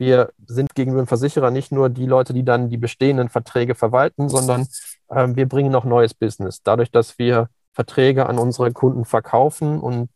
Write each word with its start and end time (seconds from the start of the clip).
wir 0.00 0.32
sind 0.46 0.74
gegenüber 0.74 1.02
dem 1.02 1.06
Versicherer 1.06 1.50
nicht 1.50 1.72
nur 1.72 1.90
die 1.90 2.06
Leute, 2.06 2.32
die 2.32 2.42
dann 2.42 2.70
die 2.70 2.78
bestehenden 2.78 3.28
Verträge 3.28 3.74
verwalten, 3.74 4.30
sondern 4.30 4.66
äh, 5.08 5.28
wir 5.34 5.46
bringen 5.46 5.70
noch 5.70 5.84
neues 5.84 6.14
Business. 6.14 6.62
Dadurch, 6.62 6.90
dass 6.90 7.18
wir 7.18 7.50
Verträge 7.72 8.26
an 8.26 8.38
unsere 8.38 8.72
Kunden 8.72 9.04
verkaufen 9.04 9.78
und 9.78 10.08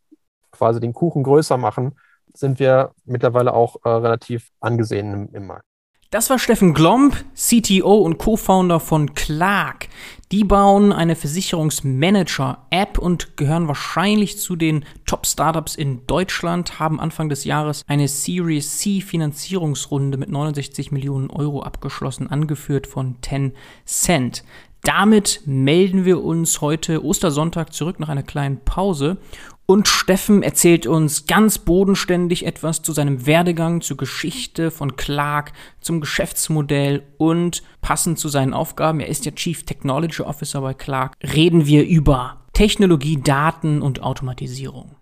quasi 0.50 0.80
den 0.80 0.94
Kuchen 0.94 1.22
größer 1.22 1.58
machen, 1.58 1.98
sind 2.32 2.58
wir 2.58 2.92
mittlerweile 3.04 3.52
auch 3.52 3.76
äh, 3.84 3.90
relativ 3.90 4.50
angesehen 4.58 5.12
im, 5.12 5.34
im 5.34 5.46
Markt. 5.48 5.66
Das 6.10 6.30
war 6.30 6.38
Steffen 6.38 6.74
Glomb, 6.74 7.24
CTO 7.34 7.96
und 7.96 8.18
Co-Founder 8.18 8.78
von 8.78 9.14
Clark. 9.14 9.88
Die 10.30 10.44
bauen 10.44 10.92
eine 10.92 11.16
Versicherungsmanager-App 11.16 12.98
und 12.98 13.36
gehören 13.36 13.68
wahrscheinlich 13.68 14.38
zu 14.38 14.56
den 14.56 14.84
Top-Startups 15.06 15.74
in 15.74 16.06
Deutschland, 16.06 16.78
haben 16.78 17.00
Anfang 17.00 17.28
des 17.28 17.44
Jahres 17.44 17.82
eine 17.88 18.08
Series 18.08 18.78
C 18.78 19.00
Finanzierungsrunde 19.00 20.16
mit 20.16 20.28
69 20.30 20.92
Millionen 20.92 21.30
Euro 21.30 21.62
abgeschlossen, 21.62 22.28
angeführt 22.30 22.86
von 22.86 23.20
Tencent. 23.20 24.44
Damit 24.84 25.40
melden 25.46 26.04
wir 26.04 26.22
uns 26.22 26.60
heute 26.60 27.02
Ostersonntag 27.02 27.72
zurück 27.72 27.98
nach 28.00 28.10
einer 28.10 28.22
kleinen 28.22 28.60
Pause 28.64 29.16
und 29.66 29.88
Steffen 29.88 30.42
erzählt 30.42 30.86
uns 30.86 31.26
ganz 31.26 31.58
bodenständig 31.58 32.44
etwas 32.46 32.82
zu 32.82 32.92
seinem 32.92 33.26
Werdegang, 33.26 33.80
zur 33.80 33.96
Geschichte 33.96 34.70
von 34.70 34.96
Clark, 34.96 35.52
zum 35.80 36.00
Geschäftsmodell 36.00 37.02
und 37.16 37.62
passend 37.80 38.18
zu 38.18 38.28
seinen 38.28 38.52
Aufgaben, 38.52 39.00
er 39.00 39.08
ist 39.08 39.24
ja 39.24 39.32
Chief 39.32 39.64
Technology 39.64 40.22
Officer 40.22 40.60
bei 40.60 40.74
Clark, 40.74 41.14
reden 41.22 41.66
wir 41.66 41.86
über 41.86 42.42
Technologie, 42.52 43.20
Daten 43.20 43.80
und 43.82 44.02
Automatisierung. 44.02 44.96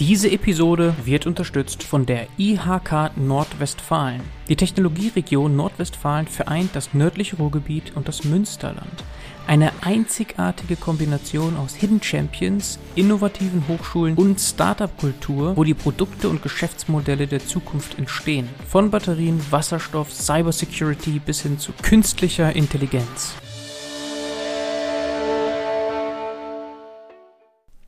Diese 0.00 0.30
Episode 0.30 0.94
wird 1.04 1.26
unterstützt 1.26 1.82
von 1.82 2.06
der 2.06 2.28
IHK 2.38 3.16
Nordwestfalen. 3.16 4.20
Die 4.48 4.54
Technologieregion 4.54 5.56
Nordwestfalen 5.56 6.28
vereint 6.28 6.70
das 6.74 6.94
nördliche 6.94 7.36
Ruhrgebiet 7.36 7.96
und 7.96 8.06
das 8.06 8.22
Münsterland. 8.22 9.04
Eine 9.48 9.72
einzigartige 9.80 10.76
Kombination 10.76 11.56
aus 11.56 11.74
Hidden 11.74 12.02
Champions, 12.02 12.78
innovativen 12.96 13.66
Hochschulen 13.66 14.14
und 14.14 14.38
Startup-Kultur, 14.38 15.56
wo 15.56 15.64
die 15.64 15.72
Produkte 15.72 16.28
und 16.28 16.42
Geschäftsmodelle 16.42 17.26
der 17.26 17.40
Zukunft 17.40 17.98
entstehen. 17.98 18.46
Von 18.68 18.90
Batterien, 18.90 19.40
Wasserstoff, 19.50 20.12
Cybersecurity 20.12 21.18
bis 21.18 21.40
hin 21.40 21.58
zu 21.58 21.72
künstlicher 21.80 22.54
Intelligenz. 22.54 23.32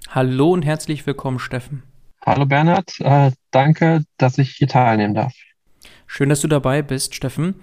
Hallo 0.09 0.53
und 0.53 0.65
herzlich 0.65 1.07
willkommen, 1.07 1.41
Steffen. 1.41 1.83
Hallo 2.25 2.47
Bernhard, 2.47 2.99
äh, 3.01 3.33
danke, 3.51 4.05
dass 4.17 4.39
ich 4.39 4.53
hier 4.53 4.69
teilnehmen 4.69 5.13
darf. 5.13 5.35
Schön, 6.13 6.29
dass 6.29 6.41
du 6.41 6.49
dabei 6.49 6.83
bist, 6.83 7.15
Steffen. 7.15 7.55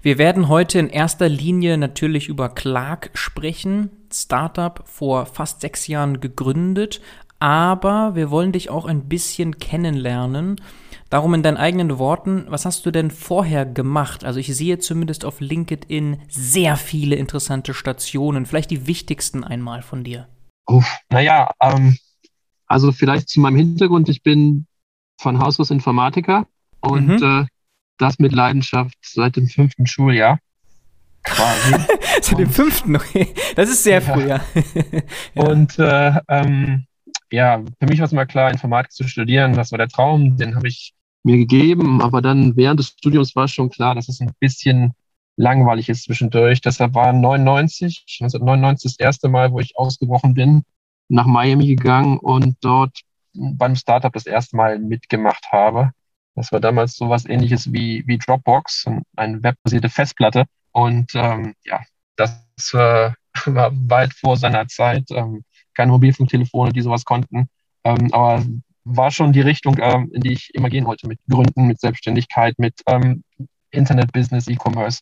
Wir 0.00 0.16
werden 0.16 0.46
heute 0.46 0.78
in 0.78 0.88
erster 0.88 1.28
Linie 1.28 1.76
natürlich 1.76 2.28
über 2.28 2.48
Clark 2.48 3.10
sprechen. 3.14 3.90
Startup 4.12 4.80
vor 4.86 5.26
fast 5.26 5.60
sechs 5.60 5.88
Jahren 5.88 6.20
gegründet, 6.20 7.00
aber 7.40 8.14
wir 8.14 8.30
wollen 8.30 8.52
dich 8.52 8.70
auch 8.70 8.84
ein 8.84 9.08
bisschen 9.08 9.58
kennenlernen. 9.58 10.60
Darum 11.10 11.34
in 11.34 11.42
deinen 11.42 11.56
eigenen 11.56 11.98
Worten, 11.98 12.44
was 12.46 12.64
hast 12.64 12.86
du 12.86 12.92
denn 12.92 13.10
vorher 13.10 13.66
gemacht? 13.66 14.24
Also 14.24 14.38
ich 14.38 14.54
sehe 14.54 14.78
zumindest 14.78 15.24
auf 15.24 15.40
LinkedIn 15.40 16.18
sehr 16.28 16.76
viele 16.76 17.16
interessante 17.16 17.74
Stationen, 17.74 18.46
vielleicht 18.46 18.70
die 18.70 18.86
wichtigsten 18.86 19.42
einmal 19.42 19.82
von 19.82 20.04
dir. 20.04 20.28
Uff, 20.68 20.86
naja, 21.10 21.50
ähm, 21.60 21.98
also 22.68 22.92
vielleicht 22.92 23.28
zu 23.28 23.40
meinem 23.40 23.56
Hintergrund, 23.56 24.08
ich 24.08 24.22
bin 24.22 24.66
von 25.20 25.40
Haus 25.40 25.58
aus 25.58 25.72
Informatiker 25.72 26.46
und 26.80 27.08
mhm. 27.08 27.42
äh, 27.42 27.46
das 27.98 28.18
mit 28.18 28.32
Leidenschaft 28.32 28.96
seit 29.02 29.36
dem 29.36 29.48
fünften 29.48 29.86
Schuljahr. 29.86 30.38
Quasi. 31.22 31.74
seit 32.22 32.38
dem 32.38 32.50
fünften, 32.50 32.96
okay. 32.96 33.34
Das 33.56 33.68
ist 33.68 33.82
sehr 33.82 34.00
ja. 34.00 34.14
früh, 34.14 34.28
ja. 34.28 34.40
ja. 35.34 35.42
Und 35.42 35.78
äh, 35.78 36.12
ähm, 36.28 36.86
ja, 37.30 37.62
für 37.80 37.86
mich 37.86 37.98
war 37.98 38.06
es 38.06 38.12
mal 38.12 38.26
klar, 38.26 38.50
Informatik 38.50 38.92
zu 38.92 39.08
studieren. 39.08 39.54
Das 39.54 39.72
war 39.72 39.78
der 39.78 39.88
Traum, 39.88 40.36
den 40.36 40.54
habe 40.54 40.68
ich 40.68 40.94
mir 41.24 41.36
gegeben. 41.36 42.00
Aber 42.00 42.22
dann 42.22 42.56
während 42.56 42.80
des 42.80 42.88
Studiums 42.88 43.34
war 43.34 43.48
schon 43.48 43.70
klar, 43.70 43.94
dass 43.94 44.08
es 44.08 44.20
ein 44.20 44.32
bisschen 44.38 44.94
langweilig 45.36 45.88
ist 45.88 46.04
zwischendurch. 46.04 46.60
Deshalb 46.60 46.94
war 46.94 47.12
99, 47.12 48.04
1999 48.20 48.92
das 48.92 48.98
erste 48.98 49.28
Mal, 49.28 49.52
wo 49.52 49.60
ich 49.60 49.76
ausgebrochen 49.76 50.34
bin, 50.34 50.62
nach 51.08 51.26
Miami 51.26 51.66
gegangen 51.66 52.18
und 52.18 52.56
dort 52.60 53.00
beim 53.34 53.76
Startup 53.76 54.12
das 54.12 54.26
erste 54.26 54.56
Mal 54.56 54.78
mitgemacht 54.78 55.52
habe. 55.52 55.90
Das 56.36 56.52
war 56.52 56.60
damals 56.60 56.96
so 56.96 57.08
was 57.08 57.26
ähnliches 57.26 57.72
wie, 57.72 58.04
wie 58.06 58.18
Dropbox, 58.18 58.86
eine 59.16 59.42
webbasierte 59.42 59.88
Festplatte. 59.88 60.44
Und 60.72 61.12
ähm, 61.14 61.54
ja, 61.64 61.80
das 62.16 62.38
äh, 62.74 63.10
war 63.46 63.72
weit 63.72 64.12
vor 64.12 64.36
seiner 64.36 64.68
Zeit. 64.68 65.04
Ähm, 65.10 65.42
keine 65.74 65.92
Mobilfunktelefone, 65.92 66.72
die 66.72 66.82
sowas 66.82 67.04
konnten. 67.04 67.48
Ähm, 67.84 68.12
aber 68.12 68.44
war 68.84 69.10
schon 69.10 69.32
die 69.32 69.40
Richtung, 69.40 69.76
ähm, 69.80 70.10
in 70.14 70.20
die 70.20 70.32
ich 70.32 70.54
immer 70.54 70.70
gehen 70.70 70.86
wollte, 70.86 71.08
mit 71.08 71.18
Gründen, 71.28 71.66
mit 71.66 71.80
Selbstständigkeit, 71.80 72.54
mit 72.58 72.74
ähm, 72.86 73.24
Internet-Business, 73.70 74.46
E-Commerce. 74.46 75.00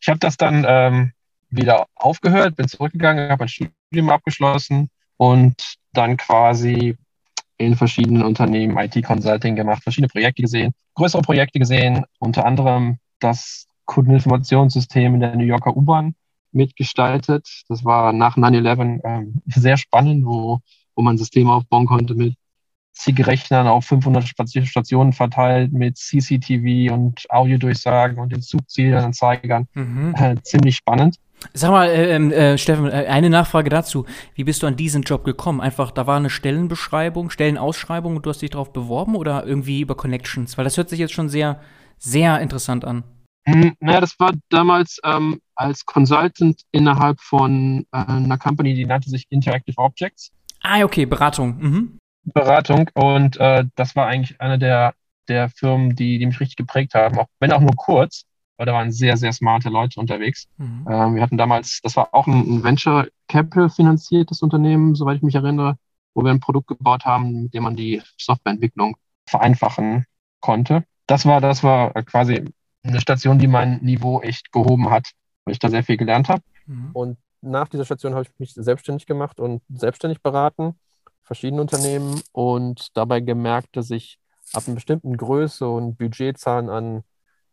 Ich 0.00 0.08
habe 0.08 0.20
das 0.20 0.36
dann 0.36 0.64
ähm, 0.68 1.12
wieder 1.50 1.86
aufgehört, 1.96 2.56
bin 2.56 2.68
zurückgegangen, 2.68 3.30
habe 3.30 3.44
ein 3.44 3.48
Studium 3.48 4.10
abgeschlossen, 4.10 4.88
und 5.16 5.76
dann 5.92 6.16
quasi 6.16 6.96
in 7.56 7.76
verschiedenen 7.76 8.22
Unternehmen 8.22 8.76
IT-Consulting 8.76 9.56
gemacht, 9.56 9.82
verschiedene 9.82 10.08
Projekte 10.08 10.42
gesehen, 10.42 10.72
größere 10.94 11.22
Projekte 11.22 11.58
gesehen, 11.58 12.04
unter 12.18 12.44
anderem 12.44 12.98
das 13.20 13.66
Kundeninformationssystem 13.84 15.14
in 15.14 15.20
der 15.20 15.36
New 15.36 15.44
Yorker 15.44 15.76
U-Bahn 15.76 16.14
mitgestaltet. 16.52 17.48
Das 17.68 17.84
war 17.84 18.12
nach 18.12 18.36
9-11 18.36 19.00
ähm, 19.04 19.42
sehr 19.46 19.76
spannend, 19.76 20.24
wo, 20.24 20.60
wo 20.94 21.02
man 21.02 21.18
Systeme 21.18 21.52
aufbauen 21.52 21.86
konnte 21.86 22.14
mit 22.14 22.34
Zielrechnern 22.92 23.66
auf 23.66 23.86
500 23.86 24.24
Stationen 24.26 25.12
verteilt, 25.12 25.72
mit 25.72 25.98
CCTV 25.98 26.92
und 26.92 27.28
Audiodurchsagen 27.28 28.18
und 28.18 28.32
den 28.32 28.40
Zugzielanzeigern. 28.40 29.66
Mhm. 29.74 30.14
Äh, 30.16 30.36
ziemlich 30.42 30.76
spannend. 30.76 31.16
Sag 31.52 31.70
mal, 31.70 31.88
äh, 31.88 32.14
ähm, 32.14 32.32
äh, 32.32 32.58
Steffen, 32.58 32.86
äh, 32.86 33.06
eine 33.08 33.30
Nachfrage 33.30 33.70
dazu. 33.70 34.06
Wie 34.34 34.44
bist 34.44 34.62
du 34.62 34.66
an 34.66 34.76
diesen 34.76 35.02
Job 35.02 35.24
gekommen? 35.24 35.60
Einfach, 35.60 35.90
da 35.90 36.06
war 36.06 36.16
eine 36.16 36.30
Stellenbeschreibung, 36.30 37.30
Stellenausschreibung 37.30 38.16
und 38.16 38.26
du 38.26 38.30
hast 38.30 38.42
dich 38.42 38.50
darauf 38.50 38.72
beworben 38.72 39.14
oder 39.16 39.46
irgendwie 39.46 39.80
über 39.80 39.96
Connections? 39.96 40.56
Weil 40.56 40.64
das 40.64 40.76
hört 40.76 40.88
sich 40.88 40.98
jetzt 40.98 41.12
schon 41.12 41.28
sehr, 41.28 41.60
sehr 41.98 42.40
interessant 42.40 42.84
an. 42.84 43.04
Hm, 43.46 43.74
naja, 43.80 44.00
das 44.00 44.18
war 44.18 44.32
damals 44.48 44.98
ähm, 45.04 45.40
als 45.54 45.84
Consultant 45.84 46.62
innerhalb 46.72 47.20
von 47.20 47.86
äh, 47.92 47.98
einer 47.98 48.38
Company, 48.38 48.74
die 48.74 48.86
nannte 48.86 49.10
sich 49.10 49.26
Interactive 49.28 49.76
Objects. 49.78 50.32
Ah, 50.62 50.82
okay, 50.82 51.04
Beratung. 51.04 51.58
Mhm. 51.58 51.98
Beratung 52.24 52.88
und 52.94 53.36
äh, 53.36 53.64
das 53.74 53.94
war 53.96 54.06
eigentlich 54.06 54.40
eine 54.40 54.58
der, 54.58 54.94
der 55.28 55.50
Firmen, 55.50 55.94
die, 55.94 56.18
die 56.18 56.24
mich 56.24 56.40
richtig 56.40 56.56
geprägt 56.56 56.94
haben, 56.94 57.18
auch 57.18 57.26
wenn 57.38 57.52
auch 57.52 57.60
nur 57.60 57.76
kurz 57.76 58.24
weil 58.56 58.66
da 58.66 58.72
waren 58.72 58.92
sehr, 58.92 59.16
sehr 59.16 59.32
smarte 59.32 59.68
Leute 59.68 60.00
unterwegs. 60.00 60.48
Mhm. 60.58 60.86
Ähm, 60.88 61.14
wir 61.16 61.22
hatten 61.22 61.38
damals, 61.38 61.80
das 61.82 61.96
war 61.96 62.14
auch 62.14 62.26
ein, 62.26 62.56
ein 62.56 62.64
Venture 62.64 63.08
Capital 63.28 63.70
finanziertes 63.70 64.42
Unternehmen, 64.42 64.94
soweit 64.94 65.16
ich 65.16 65.22
mich 65.22 65.34
erinnere, 65.34 65.76
wo 66.14 66.22
wir 66.22 66.30
ein 66.30 66.40
Produkt 66.40 66.68
gebaut 66.68 67.04
haben, 67.04 67.44
mit 67.44 67.54
dem 67.54 67.64
man 67.64 67.76
die 67.76 68.02
Softwareentwicklung 68.18 68.96
vereinfachen 69.26 70.06
konnte. 70.40 70.84
Das 71.06 71.26
war, 71.26 71.40
das 71.40 71.62
war 71.62 71.92
quasi 72.04 72.44
eine 72.82 73.00
Station, 73.00 73.38
die 73.38 73.46
mein 73.46 73.78
Niveau 73.82 74.20
echt 74.20 74.52
gehoben 74.52 74.90
hat, 74.90 75.10
weil 75.44 75.52
ich 75.52 75.58
da 75.58 75.68
sehr 75.68 75.82
viel 75.82 75.96
gelernt 75.96 76.28
habe. 76.28 76.42
Mhm. 76.66 76.90
Und 76.92 77.18
nach 77.40 77.68
dieser 77.68 77.84
Station 77.84 78.14
habe 78.14 78.24
ich 78.24 78.30
mich 78.38 78.54
selbstständig 78.54 79.06
gemacht 79.06 79.40
und 79.40 79.62
selbstständig 79.68 80.22
beraten, 80.22 80.78
verschiedene 81.22 81.60
Unternehmen 81.60 82.20
und 82.32 82.96
dabei 82.96 83.20
gemerkt, 83.20 83.76
dass 83.76 83.90
ich 83.90 84.18
ab 84.52 84.64
einer 84.66 84.74
bestimmten 84.74 85.16
Größe 85.16 85.68
und 85.68 85.96
Budgetzahlen 85.96 86.68
an 86.68 87.02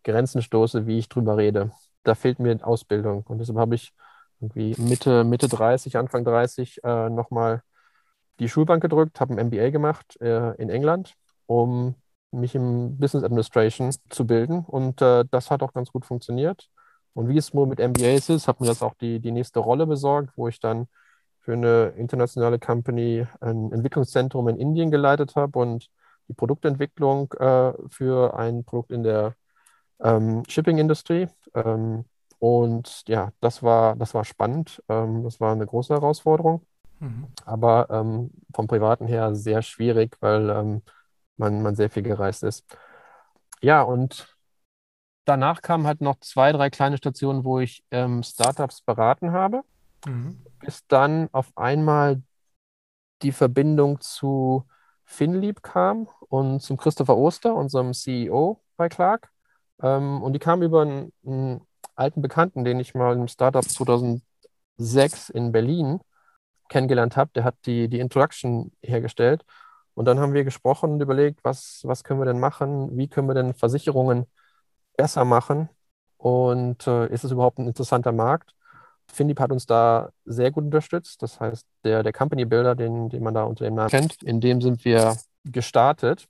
Grenzen 0.03 0.41
stoße, 0.41 0.87
wie 0.87 0.97
ich 0.99 1.09
drüber 1.09 1.37
rede. 1.37 1.71
Da 2.03 2.15
fehlt 2.15 2.39
mir 2.39 2.57
Ausbildung. 2.65 3.23
Und 3.27 3.39
deshalb 3.39 3.57
habe 3.57 3.75
ich 3.75 3.93
irgendwie 4.39 4.75
Mitte, 4.81 5.23
Mitte 5.23 5.47
30, 5.47 5.97
Anfang 5.97 6.23
30 6.23 6.83
äh, 6.83 7.09
nochmal 7.09 7.63
die 8.39 8.49
Schulbank 8.49 8.81
gedrückt, 8.81 9.19
habe 9.19 9.33
ein 9.33 9.47
MBA 9.47 9.69
gemacht 9.69 10.19
äh, 10.19 10.55
in 10.55 10.69
England, 10.69 11.13
um 11.45 11.95
mich 12.31 12.55
im 12.55 12.97
Business 12.97 13.23
Administration 13.23 13.93
zu 14.09 14.25
bilden. 14.25 14.65
Und 14.65 15.01
äh, 15.01 15.25
das 15.29 15.51
hat 15.51 15.61
auch 15.61 15.73
ganz 15.73 15.91
gut 15.91 16.05
funktioniert. 16.05 16.69
Und 17.13 17.27
wie 17.29 17.37
es 17.37 17.53
wohl 17.53 17.67
mit 17.67 17.79
MBAs 17.79 18.29
ist, 18.29 18.47
hat 18.47 18.61
mir 18.61 18.67
das 18.67 18.81
auch 18.81 18.95
die, 18.95 19.19
die 19.19 19.31
nächste 19.31 19.59
Rolle 19.59 19.85
besorgt, 19.85 20.31
wo 20.35 20.47
ich 20.47 20.59
dann 20.59 20.87
für 21.39 21.53
eine 21.53 21.93
internationale 21.97 22.59
Company 22.59 23.27
ein 23.41 23.71
Entwicklungszentrum 23.71 24.47
in 24.47 24.57
Indien 24.57 24.91
geleitet 24.91 25.35
habe 25.35 25.59
und 25.59 25.89
die 26.27 26.33
Produktentwicklung 26.33 27.33
äh, 27.33 27.73
für 27.89 28.37
ein 28.37 28.63
Produkt 28.63 28.91
in 28.91 29.03
der 29.03 29.35
ähm, 30.03 30.43
Shipping-Industrie. 30.47 31.27
Ähm, 31.53 32.05
und 32.39 33.03
ja, 33.07 33.31
das 33.39 33.61
war, 33.61 33.95
das 33.95 34.13
war 34.13 34.25
spannend. 34.25 34.81
Ähm, 34.89 35.23
das 35.23 35.39
war 35.39 35.51
eine 35.51 35.65
große 35.65 35.93
Herausforderung. 35.93 36.65
Mhm. 36.99 37.27
Aber 37.45 37.87
ähm, 37.89 38.31
vom 38.53 38.67
Privaten 38.67 39.07
her 39.07 39.35
sehr 39.35 39.61
schwierig, 39.61 40.17
weil 40.21 40.49
ähm, 40.49 40.81
man, 41.37 41.61
man 41.61 41.75
sehr 41.75 41.89
viel 41.89 42.03
gereist 42.03 42.43
ist. 42.43 42.65
Ja, 43.61 43.81
und 43.83 44.35
danach 45.25 45.61
kamen 45.61 45.85
halt 45.85 46.01
noch 46.01 46.19
zwei, 46.19 46.51
drei 46.51 46.69
kleine 46.69 46.97
Stationen, 46.97 47.43
wo 47.43 47.59
ich 47.59 47.83
Startups 48.23 48.81
beraten 48.81 49.31
habe, 49.31 49.61
mhm. 50.05 50.41
bis 50.59 50.85
dann 50.87 51.29
auf 51.31 51.55
einmal 51.55 52.21
die 53.21 53.31
Verbindung 53.31 53.99
zu 54.01 54.65
Finlieb 55.05 55.61
kam 55.61 56.07
und 56.29 56.61
zum 56.61 56.77
Christopher 56.77 57.17
Oster, 57.17 57.53
unserem 57.55 57.93
CEO 57.93 58.61
bei 58.77 58.89
Clark. 58.89 59.30
Ähm, 59.81 60.21
und 60.21 60.33
die 60.33 60.39
kam 60.39 60.61
über 60.61 60.81
einen, 60.81 61.13
einen, 61.25 61.61
alten 61.95 62.21
Bekannten, 62.21 62.63
den 62.63 62.79
ich 62.79 62.95
mal 62.95 63.15
im 63.15 63.27
Startup 63.27 63.63
2006 63.63 65.29
in 65.29 65.51
Berlin 65.51 65.99
kennengelernt 66.69 67.17
habe. 67.17 67.31
Der 67.35 67.43
hat 67.43 67.55
die, 67.65 67.89
die 67.89 67.99
Introduction 67.99 68.71
hergestellt. 68.81 69.43
Und 69.93 70.05
dann 70.05 70.19
haben 70.19 70.33
wir 70.33 70.43
gesprochen 70.43 70.93
und 70.93 71.01
überlegt, 71.01 71.43
was, 71.43 71.81
was 71.83 72.03
können 72.03 72.19
wir 72.19 72.25
denn 72.25 72.39
machen? 72.39 72.97
Wie 72.97 73.07
können 73.07 73.27
wir 73.27 73.35
denn 73.35 73.53
Versicherungen 73.53 74.25
besser 74.97 75.25
machen? 75.25 75.69
Und 76.17 76.87
äh, 76.87 77.07
ist 77.07 77.23
es 77.23 77.31
überhaupt 77.31 77.59
ein 77.59 77.67
interessanter 77.67 78.11
Markt? 78.11 78.55
Finlieb 79.11 79.39
hat 79.39 79.51
uns 79.51 79.65
da 79.65 80.09
sehr 80.25 80.51
gut 80.51 80.63
unterstützt. 80.63 81.21
Das 81.21 81.39
heißt, 81.39 81.65
der, 81.83 82.03
der 82.03 82.13
Company 82.13 82.45
Builder, 82.45 82.75
den, 82.75 83.09
den 83.09 83.23
man 83.23 83.33
da 83.33 83.43
unter 83.43 83.65
dem 83.65 83.75
Namen 83.75 83.89
kennt, 83.89 84.23
in 84.23 84.39
dem 84.39 84.61
sind 84.61 84.85
wir 84.85 85.17
gestartet. 85.43 86.27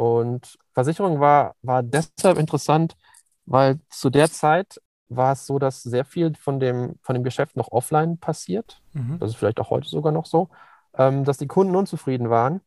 Und 0.00 0.56
Versicherung 0.72 1.20
war, 1.20 1.56
war 1.60 1.82
deshalb 1.82 2.38
interessant, 2.38 2.96
weil 3.44 3.80
zu 3.90 4.08
der 4.08 4.30
Zeit 4.30 4.80
war 5.10 5.32
es 5.32 5.44
so, 5.44 5.58
dass 5.58 5.82
sehr 5.82 6.06
viel 6.06 6.34
von 6.36 6.58
dem, 6.58 6.94
von 7.02 7.12
dem 7.12 7.22
Geschäft 7.22 7.54
noch 7.54 7.70
offline 7.70 8.16
passiert. 8.16 8.80
Mhm. 8.94 9.18
Das 9.18 9.32
ist 9.32 9.36
vielleicht 9.36 9.60
auch 9.60 9.68
heute 9.68 9.90
sogar 9.90 10.10
noch 10.10 10.24
so, 10.24 10.48
ähm, 10.94 11.24
dass 11.24 11.36
die 11.36 11.48
Kunden 11.48 11.76
unzufrieden 11.76 12.30
waren 12.30 12.62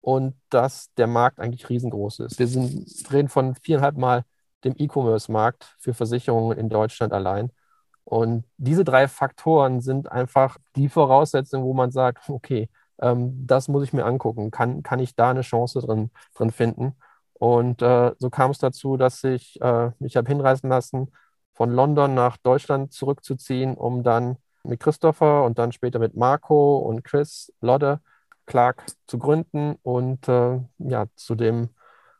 und 0.00 0.36
dass 0.50 0.94
der 0.94 1.08
Markt 1.08 1.40
eigentlich 1.40 1.68
riesengroß 1.68 2.20
ist. 2.20 2.38
Wir 2.38 2.46
sind, 2.46 2.86
reden 3.12 3.28
von 3.28 3.56
viereinhalb 3.56 3.96
Mal 3.96 4.24
dem 4.62 4.74
E-Commerce-Markt 4.76 5.74
für 5.80 5.94
Versicherungen 5.94 6.56
in 6.56 6.68
Deutschland 6.68 7.12
allein. 7.12 7.50
Und 8.04 8.44
diese 8.56 8.84
drei 8.84 9.08
Faktoren 9.08 9.80
sind 9.80 10.12
einfach 10.12 10.58
die 10.76 10.88
Voraussetzungen, 10.88 11.64
wo 11.64 11.74
man 11.74 11.90
sagt, 11.90 12.30
okay, 12.30 12.68
ähm, 13.00 13.46
das 13.46 13.68
muss 13.68 13.84
ich 13.84 13.92
mir 13.92 14.04
angucken. 14.04 14.50
Kann, 14.50 14.82
kann 14.82 15.00
ich 15.00 15.14
da 15.14 15.30
eine 15.30 15.42
Chance 15.42 15.80
drin, 15.80 16.10
drin 16.34 16.50
finden? 16.50 16.96
Und 17.34 17.82
äh, 17.82 18.12
so 18.18 18.30
kam 18.30 18.50
es 18.50 18.58
dazu, 18.58 18.96
dass 18.96 19.22
ich 19.24 19.60
äh, 19.60 19.90
mich 19.98 20.16
habe 20.16 20.28
hinreißen 20.28 20.68
lassen, 20.68 21.12
von 21.54 21.70
London 21.70 22.14
nach 22.14 22.36
Deutschland 22.36 22.92
zurückzuziehen, 22.92 23.76
um 23.76 24.02
dann 24.02 24.36
mit 24.64 24.80
Christopher 24.80 25.44
und 25.44 25.58
dann 25.58 25.72
später 25.72 25.98
mit 25.98 26.16
Marco 26.16 26.78
und 26.78 27.04
Chris 27.04 27.52
Lodde 27.60 28.00
Clark 28.46 28.84
zu 29.06 29.18
gründen 29.18 29.76
und 29.82 30.28
äh, 30.28 30.60
ja, 30.78 31.06
zu 31.16 31.34
dem 31.34 31.68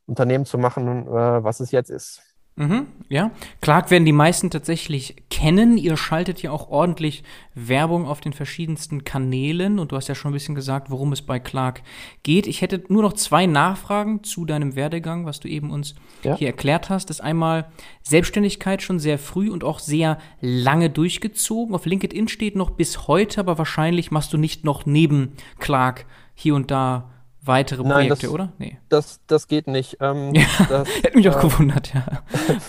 Unternehmen 0.07 0.45
zu 0.47 0.59
machen, 0.59 1.07
äh, 1.07 1.45
was 1.45 1.61
es 1.61 1.71
jetzt 1.73 1.91
ist. 1.91 2.23
Mhm, 2.59 2.89
ja. 3.09 3.31
Clark 3.61 3.93
werden 3.93 4.05
die 4.05 4.13
meisten 4.13 4.51
tatsächlich 4.51 5.15
kennen. 5.31 5.79
Ihr 5.79 5.97
schaltet 5.97 6.43
ja 6.43 6.51
auch 6.51 6.71
ordentlich 6.71 7.23
Werbung 7.55 8.05
auf 8.05 8.21
den 8.21 8.33
verschiedensten 8.33 9.05
Kanälen 9.05 9.79
und 9.79 9.93
du 9.93 9.97
hast 9.97 10.09
ja 10.09 10.17
schon 10.17 10.33
ein 10.33 10.35
bisschen 10.35 10.57
gesagt, 10.57 10.91
worum 10.91 11.13
es 11.13 11.23
bei 11.23 11.39
Clark 11.39 11.83
geht. 12.25 12.49
Ich 12.49 12.61
hätte 12.61 12.83
nur 12.89 13.03
noch 13.03 13.13
zwei 13.13 13.47
Nachfragen 13.47 14.25
zu 14.25 14.45
deinem 14.45 14.75
Werdegang, 14.75 15.25
was 15.25 15.39
du 15.39 15.47
eben 15.47 15.71
uns 15.71 15.95
ja. 16.25 16.37
hier 16.37 16.49
erklärt 16.49 16.91
hast. 16.91 17.11
Das 17.11 17.19
ist 17.19 17.25
einmal 17.25 17.71
Selbstständigkeit 18.03 18.83
schon 18.83 18.99
sehr 18.99 19.21
früh 19.21 19.51
und 19.51 19.63
auch 19.63 19.79
sehr 19.79 20.19
lange 20.41 20.91
durchgezogen. 20.91 21.77
Auf 21.77 21.87
LinkedIn 21.87 22.27
steht 22.27 22.57
noch 22.57 22.71
bis 22.71 23.07
heute, 23.07 23.39
aber 23.39 23.57
wahrscheinlich 23.57 24.11
machst 24.11 24.33
du 24.33 24.37
nicht 24.37 24.65
noch 24.65 24.85
neben 24.85 25.35
Clark 25.61 26.07
hier 26.35 26.57
und 26.57 26.73
da 26.73 27.09
weitere 27.49 27.83
Nein, 27.83 28.07
Projekte, 28.09 28.27
das, 28.27 28.35
oder? 28.35 28.53
Nee. 28.59 28.79
Das, 28.89 29.21
das 29.27 29.49
geht 29.49 29.67
nicht. 29.67 29.97
Ähm, 30.01 30.35
ja, 30.35 30.47
das, 30.69 30.89
hätte 31.03 31.17
mich 31.17 31.29
auch 31.29 31.39
äh, 31.39 31.49
gewundert, 31.49 31.93
ja. 31.93 32.05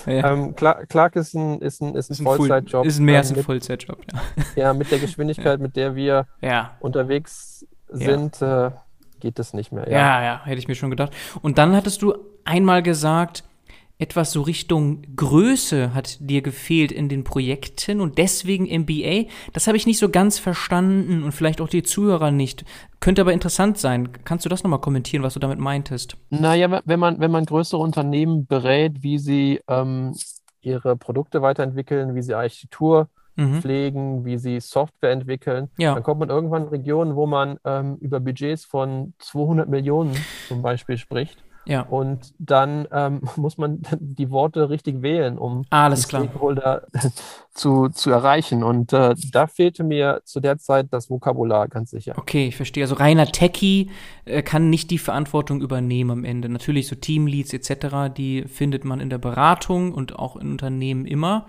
ja. 0.12 0.32
Ähm, 0.32 0.56
Clark, 0.56 1.16
ist 1.16 1.36
ein, 1.36 1.62
ist 1.62 1.82
ein, 1.82 1.94
ist 1.94 2.10
ein, 2.10 2.14
ist 2.14 2.20
ein 2.20 2.24
Vollzeitjob. 2.24 2.86
Ist 2.86 3.00
mehr 3.00 3.16
ähm, 3.16 3.20
als 3.20 3.32
ein 3.32 3.44
Vollzeitjob, 3.44 4.00
ja. 4.12 4.22
Ja, 4.56 4.74
mit 4.74 4.92
der 4.92 5.00
Geschwindigkeit, 5.00 5.60
mit 5.60 5.76
der 5.76 5.96
wir 5.96 6.26
unterwegs 6.80 7.68
sind, 7.90 8.42
äh, 8.42 8.72
geht 9.20 9.38
das 9.38 9.54
nicht 9.54 9.72
mehr. 9.72 9.90
Ja. 9.90 10.24
ja, 10.24 10.42
hätte 10.46 10.58
ich 10.58 10.68
mir 10.68 10.76
schon 10.76 10.90
gedacht. 10.90 11.14
Und 11.42 11.58
dann 11.58 11.76
hattest 11.76 12.02
du 12.02 12.16
einmal 12.46 12.82
gesagt, 12.82 13.44
etwas 14.00 14.32
so 14.32 14.42
Richtung 14.42 15.02
Größe 15.18 15.94
hat 15.94 16.18
dir 16.22 16.42
gefehlt 16.42 16.92
in 16.94 17.10
den 17.10 17.26
Projekten 17.26 18.00
und 18.00 18.18
deswegen 18.18 18.64
MBA. 18.64 19.26
Das 19.52 19.68
habe 19.68 19.76
ich 19.76 19.86
nicht 19.86 20.00
so 20.00 20.08
ganz 20.08 20.40
verstanden 20.40 21.22
und 21.22 21.34
vielleicht 21.34 21.60
auch 21.60 21.68
die 21.68 21.84
Zuhörer 21.84 22.32
nicht. 22.32 22.64
Könnte 23.02 23.22
aber 23.22 23.34
interessant 23.34 23.78
sein. 23.78 24.10
Kannst 24.24 24.46
du 24.46 24.50
das 24.50 24.64
nochmal 24.64 24.80
kommentieren, 24.80 25.22
was 25.22 25.34
du 25.34 25.42
damit 25.42 25.60
meintest? 25.60 26.16
Naja, 26.30 26.82
wenn 26.86 27.00
man, 27.00 27.20
wenn 27.20 27.30
man 27.30 27.44
größere 27.44 27.82
Unternehmen 27.82 28.48
berät, 28.48 29.04
wie 29.04 29.20
sie 29.20 29.60
ähm, 29.68 30.16
ihre 30.62 30.96
Produkte 30.96 31.42
weiterentwickeln, 31.42 32.16
wie 32.16 32.22
sie 32.22 32.34
Architektur 32.34 33.10
mhm. 33.36 33.60
pflegen, 33.60 34.24
wie 34.24 34.38
sie 34.38 34.62
Software 34.62 35.12
entwickeln, 35.12 35.70
ja. 35.78 35.94
dann 35.94 36.04
kommt 36.04 36.22
man 36.22 36.30
irgendwann 36.30 36.64
in 36.64 36.70
Regionen, 36.70 37.18
wo 37.18 37.28
man 37.28 37.58
ähm, 37.66 37.98
über 37.98 38.22
Budgets 38.22 38.64
von 38.64 39.14
200 39.20 39.68
Millionen 39.68 40.16
zum 40.48 40.62
Beispiel 40.62 40.98
spricht. 40.98 41.44
Ja. 41.70 41.82
Und 41.84 42.34
dann 42.40 42.88
ähm, 42.92 43.22
muss 43.36 43.58
man 43.58 43.82
die 44.00 44.32
Worte 44.32 44.70
richtig 44.70 45.02
wählen, 45.02 45.38
um 45.38 45.66
Alles 45.70 46.02
die 46.02 46.10
Stakeholder 46.10 46.88
zu, 47.52 47.90
zu 47.90 48.10
erreichen. 48.10 48.64
Und 48.64 48.92
äh, 48.92 49.14
da 49.32 49.46
fehlte 49.48 49.84
mir 49.84 50.22
zu 50.26 50.40
der 50.40 50.58
Zeit 50.58 50.88
das 50.92 51.10
Vokabular 51.10 51.68
ganz 51.68 51.92
sicher. 51.92 52.16
Okay, 52.18 52.48
ich 52.48 52.56
verstehe. 52.56 52.84
Also 52.84 52.96
reiner 52.96 53.28
Techie 53.28 53.92
äh, 54.26 54.42
kann 54.42 54.70
nicht 54.70 54.90
die 54.90 54.98
Verantwortung 54.98 55.62
übernehmen 55.62 56.12
am 56.12 56.26
Ende. 56.26 56.50
Natürlich 56.50 56.88
so 56.88 56.96
Teamleads 56.96 57.54
etc., 57.54 58.12
die 58.16 58.44
findet 58.44 58.84
man 58.84 59.00
in 59.00 59.12
der 59.12 59.20
Beratung 59.20 59.94
und 59.94 60.18
auch 60.18 60.36
in 60.36 60.52
Unternehmen 60.52 61.06
immer. 61.06 61.48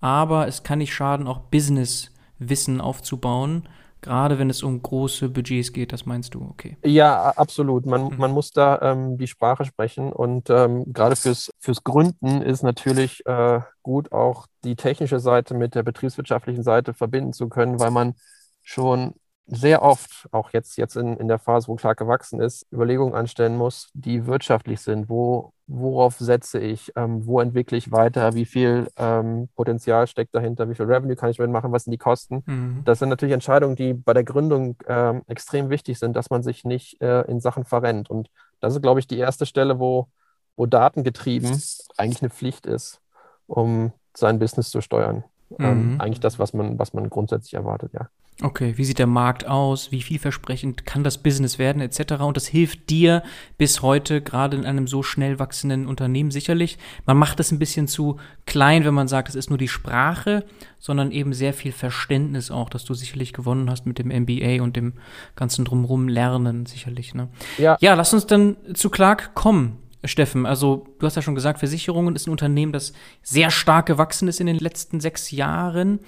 Aber 0.00 0.48
es 0.48 0.62
kann 0.62 0.78
nicht 0.78 0.94
schaden, 0.94 1.26
auch 1.26 1.40
Business-Wissen 1.40 2.80
aufzubauen 2.80 3.68
Gerade 4.00 4.38
wenn 4.38 4.48
es 4.48 4.62
um 4.62 4.80
große 4.80 5.28
Budgets 5.28 5.72
geht, 5.72 5.92
das 5.92 6.06
meinst 6.06 6.34
du, 6.34 6.42
okay? 6.42 6.76
Ja, 6.84 7.30
absolut. 7.30 7.84
Man, 7.84 8.08
mhm. 8.08 8.16
man 8.16 8.30
muss 8.30 8.52
da 8.52 8.80
ähm, 8.80 9.18
die 9.18 9.26
Sprache 9.26 9.64
sprechen 9.64 10.12
und 10.12 10.50
ähm, 10.50 10.92
gerade 10.92 11.16
fürs, 11.16 11.50
fürs 11.58 11.82
Gründen 11.82 12.42
ist 12.42 12.62
natürlich 12.62 13.26
äh, 13.26 13.60
gut, 13.82 14.12
auch 14.12 14.46
die 14.64 14.76
technische 14.76 15.18
Seite 15.18 15.54
mit 15.54 15.74
der 15.74 15.82
betriebswirtschaftlichen 15.82 16.62
Seite 16.62 16.94
verbinden 16.94 17.32
zu 17.32 17.48
können, 17.48 17.80
weil 17.80 17.90
man 17.90 18.14
schon 18.62 19.14
sehr 19.50 19.82
oft, 19.82 20.28
auch 20.30 20.50
jetzt, 20.52 20.76
jetzt 20.76 20.96
in, 20.96 21.16
in 21.16 21.26
der 21.26 21.38
Phase, 21.38 21.68
wo 21.68 21.74
Clark 21.74 21.98
gewachsen 21.98 22.40
ist, 22.40 22.66
Überlegungen 22.70 23.14
anstellen 23.14 23.56
muss, 23.56 23.90
die 23.94 24.26
wirtschaftlich 24.26 24.80
sind. 24.80 25.08
Wo, 25.08 25.54
worauf 25.66 26.18
setze 26.18 26.58
ich? 26.58 26.92
Ähm, 26.96 27.26
wo 27.26 27.40
entwickle 27.40 27.78
ich 27.78 27.90
weiter? 27.90 28.34
Wie 28.34 28.44
viel 28.44 28.88
ähm, 28.96 29.48
Potenzial 29.56 30.06
steckt 30.06 30.34
dahinter? 30.34 30.68
Wie 30.68 30.74
viel 30.74 30.84
Revenue 30.84 31.16
kann 31.16 31.30
ich 31.30 31.38
mitmachen? 31.38 31.72
Was 31.72 31.84
sind 31.84 31.92
die 31.92 31.98
Kosten? 31.98 32.42
Mhm. 32.44 32.82
Das 32.84 32.98
sind 32.98 33.08
natürlich 33.08 33.32
Entscheidungen, 33.32 33.74
die 33.74 33.94
bei 33.94 34.12
der 34.12 34.24
Gründung 34.24 34.76
ähm, 34.86 35.22
extrem 35.28 35.70
wichtig 35.70 35.98
sind, 35.98 36.14
dass 36.14 36.28
man 36.28 36.42
sich 36.42 36.64
nicht 36.64 37.00
äh, 37.00 37.22
in 37.22 37.40
Sachen 37.40 37.64
verrennt. 37.64 38.10
Und 38.10 38.28
das 38.60 38.74
ist, 38.74 38.82
glaube 38.82 39.00
ich, 39.00 39.06
die 39.06 39.18
erste 39.18 39.46
Stelle, 39.46 39.78
wo, 39.78 40.08
wo 40.56 40.66
datengetrieben 40.66 41.58
eigentlich 41.96 42.20
eine 42.20 42.30
Pflicht 42.30 42.66
ist, 42.66 43.00
um 43.46 43.92
sein 44.14 44.38
Business 44.38 44.68
zu 44.70 44.82
steuern. 44.82 45.24
Ähm, 45.58 45.94
mhm. 45.94 46.00
eigentlich 46.02 46.20
das, 46.20 46.38
was 46.38 46.52
man, 46.52 46.78
was 46.78 46.92
man 46.92 47.08
grundsätzlich 47.08 47.54
erwartet, 47.54 47.94
ja. 47.94 48.10
Okay, 48.40 48.74
wie 48.76 48.84
sieht 48.84 49.00
der 49.00 49.08
Markt 49.08 49.48
aus? 49.48 49.90
Wie 49.90 50.00
vielversprechend 50.00 50.86
kann 50.86 51.02
das 51.02 51.18
Business 51.18 51.58
werden, 51.58 51.82
etc. 51.82 52.20
Und 52.20 52.36
das 52.36 52.46
hilft 52.46 52.88
dir 52.88 53.24
bis 53.56 53.82
heute, 53.82 54.22
gerade 54.22 54.56
in 54.56 54.64
einem 54.64 54.86
so 54.86 55.02
schnell 55.02 55.40
wachsenden 55.40 55.88
Unternehmen 55.88 56.30
sicherlich. 56.30 56.78
Man 57.04 57.16
macht 57.16 57.40
es 57.40 57.50
ein 57.50 57.58
bisschen 57.58 57.88
zu 57.88 58.18
klein, 58.46 58.84
wenn 58.84 58.94
man 58.94 59.08
sagt, 59.08 59.28
es 59.28 59.34
ist 59.34 59.50
nur 59.50 59.58
die 59.58 59.66
Sprache, 59.66 60.44
sondern 60.78 61.10
eben 61.10 61.32
sehr 61.32 61.52
viel 61.52 61.72
Verständnis 61.72 62.52
auch, 62.52 62.70
dass 62.70 62.84
du 62.84 62.94
sicherlich 62.94 63.32
gewonnen 63.32 63.68
hast 63.68 63.86
mit 63.86 63.98
dem 63.98 64.06
MBA 64.06 64.62
und 64.62 64.76
dem 64.76 64.92
ganzen 65.34 65.64
drumherum 65.64 66.06
Lernen, 66.06 66.64
sicherlich. 66.64 67.14
Ne? 67.14 67.28
Ja. 67.56 67.76
ja, 67.80 67.94
lass 67.94 68.14
uns 68.14 68.26
dann 68.26 68.56
zu 68.74 68.88
Clark 68.88 69.34
kommen. 69.34 69.78
Steffen, 70.04 70.46
also 70.46 70.86
du 71.00 71.06
hast 71.06 71.16
ja 71.16 71.22
schon 71.22 71.34
gesagt, 71.34 71.58
Versicherungen 71.58 72.14
ist 72.14 72.28
ein 72.28 72.30
Unternehmen, 72.30 72.72
das 72.72 72.92
sehr 73.24 73.50
stark 73.50 73.86
gewachsen 73.86 74.28
ist 74.28 74.38
in 74.38 74.46
den 74.46 74.58
letzten 74.58 75.00
sechs 75.00 75.32
Jahren. 75.32 75.98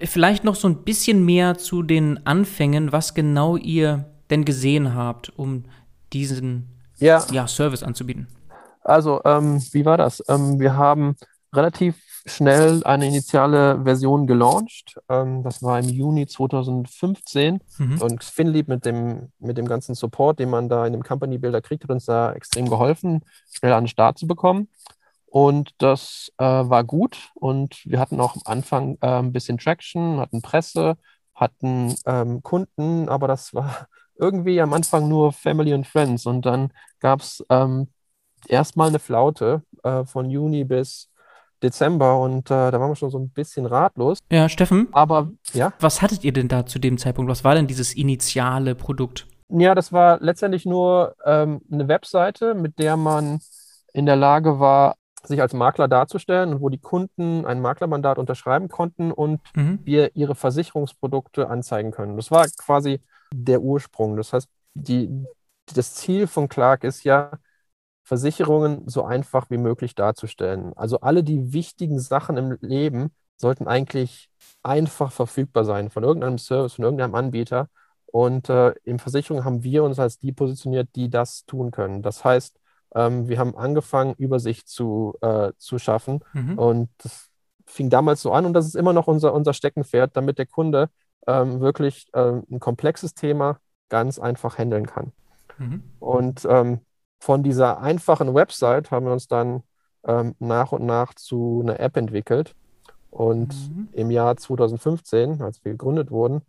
Vielleicht 0.00 0.44
noch 0.44 0.54
so 0.54 0.68
ein 0.68 0.84
bisschen 0.84 1.24
mehr 1.24 1.58
zu 1.58 1.82
den 1.82 2.26
Anfängen, 2.26 2.92
was 2.92 3.14
genau 3.14 3.56
ihr 3.56 4.06
denn 4.30 4.44
gesehen 4.44 4.94
habt, 4.94 5.32
um 5.36 5.64
diesen 6.12 6.68
ja. 6.98 7.24
Ja, 7.30 7.46
Service 7.46 7.82
anzubieten. 7.82 8.28
Also, 8.82 9.20
ähm, 9.24 9.62
wie 9.72 9.84
war 9.84 9.96
das? 9.96 10.22
Ähm, 10.28 10.58
wir 10.60 10.76
haben 10.76 11.16
relativ 11.52 11.96
schnell 12.26 12.82
eine 12.84 13.06
initiale 13.06 13.82
Version 13.84 14.26
gelauncht. 14.26 14.96
Ähm, 15.08 15.42
das 15.42 15.62
war 15.62 15.78
im 15.78 15.88
Juni 15.88 16.26
2015. 16.26 17.60
Mhm. 17.78 18.00
Und 18.00 18.24
Finlieb 18.24 18.68
mit 18.68 18.86
dem, 18.86 19.32
mit 19.38 19.58
dem 19.58 19.66
ganzen 19.66 19.94
Support, 19.94 20.38
den 20.38 20.50
man 20.50 20.68
da 20.68 20.86
in 20.86 20.92
dem 20.92 21.02
Company 21.02 21.38
Builder 21.38 21.60
kriegt, 21.60 21.84
hat 21.84 21.90
uns 21.90 22.06
da 22.06 22.32
extrem 22.32 22.68
geholfen, 22.68 23.24
schnell 23.50 23.72
an 23.72 23.84
den 23.84 23.88
Start 23.88 24.18
zu 24.18 24.26
bekommen. 24.26 24.68
Und 25.34 25.72
das 25.78 26.30
äh, 26.38 26.44
war 26.44 26.84
gut. 26.84 27.32
Und 27.34 27.84
wir 27.86 27.98
hatten 27.98 28.20
auch 28.20 28.36
am 28.36 28.42
Anfang 28.44 28.98
äh, 29.00 29.18
ein 29.18 29.32
bisschen 29.32 29.58
Traction, 29.58 30.20
hatten 30.20 30.42
Presse, 30.42 30.96
hatten 31.34 31.92
ähm, 32.06 32.40
Kunden, 32.44 33.08
aber 33.08 33.26
das 33.26 33.52
war 33.52 33.88
irgendwie 34.14 34.60
am 34.60 34.72
Anfang 34.72 35.08
nur 35.08 35.32
Family 35.32 35.74
und 35.74 35.88
Friends 35.88 36.24
und 36.26 36.46
dann 36.46 36.72
gab 37.00 37.18
es 37.18 37.44
ähm, 37.50 37.88
erstmal 38.46 38.90
eine 38.90 39.00
Flaute 39.00 39.64
äh, 39.82 40.04
von 40.04 40.30
Juni 40.30 40.62
bis 40.62 41.10
Dezember 41.64 42.20
und 42.20 42.48
äh, 42.52 42.70
da 42.70 42.78
waren 42.78 42.92
wir 42.92 42.94
schon 42.94 43.10
so 43.10 43.18
ein 43.18 43.30
bisschen 43.30 43.66
ratlos. 43.66 44.18
Ja, 44.30 44.48
Steffen? 44.48 44.86
Aber 44.92 45.32
ja. 45.52 45.72
Was 45.80 46.00
hattet 46.00 46.22
ihr 46.22 46.32
denn 46.32 46.46
da 46.46 46.64
zu 46.64 46.78
dem 46.78 46.96
Zeitpunkt? 46.96 47.28
Was 47.28 47.42
war 47.42 47.56
denn 47.56 47.66
dieses 47.66 47.92
initiale 47.92 48.76
Produkt? 48.76 49.26
Ja, 49.48 49.74
das 49.74 49.92
war 49.92 50.20
letztendlich 50.20 50.64
nur 50.64 51.16
ähm, 51.26 51.60
eine 51.72 51.88
Webseite, 51.88 52.54
mit 52.54 52.78
der 52.78 52.96
man 52.96 53.40
in 53.92 54.06
der 54.06 54.16
Lage 54.16 54.60
war, 54.60 54.94
sich 55.24 55.40
als 55.40 55.52
Makler 55.54 55.88
darzustellen 55.88 56.54
und 56.54 56.60
wo 56.60 56.68
die 56.68 56.80
Kunden 56.80 57.46
ein 57.46 57.60
Maklermandat 57.60 58.18
unterschreiben 58.18 58.68
konnten 58.68 59.10
und 59.12 59.40
mhm. 59.54 59.80
wir 59.84 60.14
ihre 60.16 60.34
Versicherungsprodukte 60.34 61.48
anzeigen 61.48 61.90
können. 61.90 62.16
Das 62.16 62.30
war 62.30 62.46
quasi 62.58 63.00
der 63.32 63.62
Ursprung. 63.62 64.16
Das 64.16 64.32
heißt, 64.32 64.48
die, 64.74 65.24
das 65.74 65.94
Ziel 65.94 66.26
von 66.26 66.48
Clark 66.48 66.84
ist 66.84 67.04
ja, 67.04 67.38
Versicherungen 68.04 68.86
so 68.86 69.02
einfach 69.02 69.48
wie 69.50 69.56
möglich 69.56 69.94
darzustellen. 69.94 70.72
Also 70.76 71.00
alle 71.00 71.24
die 71.24 71.52
wichtigen 71.52 71.98
Sachen 71.98 72.36
im 72.36 72.58
Leben 72.60 73.10
sollten 73.36 73.66
eigentlich 73.66 74.28
einfach 74.62 75.10
verfügbar 75.10 75.64
sein 75.64 75.90
von 75.90 76.04
irgendeinem 76.04 76.38
Service, 76.38 76.74
von 76.74 76.84
irgendeinem 76.84 77.14
Anbieter. 77.14 77.68
Und 78.06 78.48
äh, 78.50 78.74
in 78.84 78.98
Versicherungen 78.98 79.44
haben 79.44 79.64
wir 79.64 79.82
uns 79.84 79.98
als 79.98 80.18
die 80.18 80.32
positioniert, 80.32 80.88
die 80.94 81.08
das 81.10 81.46
tun 81.46 81.70
können. 81.70 82.02
Das 82.02 82.24
heißt, 82.24 82.60
ähm, 82.94 83.28
wir 83.28 83.38
haben 83.38 83.56
angefangen, 83.56 84.14
Übersicht 84.14 84.68
zu, 84.68 85.14
äh, 85.20 85.52
zu 85.58 85.78
schaffen. 85.78 86.20
Mhm. 86.32 86.58
Und 86.58 86.88
das 86.98 87.30
fing 87.66 87.90
damals 87.90 88.22
so 88.22 88.32
an 88.32 88.46
und 88.46 88.52
das 88.52 88.66
ist 88.66 88.76
immer 88.76 88.92
noch 88.92 89.06
unser, 89.06 89.32
unser 89.34 89.52
Steckenpferd, 89.52 90.16
damit 90.16 90.38
der 90.38 90.46
Kunde 90.46 90.90
ähm, 91.26 91.60
wirklich 91.60 92.06
äh, 92.12 92.40
ein 92.50 92.60
komplexes 92.60 93.14
Thema 93.14 93.58
ganz 93.88 94.18
einfach 94.18 94.58
handeln 94.58 94.86
kann. 94.86 95.12
Mhm. 95.58 95.82
Und 95.98 96.46
ähm, 96.48 96.80
von 97.20 97.42
dieser 97.42 97.80
einfachen 97.80 98.34
Website 98.34 98.90
haben 98.90 99.06
wir 99.06 99.12
uns 99.12 99.28
dann 99.28 99.62
ähm, 100.06 100.34
nach 100.38 100.72
und 100.72 100.84
nach 100.84 101.14
zu 101.14 101.60
einer 101.62 101.80
App 101.80 101.96
entwickelt. 101.96 102.54
Und 103.10 103.54
mhm. 103.70 103.88
im 103.92 104.10
Jahr 104.10 104.36
2015, 104.36 105.40
als 105.40 105.64
wir 105.64 105.72
gegründet 105.72 106.10
wurden, 106.10 106.42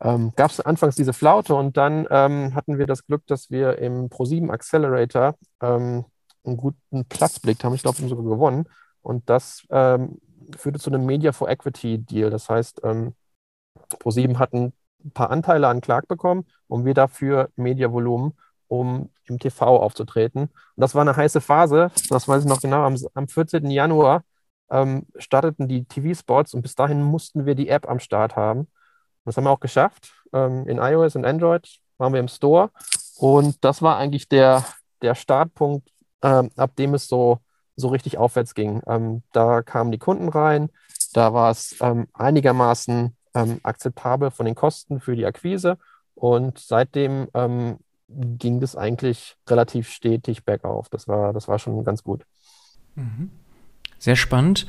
ähm, 0.00 0.32
gab 0.36 0.50
es 0.50 0.60
anfangs 0.60 0.94
diese 0.94 1.12
Flaute 1.12 1.54
und 1.54 1.76
dann 1.76 2.06
ähm, 2.10 2.54
hatten 2.54 2.78
wir 2.78 2.86
das 2.86 3.04
Glück, 3.06 3.26
dass 3.26 3.50
wir 3.50 3.78
im 3.78 4.08
Pro7 4.08 4.50
Accelerator 4.50 5.34
ähm, 5.60 6.04
einen 6.44 6.56
guten 6.56 7.04
Platz 7.06 7.40
blickt 7.40 7.64
haben. 7.64 7.74
Ich 7.74 7.82
glaube, 7.82 7.98
wir 7.98 8.02
haben 8.02 8.08
sogar 8.08 8.24
gewonnen. 8.24 8.68
Und 9.02 9.28
das 9.28 9.66
ähm, 9.70 10.18
führte 10.56 10.78
zu 10.78 10.90
einem 10.90 11.04
Media 11.04 11.32
for 11.32 11.48
Equity 11.48 11.98
Deal. 11.98 12.30
Das 12.30 12.48
heißt, 12.48 12.80
ähm, 12.84 13.14
Pro7 14.00 14.38
hatten 14.38 14.72
ein 15.04 15.10
paar 15.12 15.30
Anteile 15.30 15.68
an 15.68 15.80
Clark 15.80 16.08
bekommen 16.08 16.46
und 16.66 16.84
wir 16.84 16.94
dafür 16.94 17.50
Mediavolumen, 17.56 18.36
um 18.66 19.10
im 19.24 19.38
TV 19.38 19.64
aufzutreten. 19.80 20.42
Und 20.42 20.50
das 20.76 20.94
war 20.94 21.02
eine 21.02 21.16
heiße 21.16 21.40
Phase, 21.40 21.90
das 22.08 22.28
weiß 22.28 22.44
ich 22.44 22.48
noch 22.48 22.60
genau, 22.60 22.82
am, 22.84 22.96
am 23.14 23.28
14. 23.28 23.70
Januar 23.70 24.24
ähm, 24.70 25.06
starteten 25.16 25.68
die 25.68 25.84
TV-Spots 25.84 26.54
und 26.54 26.62
bis 26.62 26.74
dahin 26.74 27.02
mussten 27.02 27.46
wir 27.46 27.54
die 27.54 27.68
App 27.68 27.88
am 27.88 28.00
Start 28.00 28.36
haben. 28.36 28.68
Das 29.28 29.36
haben 29.36 29.44
wir 29.44 29.50
auch 29.50 29.60
geschafft. 29.60 30.12
Ähm, 30.32 30.66
in 30.66 30.78
iOS 30.78 31.16
und 31.16 31.24
Android 31.24 31.68
waren 31.98 32.12
wir 32.12 32.20
im 32.20 32.28
Store. 32.28 32.70
Und 33.18 33.64
das 33.64 33.82
war 33.82 33.96
eigentlich 33.96 34.28
der, 34.28 34.64
der 35.02 35.14
Startpunkt, 35.14 35.88
ähm, 36.22 36.50
ab 36.56 36.76
dem 36.76 36.94
es 36.94 37.08
so, 37.08 37.38
so 37.76 37.88
richtig 37.88 38.18
aufwärts 38.18 38.54
ging. 38.54 38.82
Ähm, 38.86 39.22
da 39.32 39.62
kamen 39.62 39.92
die 39.92 39.98
Kunden 39.98 40.28
rein. 40.28 40.70
Da 41.12 41.32
war 41.32 41.50
es 41.50 41.76
ähm, 41.80 42.06
einigermaßen 42.12 43.16
ähm, 43.34 43.60
akzeptabel 43.62 44.30
von 44.30 44.46
den 44.46 44.54
Kosten 44.54 45.00
für 45.00 45.16
die 45.16 45.26
Akquise. 45.26 45.78
Und 46.14 46.58
seitdem 46.58 47.28
ähm, 47.34 47.78
ging 48.08 48.60
das 48.60 48.76
eigentlich 48.76 49.36
relativ 49.48 49.90
stetig 49.90 50.44
bergauf. 50.44 50.88
Das 50.88 51.06
war, 51.08 51.32
das 51.32 51.48
war 51.48 51.58
schon 51.58 51.84
ganz 51.84 52.02
gut. 52.02 52.24
Mhm. 52.94 53.30
Sehr 53.98 54.16
spannend. 54.16 54.66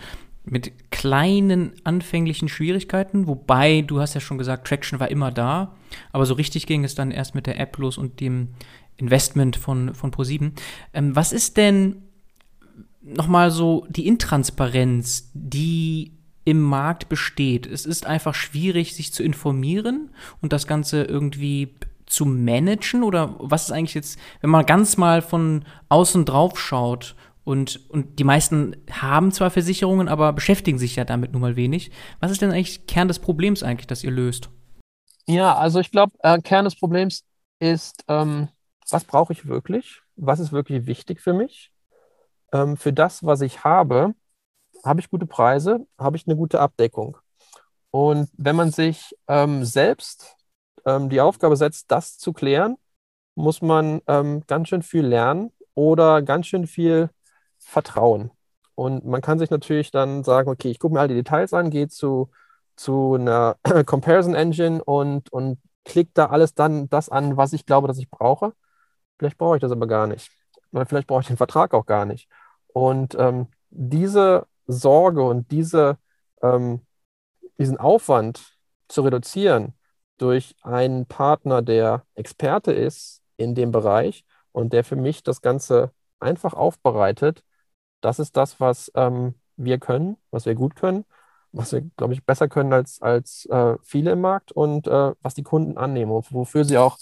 Mit 0.51 0.91
kleinen 0.91 1.73
anfänglichen 1.83 2.49
Schwierigkeiten, 2.49 3.27
wobei 3.27 3.81
du 3.81 3.99
hast 3.99 4.15
ja 4.15 4.21
schon 4.21 4.37
gesagt, 4.37 4.67
Traction 4.67 4.99
war 4.99 5.11
immer 5.11 5.31
da, 5.31 5.75
aber 6.11 6.25
so 6.25 6.33
richtig 6.33 6.65
ging 6.65 6.83
es 6.83 6.95
dann 6.95 7.11
erst 7.11 7.35
mit 7.35 7.45
der 7.45 7.59
App 7.59 7.77
los 7.77 7.97
und 7.97 8.19
dem 8.19 8.49
Investment 8.97 9.55
von, 9.55 9.93
von 9.93 10.11
Pro7. 10.11 10.51
Ähm, 10.93 11.15
was 11.15 11.31
ist 11.31 11.57
denn 11.57 12.03
nochmal 13.01 13.51
so 13.51 13.85
die 13.89 14.07
Intransparenz, 14.07 15.31
die 15.33 16.13
im 16.45 16.61
Markt 16.61 17.09
besteht? 17.09 17.65
Es 17.65 17.85
ist 17.85 18.05
einfach 18.05 18.33
schwierig, 18.33 18.95
sich 18.95 19.13
zu 19.13 19.23
informieren 19.23 20.09
und 20.41 20.53
das 20.53 20.67
Ganze 20.67 21.03
irgendwie 21.03 21.75
zu 22.05 22.25
managen? 22.25 23.03
Oder 23.03 23.35
was 23.39 23.65
ist 23.65 23.71
eigentlich 23.71 23.93
jetzt, 23.93 24.19
wenn 24.41 24.49
man 24.49 24.65
ganz 24.65 24.97
mal 24.97 25.21
von 25.21 25.63
außen 25.89 26.25
drauf 26.25 26.59
schaut 26.59 27.15
und, 27.49 27.89
und 27.89 28.19
die 28.19 28.23
meisten 28.23 28.75
haben 28.91 29.31
zwar 29.31 29.49
Versicherungen, 29.49 30.07
aber 30.07 30.33
beschäftigen 30.33 30.77
sich 30.77 30.95
ja 30.95 31.03
damit 31.03 31.31
nun 31.31 31.41
mal 31.41 31.55
wenig. 31.55 31.89
Was 32.19 32.29
ist 32.29 32.43
denn 32.43 32.51
eigentlich 32.51 32.85
Kern 32.85 33.07
des 33.07 33.17
Problems 33.17 33.63
eigentlich, 33.63 33.87
das 33.87 34.03
ihr 34.03 34.11
löst? 34.11 34.51
Ja, 35.25 35.55
also 35.55 35.79
ich 35.79 35.89
glaube, 35.89 36.11
äh, 36.19 36.39
Kern 36.41 36.65
des 36.65 36.75
Problems 36.75 37.25
ist, 37.59 38.03
ähm, 38.07 38.49
was 38.91 39.03
brauche 39.03 39.33
ich 39.33 39.47
wirklich? 39.47 40.03
Was 40.15 40.39
ist 40.39 40.51
wirklich 40.51 40.85
wichtig 40.85 41.21
für 41.21 41.33
mich? 41.33 41.71
Ähm, 42.53 42.77
für 42.77 42.93
das, 42.93 43.25
was 43.25 43.41
ich 43.41 43.63
habe, 43.63 44.13
habe 44.85 44.99
ich 44.99 45.09
gute 45.09 45.25
Preise, 45.25 45.87
habe 45.97 46.17
ich 46.17 46.27
eine 46.27 46.35
gute 46.35 46.59
Abdeckung. 46.59 47.17
Und 47.89 48.29
wenn 48.37 48.55
man 48.55 48.69
sich 48.71 49.15
ähm, 49.27 49.65
selbst 49.65 50.35
ähm, 50.85 51.09
die 51.09 51.19
Aufgabe 51.19 51.55
setzt, 51.55 51.89
das 51.89 52.19
zu 52.19 52.31
klären, 52.31 52.75
muss 53.33 53.63
man 53.63 54.01
ähm, 54.05 54.43
ganz 54.45 54.67
schön 54.67 54.83
viel 54.83 55.07
lernen 55.07 55.51
oder 55.73 56.21
ganz 56.21 56.45
schön 56.45 56.67
viel 56.67 57.09
vertrauen. 57.69 58.31
Und 58.75 59.05
man 59.05 59.21
kann 59.21 59.39
sich 59.39 59.49
natürlich 59.49 59.91
dann 59.91 60.23
sagen, 60.23 60.49
okay, 60.49 60.69
ich 60.69 60.79
gucke 60.79 60.93
mir 60.93 61.01
all 61.01 61.07
die 61.07 61.15
Details 61.15 61.53
an, 61.53 61.69
gehe 61.69 61.87
zu, 61.89 62.29
zu 62.75 63.15
einer 63.15 63.57
Comparison 63.85 64.35
Engine 64.35 64.83
und, 64.83 65.31
und 65.31 65.59
klicke 65.85 66.11
da 66.13 66.27
alles 66.27 66.53
dann 66.55 66.89
das 66.89 67.09
an, 67.09 67.37
was 67.37 67.53
ich 67.53 67.65
glaube, 67.65 67.87
dass 67.87 67.97
ich 67.97 68.09
brauche. 68.09 68.53
Vielleicht 69.17 69.37
brauche 69.37 69.57
ich 69.57 69.61
das 69.61 69.71
aber 69.71 69.87
gar 69.87 70.07
nicht. 70.07 70.31
Oder 70.71 70.85
vielleicht 70.85 71.07
brauche 71.07 71.21
ich 71.21 71.27
den 71.27 71.37
Vertrag 71.37 71.73
auch 71.73 71.85
gar 71.85 72.05
nicht. 72.05 72.29
Und 72.67 73.15
ähm, 73.19 73.47
diese 73.69 74.45
Sorge 74.67 75.23
und 75.23 75.51
diese, 75.51 75.97
ähm, 76.41 76.85
diesen 77.57 77.77
Aufwand 77.77 78.57
zu 78.87 79.01
reduzieren, 79.01 79.73
durch 80.19 80.55
einen 80.61 81.05
Partner, 81.05 81.61
der 81.61 82.05
Experte 82.15 82.71
ist 82.71 83.21
in 83.37 83.55
dem 83.55 83.71
Bereich 83.71 84.25
und 84.51 84.73
der 84.73 84.83
für 84.83 84.95
mich 84.95 85.23
das 85.23 85.41
Ganze 85.41 85.91
einfach 86.19 86.53
aufbereitet. 86.53 87.43
Das 88.01 88.19
ist 88.19 88.37
das, 88.37 88.59
was 88.59 88.91
ähm, 88.95 89.35
wir 89.57 89.77
können, 89.77 90.17
was 90.31 90.45
wir 90.45 90.55
gut 90.55 90.75
können, 90.75 91.05
was 91.51 91.71
wir, 91.71 91.81
glaube 91.97 92.13
ich, 92.13 92.25
besser 92.25 92.47
können 92.47 92.73
als, 92.73 93.01
als 93.01 93.45
äh, 93.47 93.75
viele 93.83 94.11
im 94.11 94.21
Markt 94.21 94.51
und 94.51 94.87
äh, 94.87 95.11
was 95.21 95.33
die 95.33 95.43
Kunden 95.43 95.77
annehmen 95.77 96.11
wofür 96.11 96.63
sie 96.63 96.77
auch 96.77 96.97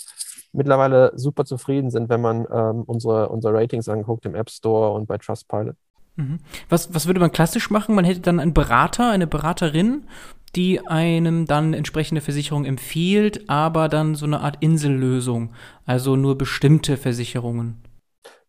mittlerweile 0.53 1.11
super 1.15 1.45
zufrieden 1.45 1.91
sind, 1.91 2.09
wenn 2.09 2.21
man 2.21 2.47
ähm, 2.51 2.83
unsere, 2.83 3.29
unsere 3.29 3.53
Ratings 3.53 3.89
anguckt 3.89 4.25
im 4.25 4.35
App 4.35 4.49
Store 4.49 4.93
und 4.93 5.05
bei 5.07 5.17
Trustpilot. 5.17 5.75
Mhm. 6.15 6.39
Was, 6.69 6.93
was 6.95 7.05
würde 7.05 7.19
man 7.19 7.31
klassisch 7.31 7.69
machen? 7.69 7.93
Man 7.93 8.05
hätte 8.05 8.21
dann 8.21 8.39
einen 8.39 8.53
Berater, 8.53 9.11
eine 9.11 9.27
Beraterin 9.27 10.07
die 10.55 10.85
einem 10.87 11.45
dann 11.45 11.73
entsprechende 11.73 12.21
Versicherung 12.21 12.65
empfiehlt, 12.65 13.49
aber 13.49 13.89
dann 13.89 14.15
so 14.15 14.25
eine 14.25 14.41
Art 14.41 14.57
Insellösung, 14.59 15.51
also 15.85 16.15
nur 16.15 16.37
bestimmte 16.37 16.97
Versicherungen. 16.97 17.77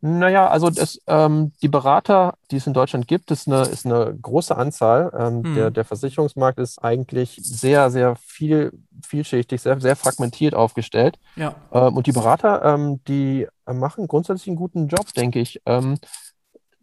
Naja, 0.00 0.47
also 0.47 0.71
das, 0.71 1.00
ähm, 1.09 1.52
die 1.61 1.69
Berater, 1.69 2.35
die 2.52 2.57
es 2.57 2.67
in 2.69 2.73
Deutschland 2.73 3.09
gibt, 3.09 3.33
ist 3.33 3.49
eine, 3.49 3.62
ist 3.62 3.85
eine 3.85 4.17
große 4.21 4.57
Anzahl. 4.57 5.11
Ähm, 5.12 5.43
hm. 5.43 5.55
der, 5.55 5.71
der 5.73 5.85
Versicherungsmarkt 5.85 6.61
ist 6.61 6.78
eigentlich 6.78 7.38
sehr, 7.43 7.90
sehr 7.90 8.14
viel, 8.17 8.73
vielschichtig, 9.05 9.61
sehr, 9.61 9.81
sehr 9.81 9.97
fragmentiert 9.97 10.55
aufgestellt. 10.55 11.19
Ja. 11.35 11.57
Ähm, 11.73 11.97
und 11.97 12.07
die 12.07 12.12
Berater, 12.12 12.64
ähm, 12.64 13.02
die 13.09 13.49
machen 13.67 14.07
grundsätzlich 14.07 14.47
einen 14.47 14.57
guten 14.57 14.87
Job, 14.87 15.12
denke 15.14 15.40
ich. 15.40 15.61
Ähm, 15.67 15.99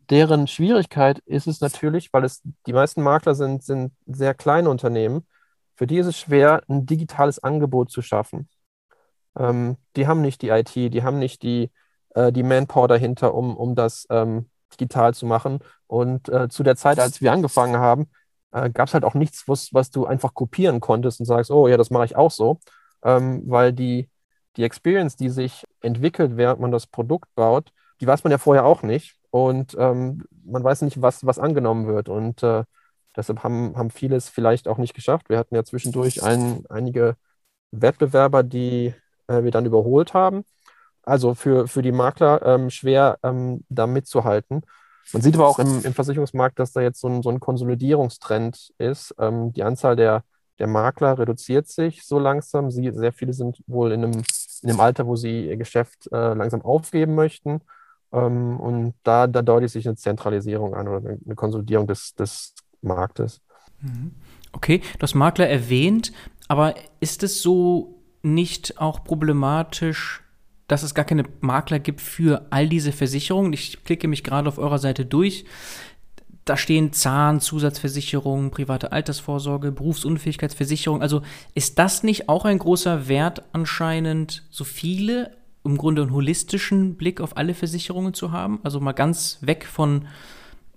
deren 0.09 0.47
Schwierigkeit 0.47 1.19
ist 1.19 1.47
es 1.47 1.61
natürlich, 1.61 2.11
weil 2.11 2.25
es 2.25 2.41
die 2.67 2.73
meisten 2.73 3.01
Makler 3.01 3.33
sind, 3.33 3.63
sind 3.63 3.93
sehr 4.05 4.33
kleine 4.33 4.69
Unternehmen. 4.69 5.25
Für 5.75 5.87
die 5.87 5.97
ist 5.97 6.07
es 6.07 6.17
schwer, 6.17 6.63
ein 6.67 6.85
digitales 6.85 7.39
Angebot 7.39 7.91
zu 7.91 8.01
schaffen. 8.01 8.49
Ähm, 9.37 9.77
die 9.95 10.07
haben 10.07 10.21
nicht 10.21 10.41
die 10.41 10.49
IT, 10.49 10.75
die 10.75 11.03
haben 11.03 11.19
nicht 11.19 11.43
die, 11.43 11.71
äh, 12.15 12.31
die 12.31 12.43
Manpower 12.43 12.87
dahinter, 12.87 13.35
um, 13.35 13.55
um 13.55 13.75
das 13.75 14.07
ähm, 14.09 14.49
digital 14.73 15.13
zu 15.13 15.25
machen. 15.25 15.59
Und 15.87 16.29
äh, 16.29 16.49
zu 16.49 16.63
der 16.63 16.75
Zeit, 16.75 16.99
als 16.99 17.21
wir 17.21 17.31
angefangen 17.31 17.77
haben, 17.77 18.09
äh, 18.51 18.69
gab 18.69 18.87
es 18.87 18.93
halt 18.93 19.03
auch 19.03 19.13
nichts, 19.13 19.47
was, 19.47 19.73
was 19.73 19.91
du 19.91 20.05
einfach 20.05 20.33
kopieren 20.33 20.79
konntest 20.79 21.19
und 21.19 21.25
sagst, 21.27 21.51
oh 21.51 21.67
ja, 21.67 21.77
das 21.77 21.91
mache 21.91 22.05
ich 22.05 22.15
auch 22.15 22.31
so. 22.31 22.59
Ähm, 23.03 23.43
weil 23.45 23.73
die, 23.73 24.09
die 24.57 24.63
Experience, 24.63 25.15
die 25.15 25.29
sich 25.29 25.65
entwickelt, 25.81 26.37
während 26.37 26.59
man 26.59 26.71
das 26.71 26.87
Produkt 26.87 27.29
baut, 27.35 27.71
die 28.01 28.07
weiß 28.07 28.23
man 28.23 28.31
ja 28.31 28.37
vorher 28.37 28.65
auch 28.65 28.81
nicht. 28.81 29.15
Und 29.29 29.75
ähm, 29.77 30.23
man 30.45 30.63
weiß 30.63 30.81
nicht, 30.83 31.01
was, 31.01 31.25
was 31.25 31.39
angenommen 31.39 31.87
wird. 31.87 32.09
Und 32.09 32.41
äh, 32.43 32.63
deshalb 33.15 33.43
haben, 33.43 33.75
haben 33.77 33.89
viele 33.89 34.15
es 34.15 34.29
vielleicht 34.29 34.67
auch 34.67 34.77
nicht 34.77 34.93
geschafft. 34.93 35.29
Wir 35.29 35.37
hatten 35.37 35.55
ja 35.55 35.63
zwischendurch 35.63 36.23
ein, 36.23 36.65
einige 36.69 37.17
Wettbewerber, 37.71 38.43
die 38.43 38.93
äh, 39.27 39.43
wir 39.43 39.51
dann 39.51 39.65
überholt 39.65 40.13
haben. 40.13 40.45
Also 41.05 41.35
für, 41.35 41.67
für 41.67 41.81
die 41.81 41.91
Makler 41.91 42.41
ähm, 42.45 42.69
schwer 42.69 43.19
ähm, 43.23 43.63
da 43.69 43.87
mitzuhalten. 43.87 44.63
Man 45.13 45.21
sieht 45.21 45.35
aber 45.35 45.47
auch 45.47 45.59
im, 45.59 45.83
im 45.83 45.93
Versicherungsmarkt, 45.93 46.57
dass 46.57 46.71
da 46.71 46.81
jetzt 46.81 46.99
so 46.99 47.07
ein, 47.07 47.21
so 47.21 47.29
ein 47.29 47.39
Konsolidierungstrend 47.39 48.73
ist. 48.79 49.13
Ähm, 49.19 49.53
die 49.53 49.63
Anzahl 49.63 49.95
der, 49.95 50.23
der 50.57 50.67
Makler 50.67 51.19
reduziert 51.19 51.67
sich 51.67 52.05
so 52.05 52.17
langsam. 52.17 52.71
Sie, 52.71 52.91
sehr 52.91 53.13
viele 53.13 53.33
sind 53.33 53.61
wohl 53.67 53.91
in 53.91 54.03
einem, 54.03 54.23
in 54.63 54.69
einem 54.69 54.79
Alter, 54.79 55.05
wo 55.05 55.15
sie 55.15 55.47
ihr 55.47 55.57
Geschäft 55.57 56.09
äh, 56.11 56.33
langsam 56.33 56.63
aufgeben 56.63 57.13
möchten. 57.13 57.61
Ähm, 58.11 58.59
und 58.59 58.95
da, 59.03 59.27
da 59.27 59.43
deutet 59.43 59.69
sich 59.69 59.87
eine 59.87 59.95
Zentralisierung 59.95 60.73
an 60.73 60.87
oder 60.87 61.09
eine 61.09 61.35
Konsolidierung 61.35 61.85
des, 61.85 62.15
des 62.15 62.55
Marktes. 62.81 63.41
Mhm. 63.81 64.15
Okay, 64.53 64.81
du 64.97 65.03
hast 65.03 65.13
Makler 65.13 65.47
erwähnt, 65.47 66.13
aber 66.47 66.75
ist 66.99 67.23
es 67.23 67.41
so 67.41 68.01
nicht 68.23 68.79
auch 68.79 69.03
problematisch, 69.03 70.24
dass 70.67 70.83
es 70.83 70.95
gar 70.95 71.05
keine 71.05 71.23
Makler 71.41 71.79
gibt 71.79 72.01
für 72.01 72.47
all 72.49 72.67
diese 72.67 72.91
Versicherungen. 72.91 73.53
Ich 73.53 73.83
klicke 73.83 74.07
mich 74.07 74.23
gerade 74.23 74.47
auf 74.47 74.57
eurer 74.57 74.79
Seite 74.79 75.05
durch. 75.05 75.45
Da 76.43 76.57
stehen 76.57 76.93
Zahn, 76.93 77.39
Zusatzversicherungen, 77.39 78.51
private 78.51 78.91
Altersvorsorge, 78.91 79.71
Berufsunfähigkeitsversicherung. 79.71 81.01
Also 81.01 81.23
ist 81.55 81.79
das 81.79 82.03
nicht 82.03 82.29
auch 82.29 82.45
ein 82.45 82.59
großer 82.59 83.07
Wert 83.07 83.43
anscheinend, 83.51 84.43
so 84.51 84.63
viele 84.63 85.37
im 85.63 85.77
Grunde 85.77 86.03
einen 86.03 86.13
holistischen 86.13 86.97
Blick 86.97 87.19
auf 87.19 87.37
alle 87.37 87.55
Versicherungen 87.55 88.13
zu 88.13 88.31
haben? 88.31 88.59
Also 88.63 88.79
mal 88.79 88.91
ganz 88.91 89.39
weg 89.41 89.65
von 89.65 90.07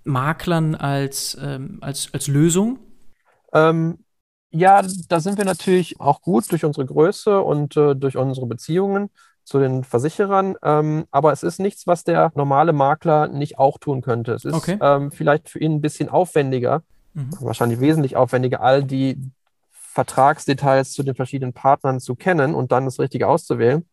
Maklern 0.03 0.73
als, 0.73 1.37
ähm, 1.39 1.77
als, 1.81 2.11
als 2.13 2.27
Lösung? 2.27 2.79
Ähm, 3.53 3.99
ja, 4.51 4.81
da 5.07 5.19
sind 5.19 5.37
wir 5.37 5.45
natürlich 5.45 5.99
auch 5.99 6.21
gut 6.21 6.51
durch 6.51 6.65
unsere 6.65 6.87
Größe 6.87 7.39
und 7.41 7.77
äh, 7.77 7.95
durch 7.95 8.17
unsere 8.17 8.47
Beziehungen 8.47 9.11
zu 9.49 9.59
den 9.59 9.83
Versicherern. 9.83 10.55
Ähm, 10.61 11.05
aber 11.09 11.31
es 11.31 11.41
ist 11.41 11.59
nichts, 11.59 11.87
was 11.87 12.03
der 12.03 12.31
normale 12.35 12.71
Makler 12.71 13.27
nicht 13.27 13.57
auch 13.57 13.79
tun 13.79 14.01
könnte. 14.01 14.33
Es 14.33 14.45
ist 14.45 14.53
okay. 14.53 14.77
ähm, 14.79 15.11
vielleicht 15.11 15.49
für 15.49 15.59
ihn 15.59 15.73
ein 15.73 15.81
bisschen 15.81 16.07
aufwendiger, 16.07 16.83
mhm. 17.15 17.31
wahrscheinlich 17.41 17.79
wesentlich 17.79 18.15
aufwendiger, 18.15 18.61
all 18.61 18.83
die 18.83 19.19
Vertragsdetails 19.71 20.93
zu 20.93 21.01
den 21.01 21.15
verschiedenen 21.15 21.53
Partnern 21.53 21.99
zu 21.99 22.15
kennen 22.15 22.53
und 22.53 22.71
dann 22.71 22.85
das 22.85 22.99
Richtige 22.99 23.27
auszuwählen. 23.27 23.87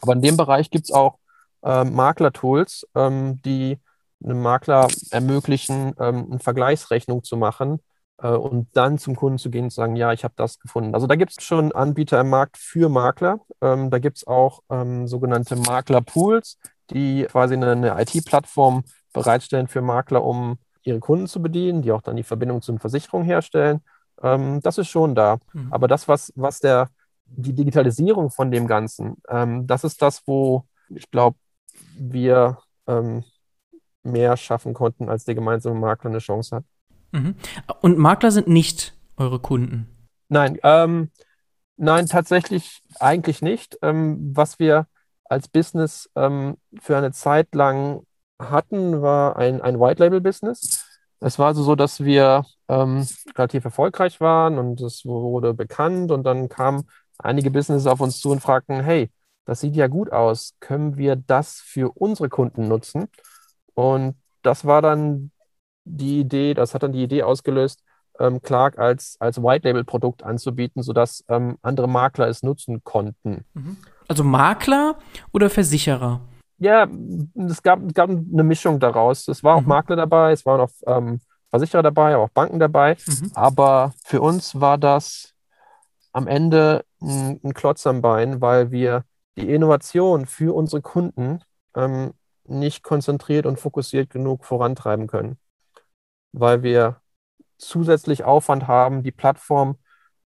Aber 0.00 0.12
in 0.12 0.22
dem 0.22 0.36
Bereich 0.36 0.70
gibt 0.70 0.84
es 0.84 0.92
auch 0.92 1.18
ähm, 1.64 1.94
Makler-Tools, 1.94 2.86
ähm, 2.94 3.42
die 3.42 3.80
einem 4.22 4.40
Makler 4.40 4.86
ermöglichen, 5.10 5.94
ähm, 5.98 6.28
eine 6.30 6.38
Vergleichsrechnung 6.38 7.24
zu 7.24 7.36
machen 7.36 7.80
äh, 8.18 8.28
und 8.28 8.68
dann 8.74 8.98
zum 8.98 9.16
Kunden 9.16 9.38
zu 9.38 9.50
gehen 9.50 9.64
und 9.64 9.70
zu 9.70 9.76
sagen, 9.76 9.96
ja, 9.96 10.12
ich 10.12 10.24
habe 10.24 10.34
das 10.36 10.58
gefunden. 10.58 10.94
Also 10.94 11.06
da 11.06 11.16
gibt 11.16 11.32
es 11.32 11.44
schon 11.44 11.72
Anbieter 11.72 12.20
im 12.20 12.30
Markt 12.30 12.56
für 12.56 12.88
Makler. 12.88 13.40
Ähm, 13.60 13.90
da 13.90 13.98
gibt 13.98 14.18
es 14.18 14.26
auch 14.26 14.60
ähm, 14.70 15.06
sogenannte 15.06 15.56
Makler-Pools, 15.56 16.58
die 16.90 17.26
quasi 17.30 17.54
eine, 17.54 17.72
eine 17.72 18.00
IT-Plattform 18.00 18.84
bereitstellen 19.12 19.68
für 19.68 19.82
Makler, 19.82 20.24
um 20.24 20.58
ihre 20.82 21.00
Kunden 21.00 21.26
zu 21.26 21.42
bedienen, 21.42 21.82
die 21.82 21.92
auch 21.92 22.02
dann 22.02 22.16
die 22.16 22.22
Verbindung 22.22 22.62
zu 22.62 22.72
den 22.72 22.78
Versicherungen 22.78 23.26
herstellen. 23.26 23.80
Ähm, 24.22 24.60
das 24.62 24.78
ist 24.78 24.88
schon 24.88 25.14
da. 25.14 25.38
Mhm. 25.52 25.72
Aber 25.72 25.88
das, 25.88 26.08
was, 26.08 26.32
was 26.36 26.60
der, 26.60 26.90
die 27.26 27.52
Digitalisierung 27.52 28.30
von 28.30 28.50
dem 28.50 28.66
Ganzen, 28.66 29.16
ähm, 29.28 29.66
das 29.66 29.84
ist 29.84 30.02
das, 30.02 30.22
wo 30.26 30.64
ich 30.88 31.10
glaube, 31.10 31.36
wir 31.98 32.58
ähm, 32.86 33.24
mehr 34.02 34.36
schaffen 34.36 34.74
konnten, 34.74 35.08
als 35.08 35.24
der 35.24 35.34
gemeinsame 35.34 35.78
Makler 35.78 36.10
eine 36.10 36.18
Chance 36.18 36.56
hat. 36.56 36.64
Mhm. 37.12 37.34
Und 37.80 37.98
Makler 37.98 38.30
sind 38.30 38.48
nicht 38.48 38.94
eure 39.16 39.38
Kunden? 39.40 39.88
Nein, 40.28 40.58
ähm, 40.62 41.10
nein, 41.76 42.06
tatsächlich 42.06 42.82
eigentlich 43.00 43.42
nicht. 43.42 43.78
Ähm, 43.82 44.32
was 44.34 44.58
wir 44.58 44.86
als 45.24 45.48
Business 45.48 46.10
ähm, 46.16 46.56
für 46.80 46.96
eine 46.96 47.12
Zeit 47.12 47.54
lang 47.54 48.02
hatten, 48.38 49.02
war 49.02 49.36
ein, 49.36 49.60
ein 49.60 49.80
White-Label-Business. 49.80 50.84
Es 51.20 51.38
war 51.38 51.48
also 51.48 51.62
so, 51.62 51.74
dass 51.74 52.04
wir 52.04 52.44
ähm, 52.68 53.06
relativ 53.36 53.64
erfolgreich 53.64 54.20
waren 54.20 54.58
und 54.58 54.80
es 54.80 55.04
wurde 55.04 55.52
bekannt 55.54 56.12
und 56.12 56.22
dann 56.24 56.48
kamen 56.48 56.84
einige 57.18 57.50
Businesses 57.50 57.86
auf 57.86 58.00
uns 58.00 58.20
zu 58.20 58.30
und 58.30 58.40
fragten, 58.40 58.80
hey, 58.80 59.10
das 59.44 59.60
sieht 59.60 59.74
ja 59.74 59.88
gut 59.88 60.12
aus, 60.12 60.54
können 60.60 60.96
wir 60.96 61.16
das 61.16 61.60
für 61.60 61.90
unsere 61.96 62.28
Kunden 62.28 62.68
nutzen? 62.68 63.08
Und 63.74 64.16
das 64.42 64.64
war 64.64 64.82
dann 64.82 65.32
die 65.88 66.20
Idee, 66.20 66.54
das 66.54 66.74
hat 66.74 66.82
dann 66.82 66.92
die 66.92 67.02
Idee 67.02 67.22
ausgelöst, 67.22 67.82
ähm, 68.18 68.42
Clark 68.42 68.78
als, 68.78 69.16
als 69.20 69.42
White-Label-Produkt 69.42 70.22
anzubieten, 70.22 70.82
sodass 70.82 71.24
ähm, 71.28 71.58
andere 71.62 71.88
Makler 71.88 72.28
es 72.28 72.42
nutzen 72.42 72.82
konnten. 72.84 73.44
Mhm. 73.54 73.76
Also 74.08 74.24
Makler 74.24 74.98
oder 75.32 75.50
Versicherer? 75.50 76.20
Ja, 76.58 76.88
es 77.34 77.62
gab, 77.62 77.94
gab 77.94 78.10
eine 78.10 78.42
Mischung 78.42 78.80
daraus. 78.80 79.28
Es 79.28 79.44
waren 79.44 79.60
mhm. 79.60 79.64
auch 79.64 79.68
Makler 79.68 79.96
dabei, 79.96 80.32
es 80.32 80.44
waren 80.44 80.60
auch 80.60 80.70
ähm, 80.86 81.20
Versicherer 81.50 81.82
dabei, 81.82 82.16
auch 82.16 82.30
Banken 82.30 82.58
dabei. 82.58 82.96
Mhm. 83.06 83.30
Aber 83.34 83.92
für 84.04 84.20
uns 84.20 84.60
war 84.60 84.78
das 84.78 85.34
am 86.12 86.26
Ende 86.26 86.84
ein, 87.00 87.40
ein, 87.44 87.54
Klotz 87.54 87.86
am 87.86 88.02
Bein, 88.02 88.40
weil 88.40 88.70
wir 88.70 89.04
die 89.36 89.48
Innovation 89.52 90.26
für 90.26 90.54
unsere 90.54 90.82
Kunden 90.82 91.44
ähm, 91.76 92.12
nicht 92.44 92.82
konzentriert 92.82 93.46
und 93.46 93.60
fokussiert 93.60 94.10
genug 94.10 94.44
vorantreiben 94.44 95.06
können 95.06 95.38
weil 96.32 96.62
wir 96.62 97.00
zusätzlich 97.58 98.24
Aufwand 98.24 98.68
haben, 98.68 99.02
die 99.02 99.12
Plattform 99.12 99.76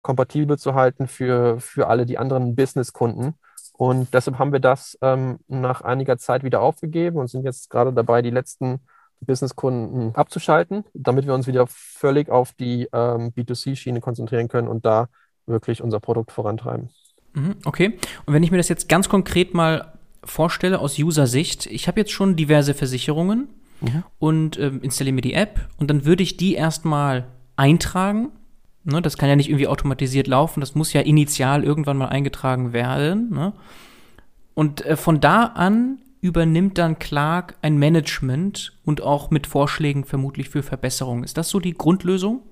kompatibel 0.02 0.58
zu 0.58 0.74
halten 0.74 1.06
für, 1.06 1.60
für 1.60 1.86
alle 1.86 2.06
die 2.06 2.18
anderen 2.18 2.54
Business-Kunden. 2.54 3.34
Und 3.72 4.12
deshalb 4.12 4.38
haben 4.38 4.52
wir 4.52 4.60
das 4.60 4.98
ähm, 5.00 5.38
nach 5.48 5.80
einiger 5.82 6.18
Zeit 6.18 6.44
wieder 6.44 6.60
aufgegeben 6.60 7.16
und 7.16 7.28
sind 7.28 7.44
jetzt 7.44 7.70
gerade 7.70 7.92
dabei, 7.92 8.20
die 8.22 8.30
letzten 8.30 8.80
Business-Kunden 9.20 10.14
abzuschalten, 10.14 10.84
damit 10.94 11.26
wir 11.26 11.34
uns 11.34 11.46
wieder 11.46 11.66
völlig 11.68 12.28
auf 12.28 12.52
die 12.52 12.88
ähm, 12.92 13.32
B2C-Schiene 13.32 14.00
konzentrieren 14.00 14.48
können 14.48 14.68
und 14.68 14.84
da 14.84 15.08
wirklich 15.46 15.82
unser 15.82 16.00
Produkt 16.00 16.32
vorantreiben. 16.32 16.90
Mhm, 17.34 17.56
okay. 17.64 17.98
Und 18.26 18.34
wenn 18.34 18.42
ich 18.42 18.50
mir 18.50 18.56
das 18.58 18.68
jetzt 18.68 18.88
ganz 18.88 19.08
konkret 19.08 19.54
mal 19.54 19.92
vorstelle 20.24 20.80
aus 20.80 20.98
User-Sicht, 20.98 21.66
ich 21.66 21.88
habe 21.88 22.00
jetzt 22.00 22.12
schon 22.12 22.36
diverse 22.36 22.74
Versicherungen, 22.74 23.48
mhm. 23.82 24.04
und 24.18 24.58
ähm, 24.58 24.80
installiere 24.82 25.14
mir 25.14 25.22
die 25.22 25.34
App 25.34 25.68
und 25.78 25.90
dann 25.90 26.04
würde 26.04 26.22
ich 26.22 26.36
die 26.36 26.54
erstmal 26.54 27.26
eintragen. 27.56 28.30
Ne, 28.84 29.00
das 29.00 29.16
kann 29.16 29.28
ja 29.28 29.36
nicht 29.36 29.48
irgendwie 29.48 29.68
automatisiert 29.68 30.26
laufen, 30.26 30.60
das 30.60 30.74
muss 30.74 30.92
ja 30.92 31.02
initial 31.02 31.62
irgendwann 31.62 31.96
mal 31.96 32.08
eingetragen 32.08 32.72
werden. 32.72 33.30
Ne? 33.30 33.52
Und 34.54 34.84
äh, 34.84 34.96
von 34.96 35.20
da 35.20 35.44
an 35.44 35.98
übernimmt 36.20 36.78
dann 36.78 36.98
Clark 36.98 37.56
ein 37.62 37.78
Management 37.78 38.78
und 38.84 39.02
auch 39.02 39.30
mit 39.30 39.46
Vorschlägen 39.46 40.04
vermutlich 40.04 40.48
für 40.48 40.62
Verbesserungen. 40.62 41.24
Ist 41.24 41.36
das 41.36 41.48
so 41.48 41.60
die 41.60 41.74
Grundlösung? 41.74 42.42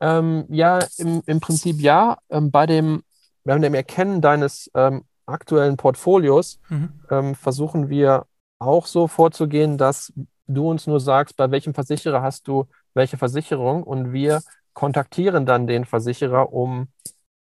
Ähm, 0.00 0.46
ja, 0.48 0.80
im, 0.96 1.22
im 1.26 1.40
Prinzip 1.40 1.80
ja. 1.80 2.18
Ähm, 2.30 2.50
bei 2.50 2.66
dem, 2.66 3.02
bei 3.44 3.56
dem 3.58 3.74
Erkennen 3.74 4.20
deines 4.20 4.70
ähm, 4.74 5.04
aktuellen 5.26 5.76
Portfolios 5.76 6.58
mhm. 6.68 6.88
Ähm, 7.10 7.34
versuchen 7.34 7.88
wir 7.88 8.26
auch 8.58 8.86
so 8.86 9.06
vorzugehen, 9.08 9.76
dass 9.76 10.12
du 10.46 10.68
uns 10.68 10.86
nur 10.86 11.00
sagst, 11.00 11.36
bei 11.36 11.50
welchem 11.50 11.74
Versicherer 11.74 12.22
hast 12.22 12.48
du 12.48 12.66
welche 12.94 13.16
Versicherung 13.16 13.82
und 13.82 14.12
wir 14.12 14.42
kontaktieren 14.74 15.46
dann 15.46 15.66
den 15.66 15.84
Versicherer, 15.84 16.52
um 16.52 16.88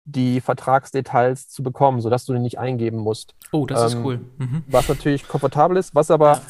die 0.05 0.41
Vertragsdetails 0.41 1.49
zu 1.49 1.61
bekommen, 1.61 2.01
sodass 2.01 2.25
du 2.25 2.33
die 2.33 2.39
nicht 2.39 2.57
eingeben 2.57 2.97
musst. 2.97 3.35
Oh, 3.51 3.65
das 3.65 3.93
ähm, 3.93 3.99
ist 3.99 4.05
cool. 4.05 4.19
Mhm. 4.37 4.63
Was 4.67 4.89
natürlich 4.89 5.27
komfortabel 5.27 5.77
ist, 5.77 5.93
was 5.93 6.09
aber 6.09 6.33
ja. 6.33 6.41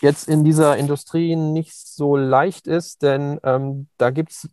jetzt 0.00 0.28
in 0.28 0.44
dieser 0.44 0.76
Industrie 0.76 1.34
nicht 1.34 1.74
so 1.74 2.16
leicht 2.16 2.66
ist, 2.66 3.02
denn 3.02 3.40
ähm, 3.42 3.88
da 3.98 4.10
gibt 4.10 4.30
es 4.30 4.48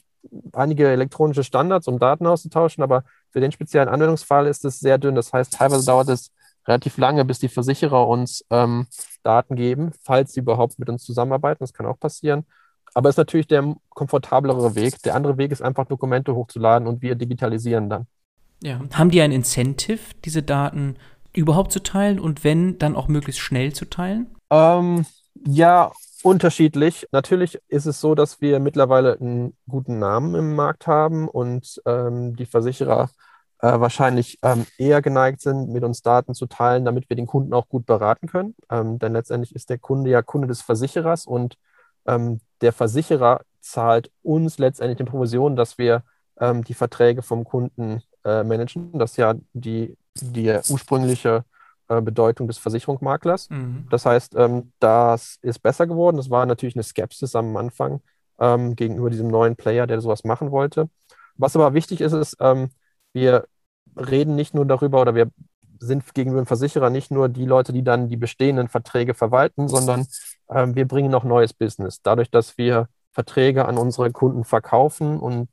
einige 0.53 0.87
elektronische 0.87 1.43
Standards, 1.43 1.87
um 1.87 1.99
Daten 1.99 2.25
auszutauschen, 2.25 2.83
aber 2.83 3.03
für 3.29 3.39
den 3.39 3.51
speziellen 3.51 3.89
Anwendungsfall 3.89 4.47
ist 4.47 4.65
es 4.65 4.79
sehr 4.79 4.97
dünn. 4.97 5.15
Das 5.15 5.31
heißt, 5.31 5.53
teilweise 5.53 5.85
dauert 5.85 6.09
es 6.09 6.31
relativ 6.67 6.97
lange, 6.97 7.25
bis 7.25 7.39
die 7.39 7.47
Versicherer 7.47 8.07
uns 8.07 8.45
ähm, 8.49 8.87
Daten 9.23 9.55
geben, 9.55 9.91
falls 10.03 10.33
sie 10.33 10.41
überhaupt 10.41 10.79
mit 10.79 10.89
uns 10.89 11.03
zusammenarbeiten. 11.03 11.59
Das 11.59 11.73
kann 11.73 11.85
auch 11.85 11.99
passieren. 11.99 12.45
Aber 12.93 13.09
ist 13.09 13.17
natürlich 13.17 13.47
der 13.47 13.75
komfortablere 13.89 14.75
Weg. 14.75 15.01
Der 15.03 15.15
andere 15.15 15.37
Weg 15.37 15.51
ist 15.51 15.61
einfach 15.61 15.85
Dokumente 15.85 16.35
hochzuladen 16.35 16.87
und 16.87 17.01
wir 17.01 17.15
digitalisieren 17.15 17.89
dann. 17.89 18.07
Ja. 18.63 18.81
Haben 18.93 19.11
die 19.11 19.21
ein 19.21 19.31
Incentive, 19.31 19.99
diese 20.25 20.41
Daten 20.41 20.95
überhaupt 21.33 21.71
zu 21.71 21.83
teilen 21.83 22.19
und 22.19 22.43
wenn, 22.43 22.79
dann 22.79 22.95
auch 22.95 23.07
möglichst 23.07 23.41
schnell 23.41 23.73
zu 23.73 23.85
teilen? 23.85 24.35
Ähm, 24.49 25.05
ja, 25.45 25.91
unterschiedlich. 26.23 27.07
Natürlich 27.11 27.59
ist 27.67 27.85
es 27.85 28.01
so, 28.01 28.15
dass 28.15 28.41
wir 28.41 28.59
mittlerweile 28.59 29.19
einen 29.19 29.55
guten 29.67 29.99
Namen 29.99 30.33
im 30.33 30.55
Markt 30.55 30.87
haben 30.87 31.27
und 31.27 31.79
ähm, 31.85 32.35
die 32.35 32.45
Versicherer 32.45 33.09
äh, 33.59 33.79
wahrscheinlich 33.79 34.37
ähm, 34.43 34.65
eher 34.77 35.01
geneigt 35.01 35.41
sind, 35.41 35.69
mit 35.69 35.83
uns 35.83 36.01
Daten 36.01 36.33
zu 36.33 36.45
teilen, 36.45 36.85
damit 36.85 37.09
wir 37.09 37.15
den 37.15 37.27
Kunden 37.27 37.53
auch 37.53 37.67
gut 37.67 37.85
beraten 37.85 38.27
können. 38.27 38.55
Ähm, 38.69 38.99
denn 38.99 39.13
letztendlich 39.13 39.55
ist 39.55 39.69
der 39.69 39.79
Kunde 39.79 40.09
ja 40.09 40.21
Kunde 40.21 40.47
des 40.47 40.61
Versicherers 40.61 41.25
und 41.25 41.57
ähm, 42.05 42.39
der 42.61 42.73
Versicherer 42.73 43.41
zahlt 43.59 44.11
uns 44.21 44.57
letztendlich 44.59 44.97
die 44.97 45.03
Provision, 45.03 45.55
dass 45.55 45.77
wir 45.77 46.03
ähm, 46.39 46.63
die 46.63 46.73
Verträge 46.73 47.21
vom 47.21 47.43
Kunden 47.43 48.01
äh, 48.23 48.43
managen. 48.43 48.97
Das 48.97 49.11
ist 49.11 49.17
ja 49.17 49.35
die 49.53 49.97
die 50.21 50.59
ursprüngliche 50.69 51.43
äh, 51.87 52.01
Bedeutung 52.01 52.47
des 52.47 52.57
Versicherungsmaklers. 52.57 53.49
Mhm. 53.49 53.87
Das 53.89 54.05
heißt, 54.05 54.35
ähm, 54.35 54.71
das 54.79 55.37
ist 55.41 55.59
besser 55.59 55.87
geworden. 55.87 56.17
Das 56.17 56.29
war 56.29 56.45
natürlich 56.45 56.75
eine 56.75 56.83
Skepsis 56.83 57.35
am 57.35 57.55
Anfang 57.57 58.01
ähm, 58.39 58.75
gegenüber 58.75 59.09
diesem 59.09 59.27
neuen 59.27 59.55
Player, 59.55 59.87
der 59.87 60.01
sowas 60.01 60.23
machen 60.23 60.51
wollte. 60.51 60.89
Was 61.35 61.55
aber 61.55 61.73
wichtig 61.73 62.01
ist, 62.01 62.13
ist, 62.13 62.37
wir 63.17 63.47
reden 63.95 64.35
nicht 64.35 64.53
nur 64.53 64.65
darüber 64.65 65.01
oder 65.01 65.15
wir 65.15 65.29
sind 65.79 66.13
gegenüber 66.13 66.41
dem 66.41 66.47
Versicherer 66.47 66.89
nicht 66.89 67.11
nur 67.11 67.29
die 67.29 67.45
Leute, 67.45 67.73
die 67.73 67.83
dann 67.83 68.09
die 68.09 68.17
bestehenden 68.17 68.67
Verträge 68.67 69.13
verwalten, 69.13 69.67
sondern 69.67 70.07
ähm, 70.49 70.75
wir 70.75 70.87
bringen 70.87 71.11
noch 71.11 71.23
neues 71.23 71.53
Business. 71.53 72.01
Dadurch, 72.01 72.31
dass 72.31 72.57
wir 72.57 72.87
Verträge 73.11 73.65
an 73.65 73.77
unsere 73.77 74.11
Kunden 74.11 74.43
verkaufen 74.43 75.19
und 75.19 75.49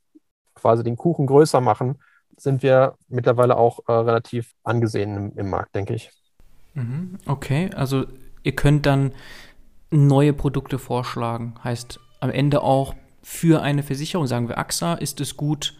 quasi 0.53 0.83
den 0.83 0.95
Kuchen 0.95 1.25
größer 1.25 1.61
machen, 1.61 1.97
sind 2.37 2.63
wir 2.63 2.95
mittlerweile 3.07 3.57
auch 3.57 3.79
äh, 3.87 3.91
relativ 3.91 4.53
angesehen 4.63 5.15
im, 5.15 5.37
im 5.37 5.49
Markt, 5.49 5.75
denke 5.75 5.95
ich. 5.95 6.11
Mhm, 6.73 7.17
okay, 7.25 7.71
also 7.75 8.05
ihr 8.43 8.55
könnt 8.55 8.85
dann 8.85 9.13
neue 9.91 10.33
Produkte 10.33 10.77
vorschlagen. 10.77 11.55
Heißt 11.63 11.99
am 12.19 12.29
Ende 12.29 12.61
auch 12.61 12.93
für 13.27 13.63
eine 13.63 13.81
Versicherung, 13.81 14.27
sagen 14.27 14.49
wir 14.49 14.59
AXA, 14.59 14.93
ist 14.93 15.19
es 15.19 15.35
gut, 15.35 15.75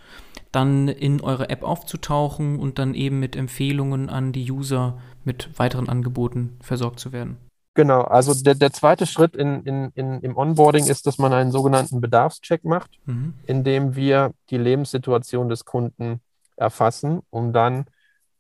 dann 0.52 0.88
in 0.88 1.22
eure 1.22 1.48
App 1.52 1.62
aufzutauchen 1.62 2.58
und 2.58 2.80
dann 2.80 2.96
eben 2.96 3.20
mit 3.20 3.36
Empfehlungen 3.36 4.10
an 4.10 4.32
die 4.32 4.52
User 4.52 4.98
mit 5.26 5.60
weiteren 5.60 5.88
Angeboten 5.88 6.58
versorgt 6.60 7.00
zu 7.00 7.12
werden. 7.12 7.38
Genau, 7.76 8.02
also 8.02 8.34
der, 8.34 8.56
der 8.56 8.72
zweite 8.74 9.06
Schritt 9.06 9.36
in, 9.36 9.62
in, 9.62 9.92
in, 9.94 10.22
im 10.22 10.36
Onboarding 10.36 10.88
ist, 10.88 11.06
dass 11.06 11.20
man 11.20 11.34
einen 11.34 11.52
sogenannten 11.52 12.02
Bedarfscheck 12.02 12.66
macht, 12.66 12.90
mhm. 13.06 13.36
indem 13.46 13.96
wir 13.96 14.32
die 14.50 14.58
Lebenssituation 14.58 15.48
des 15.48 15.66
Kunden 15.66 16.22
erfassen, 16.56 17.22
um 17.30 17.54
dann 17.54 17.86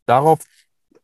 darauf 0.08 0.39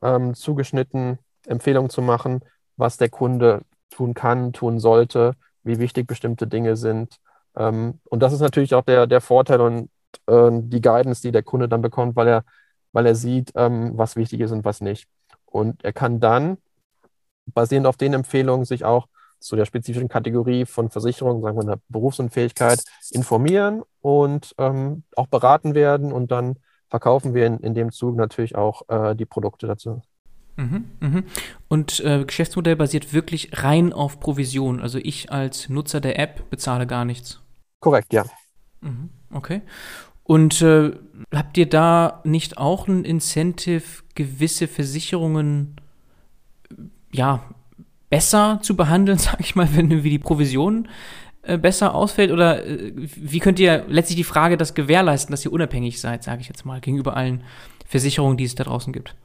ähm, 0.01 0.33
zugeschnitten 0.33 1.19
Empfehlungen 1.45 1.91
zu 1.91 2.01
machen, 2.01 2.41
was 2.77 2.97
der 2.97 3.09
Kunde 3.09 3.61
tun 3.91 4.15
kann, 4.15 4.53
tun 4.53 4.79
sollte, 4.79 5.33
wie 5.61 5.77
wichtig 5.77 6.07
bestimmte 6.07 6.47
Dinge 6.47 6.77
sind. 6.77 7.19
Ähm, 7.55 7.99
und 8.05 8.21
das 8.21 8.33
ist 8.33 8.41
natürlich 8.41 8.73
auch 8.75 8.83
der, 8.83 9.07
der 9.07 9.21
Vorteil 9.21 9.61
und 9.61 9.89
äh, 10.27 10.49
die 10.51 10.81
Guidance, 10.81 11.21
die 11.21 11.31
der 11.31 11.43
Kunde 11.43 11.67
dann 11.67 11.81
bekommt, 11.81 12.15
weil 12.15 12.27
er, 12.27 12.43
weil 12.91 13.05
er 13.05 13.15
sieht, 13.15 13.51
ähm, 13.55 13.91
was 13.95 14.15
wichtig 14.15 14.41
ist 14.41 14.51
und 14.51 14.65
was 14.65 14.81
nicht. 14.81 15.07
Und 15.45 15.83
er 15.83 15.93
kann 15.93 16.19
dann 16.19 16.57
basierend 17.47 17.87
auf 17.87 17.97
den 17.97 18.13
Empfehlungen 18.13 18.65
sich 18.65 18.85
auch 18.85 19.07
zu 19.39 19.55
der 19.55 19.65
spezifischen 19.65 20.07
Kategorie 20.07 20.65
von 20.65 20.89
Versicherungen, 20.89 21.41
sagen 21.41 21.57
wir 21.57 21.65
der 21.65 21.79
Berufsunfähigkeit, 21.89 22.83
informieren 23.09 23.81
und 24.01 24.53
ähm, 24.57 25.03
auch 25.15 25.27
beraten 25.27 25.73
werden 25.73 26.11
und 26.11 26.31
dann 26.31 26.57
verkaufen 26.89 27.33
wir 27.33 27.47
in, 27.47 27.59
in 27.59 27.73
dem 27.73 27.91
Zug 27.91 28.15
natürlich 28.15 28.55
auch 28.55 28.83
äh, 28.89 29.15
die 29.15 29.25
Produkte 29.25 29.65
dazu. 29.65 30.01
Mhm, 30.57 30.85
mhm. 30.99 31.23
Und 31.69 32.01
äh, 32.01 32.25
Geschäftsmodell 32.25 32.75
basiert 32.75 33.13
wirklich 33.13 33.63
rein 33.63 33.93
auf 33.93 34.19
Provision. 34.19 34.79
Also 34.79 34.99
ich 34.99 35.31
als 35.31 35.69
Nutzer 35.69 36.01
der 36.01 36.19
App 36.19 36.49
bezahle 36.49 36.85
gar 36.85 37.05
nichts. 37.05 37.40
Korrekt, 37.81 38.13
ja. 38.13 38.23
Mhm, 38.79 39.09
okay. 39.33 39.61
Und 40.23 40.61
äh, 40.61 40.91
habt 41.33 41.57
ihr 41.57 41.67
da 41.67 42.21
nicht 42.23 42.57
auch 42.57 42.87
ein 42.87 43.03
Incentive, 43.03 43.83
gewisse 44.15 44.67
Versicherungen 44.67 45.75
ja, 47.11 47.43
besser 48.09 48.59
zu 48.61 48.77
behandeln, 48.77 49.17
sag 49.17 49.41
ich 49.41 49.55
mal, 49.55 49.67
wenn 49.75 50.03
wie 50.03 50.09
die 50.09 50.19
Provision 50.19 50.87
äh, 51.41 51.57
besser 51.57 51.95
ausfällt? 51.95 52.31
Oder 52.31 52.65
äh, 52.65 52.93
wie 52.95 53.39
könnt 53.39 53.59
ihr 53.59 53.83
letztlich 53.87 54.17
die 54.17 54.23
Frage 54.23 54.57
das 54.57 54.73
gewährleisten, 54.73 55.33
dass 55.33 55.43
ihr 55.43 55.51
unabhängig 55.51 55.99
seid, 55.99 56.23
sage 56.23 56.41
ich 56.41 56.47
jetzt 56.47 56.65
mal, 56.65 56.79
gegenüber 56.79 57.17
allen 57.17 57.43
Versicherungen, 57.87 58.37
die 58.37 58.45
es 58.45 58.55
da 58.55 58.63
draußen 58.63 58.93
gibt? 58.93 59.15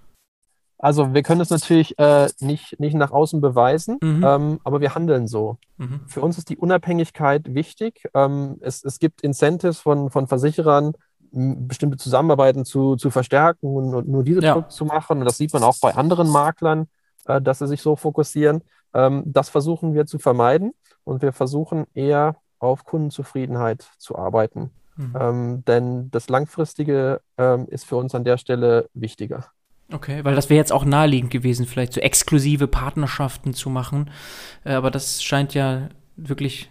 Also 0.79 1.15
wir 1.15 1.23
können 1.23 1.41
es 1.41 1.51
natürlich 1.51 1.99
äh, 1.99 2.29
nicht, 2.41 2.79
nicht 2.79 2.95
nach 2.95 3.11
außen 3.11 3.41
beweisen, 3.41 3.99
mhm. 4.03 4.25
ähm, 4.25 4.61
aber 4.63 4.81
wir 4.81 4.95
handeln 4.95 5.27
so. 5.27 5.59
Mhm. 5.79 6.01
Für 6.07 6.21
uns 6.21 6.37
ist 6.37 6.51
die 6.51 6.59
Unabhängigkeit 6.59 7.55
wichtig. 7.55 8.09
Ähm, 8.15 8.59
es, 8.61 8.85
es 8.85 8.99
gibt 8.99 9.23
Incentives 9.23 9.79
von, 9.79 10.11
von 10.11 10.27
Versicherern, 10.27 10.93
bestimmte 11.33 11.97
Zusammenarbeiten 11.97 12.65
zu, 12.65 12.97
zu 12.97 13.11
verstärken 13.11 13.67
und, 13.75 14.09
nur 14.09 14.23
diese 14.23 14.41
ja. 14.41 14.69
zu 14.69 14.85
machen. 14.85 15.19
Und 15.19 15.25
das 15.25 15.39
sieht 15.39 15.53
man 15.53 15.63
auch 15.63 15.77
bei 15.81 15.95
anderen 15.95 16.29
Maklern 16.29 16.89
äh, 17.27 17.41
dass 17.41 17.59
sie 17.59 17.67
sich 17.67 17.83
so 17.83 17.97
fokussieren. 17.97 18.63
Ähm, 18.95 19.23
das 19.27 19.49
versuchen 19.49 19.95
wir 19.95 20.07
zu 20.07 20.19
vermeiden 20.19 20.73
und 21.05 21.23
wir 21.23 21.33
versuchen 21.33 21.87
eher 21.95 22.37
auf 22.59 22.85
Kundenzufriedenheit 22.85 23.91
zu 23.99 24.17
arbeiten. 24.17 24.71
Mhm. 24.97 25.17
Ähm, 25.19 25.65
denn 25.67 26.11
das 26.11 26.29
Langfristige 26.29 27.21
ähm, 27.37 27.67
ist 27.69 27.85
für 27.85 27.97
uns 27.97 28.15
an 28.15 28.25
der 28.25 28.39
Stelle 28.39 28.89
wichtiger. 28.95 29.47
Okay, 29.93 30.25
weil 30.25 30.35
das 30.35 30.51
wäre 30.51 30.59
jetzt 30.59 30.73
auch 30.73 30.85
naheliegend 30.85 31.31
gewesen, 31.31 31.67
vielleicht 31.67 31.93
so 31.93 32.01
exklusive 32.01 32.67
Partnerschaften 32.67 33.55
zu 33.55 33.71
machen. 33.71 34.11
Äh, 34.65 34.73
aber 34.73 34.91
das 34.91 35.23
scheint 35.23 35.55
ja 35.55 35.89
wirklich 36.17 36.71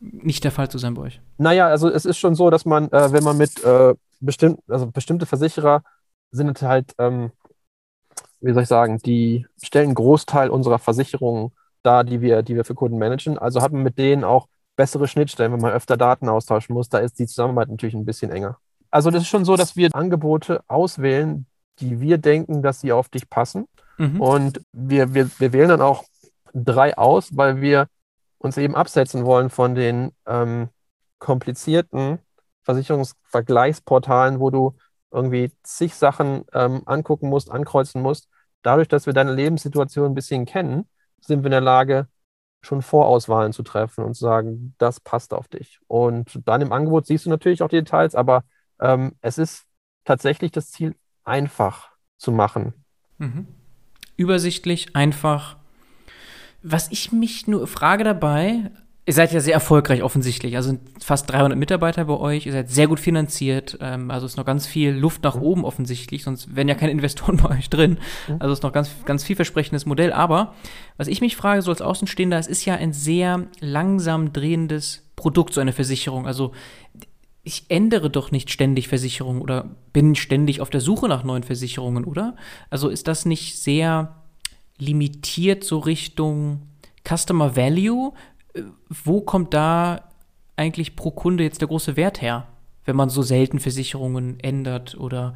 nicht 0.00 0.44
der 0.44 0.52
Fall 0.52 0.70
zu 0.70 0.78
sein 0.78 0.94
bei 0.94 1.02
euch. 1.02 1.20
Naja, 1.38 1.68
also 1.68 1.88
es 1.88 2.04
ist 2.04 2.18
schon 2.18 2.34
so, 2.34 2.50
dass 2.50 2.64
man, 2.64 2.90
äh, 2.92 3.12
wenn 3.12 3.24
man 3.24 3.36
mit 3.36 3.62
äh, 3.64 3.94
bestimmt, 4.20 4.60
also 4.68 4.86
bestimmte 4.90 5.26
Versicherer 5.26 5.82
sind 6.32 6.60
halt 6.62 6.94
ähm, 6.98 7.32
wie 8.40 8.52
soll 8.52 8.62
ich 8.62 8.68
sagen, 8.68 8.98
die 8.98 9.46
stellen 9.62 9.88
einen 9.88 9.94
Großteil 9.94 10.50
unserer 10.50 10.78
Versicherungen 10.78 11.52
dar, 11.82 12.04
die 12.04 12.20
wir, 12.20 12.42
die 12.42 12.56
wir 12.56 12.64
für 12.64 12.74
Kunden 12.74 12.98
managen. 12.98 13.38
Also 13.38 13.62
hat 13.62 13.72
man 13.72 13.82
mit 13.82 13.98
denen 13.98 14.24
auch 14.24 14.48
bessere 14.76 15.08
Schnittstellen, 15.08 15.52
wenn 15.52 15.60
man 15.60 15.72
öfter 15.72 15.96
Daten 15.96 16.28
austauschen 16.28 16.74
muss. 16.74 16.88
Da 16.88 16.98
ist 16.98 17.18
die 17.18 17.26
Zusammenarbeit 17.26 17.68
natürlich 17.68 17.94
ein 17.94 18.04
bisschen 18.04 18.30
enger. 18.30 18.58
Also 18.90 19.10
das 19.10 19.22
ist 19.22 19.28
schon 19.28 19.44
so, 19.44 19.56
dass 19.56 19.76
wir 19.76 19.90
Angebote 19.92 20.62
auswählen, 20.66 21.46
die 21.80 22.00
wir 22.00 22.18
denken, 22.18 22.62
dass 22.62 22.80
sie 22.80 22.92
auf 22.92 23.08
dich 23.08 23.28
passen. 23.28 23.66
Mhm. 23.98 24.20
Und 24.20 24.60
wir, 24.72 25.14
wir, 25.14 25.30
wir 25.38 25.52
wählen 25.52 25.68
dann 25.68 25.82
auch 25.82 26.04
drei 26.52 26.96
aus, 26.96 27.36
weil 27.36 27.60
wir 27.60 27.88
uns 28.38 28.56
eben 28.56 28.74
absetzen 28.74 29.24
wollen 29.24 29.50
von 29.50 29.74
den 29.74 30.12
ähm, 30.26 30.68
komplizierten 31.18 32.18
Versicherungsvergleichsportalen, 32.62 34.40
wo 34.40 34.50
du 34.50 34.76
irgendwie 35.10 35.52
zig 35.62 35.94
Sachen 35.94 36.44
ähm, 36.52 36.82
angucken 36.86 37.28
musst, 37.28 37.50
ankreuzen 37.50 38.00
musst. 38.00 38.28
Dadurch, 38.62 38.88
dass 38.88 39.06
wir 39.06 39.12
deine 39.12 39.34
Lebenssituation 39.34 40.06
ein 40.06 40.14
bisschen 40.14 40.46
kennen, 40.46 40.88
sind 41.20 41.42
wir 41.42 41.46
in 41.46 41.52
der 41.52 41.60
Lage, 41.60 42.08
schon 42.62 42.82
Vorauswahlen 42.82 43.52
zu 43.52 43.62
treffen 43.62 44.04
und 44.04 44.14
zu 44.14 44.20
sagen, 44.20 44.74
das 44.78 45.00
passt 45.00 45.32
auf 45.32 45.48
dich. 45.48 45.80
Und 45.86 46.40
dann 46.46 46.60
im 46.60 46.72
Angebot 46.72 47.06
siehst 47.06 47.26
du 47.26 47.30
natürlich 47.30 47.62
auch 47.62 47.68
die 47.68 47.76
Details, 47.76 48.14
aber 48.14 48.44
ähm, 48.80 49.16
es 49.22 49.38
ist 49.38 49.64
tatsächlich 50.04 50.52
das 50.52 50.70
Ziel, 50.70 50.94
einfach 51.30 51.90
zu 52.18 52.32
machen. 52.32 52.74
Mhm. 53.18 53.46
Übersichtlich, 54.16 54.94
einfach. 54.94 55.56
Was 56.62 56.90
ich 56.90 57.10
mich 57.12 57.46
nur 57.46 57.66
frage 57.66 58.04
dabei, 58.04 58.70
Ihr 59.10 59.14
seid 59.14 59.32
ja 59.32 59.40
sehr 59.40 59.54
erfolgreich 59.54 60.04
offensichtlich. 60.04 60.54
Also 60.54 60.68
sind 60.68 61.02
fast 61.02 61.28
300 61.28 61.58
Mitarbeiter 61.58 62.04
bei 62.04 62.16
euch. 62.16 62.46
Ihr 62.46 62.52
seid 62.52 62.70
sehr 62.70 62.86
gut 62.86 63.00
finanziert. 63.00 63.76
Ähm, 63.80 64.08
also 64.08 64.24
ist 64.24 64.36
noch 64.36 64.44
ganz 64.44 64.66
viel 64.66 64.90
Luft 64.92 65.24
nach 65.24 65.34
mhm. 65.34 65.42
oben 65.42 65.64
offensichtlich. 65.64 66.22
Sonst 66.22 66.54
wären 66.54 66.68
ja 66.68 66.76
keine 66.76 66.92
Investoren 66.92 67.36
bei 67.42 67.58
euch 67.58 67.70
drin. 67.70 67.98
Mhm. 68.28 68.36
Also 68.38 68.52
ist 68.52 68.62
noch 68.62 68.72
ganz, 68.72 68.90
ganz 69.06 69.24
vielversprechendes 69.24 69.84
Modell. 69.84 70.12
Aber 70.12 70.54
was 70.96 71.08
ich 71.08 71.22
mich 71.22 71.34
frage, 71.34 71.60
so 71.62 71.72
als 71.72 71.82
Außenstehender, 71.82 72.38
es 72.38 72.46
ist 72.46 72.64
ja 72.66 72.74
ein 72.76 72.92
sehr 72.92 73.48
langsam 73.58 74.32
drehendes 74.32 75.02
Produkt, 75.16 75.54
so 75.54 75.60
eine 75.60 75.72
Versicherung. 75.72 76.28
Also 76.28 76.52
ich 77.42 77.64
ändere 77.68 78.10
doch 78.10 78.30
nicht 78.30 78.50
ständig 78.50 78.88
Versicherungen 78.88 79.40
oder 79.40 79.76
bin 79.92 80.14
ständig 80.14 80.60
auf 80.60 80.70
der 80.70 80.80
Suche 80.80 81.08
nach 81.08 81.24
neuen 81.24 81.42
Versicherungen, 81.42 82.04
oder? 82.04 82.36
Also 82.68 82.88
ist 82.88 83.08
das 83.08 83.24
nicht 83.24 83.58
sehr 83.58 84.16
limitiert 84.78 85.64
so 85.64 85.78
Richtung 85.78 86.62
Customer 87.04 87.56
Value? 87.56 88.12
wo 88.88 89.20
kommt 89.20 89.54
da 89.54 90.08
eigentlich 90.56 90.96
pro 90.96 91.10
Kunde 91.10 91.44
jetzt 91.44 91.60
der 91.60 91.68
große 91.68 91.96
Wert 91.96 92.20
her, 92.20 92.48
wenn 92.84 92.96
man 92.96 93.08
so 93.08 93.22
selten 93.22 93.60
Versicherungen 93.60 94.40
ändert 94.40 94.96
oder 94.98 95.34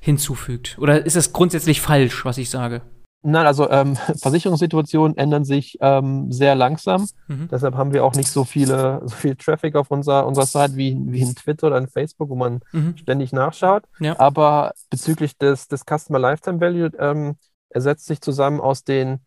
hinzufügt? 0.00 0.76
Oder 0.78 1.04
ist 1.04 1.16
das 1.16 1.32
grundsätzlich 1.32 1.80
falsch, 1.80 2.24
was 2.24 2.38
ich 2.38 2.50
sage? 2.50 2.82
Nein, 3.28 3.46
also 3.46 3.68
ähm, 3.68 3.96
Versicherungssituationen 4.22 5.16
ändern 5.16 5.44
sich 5.44 5.76
ähm, 5.80 6.30
sehr 6.30 6.54
langsam. 6.54 7.08
Mhm. 7.26 7.48
Deshalb 7.50 7.74
haben 7.74 7.92
wir 7.92 8.04
auch 8.04 8.14
nicht 8.14 8.28
so 8.28 8.44
viele, 8.44 9.00
so 9.04 9.16
viel 9.16 9.34
Traffic 9.34 9.74
auf 9.74 9.90
unserer, 9.90 10.26
unserer 10.26 10.46
Seite 10.46 10.76
wie, 10.76 10.96
wie 11.00 11.22
in 11.22 11.34
Twitter 11.34 11.66
oder 11.66 11.78
in 11.78 11.88
Facebook, 11.88 12.30
wo 12.30 12.36
man 12.36 12.60
mhm. 12.70 12.96
ständig 12.96 13.32
nachschaut. 13.32 13.82
Ja. 13.98 14.18
Aber 14.20 14.74
bezüglich 14.90 15.36
des, 15.38 15.66
des 15.66 15.82
Customer 15.84 16.20
Lifetime 16.20 16.60
Value, 16.60 16.90
ähm, 17.00 17.34
er 17.68 17.80
setzt 17.80 18.06
sich 18.06 18.20
zusammen 18.20 18.60
aus 18.60 18.84
den 18.84 19.18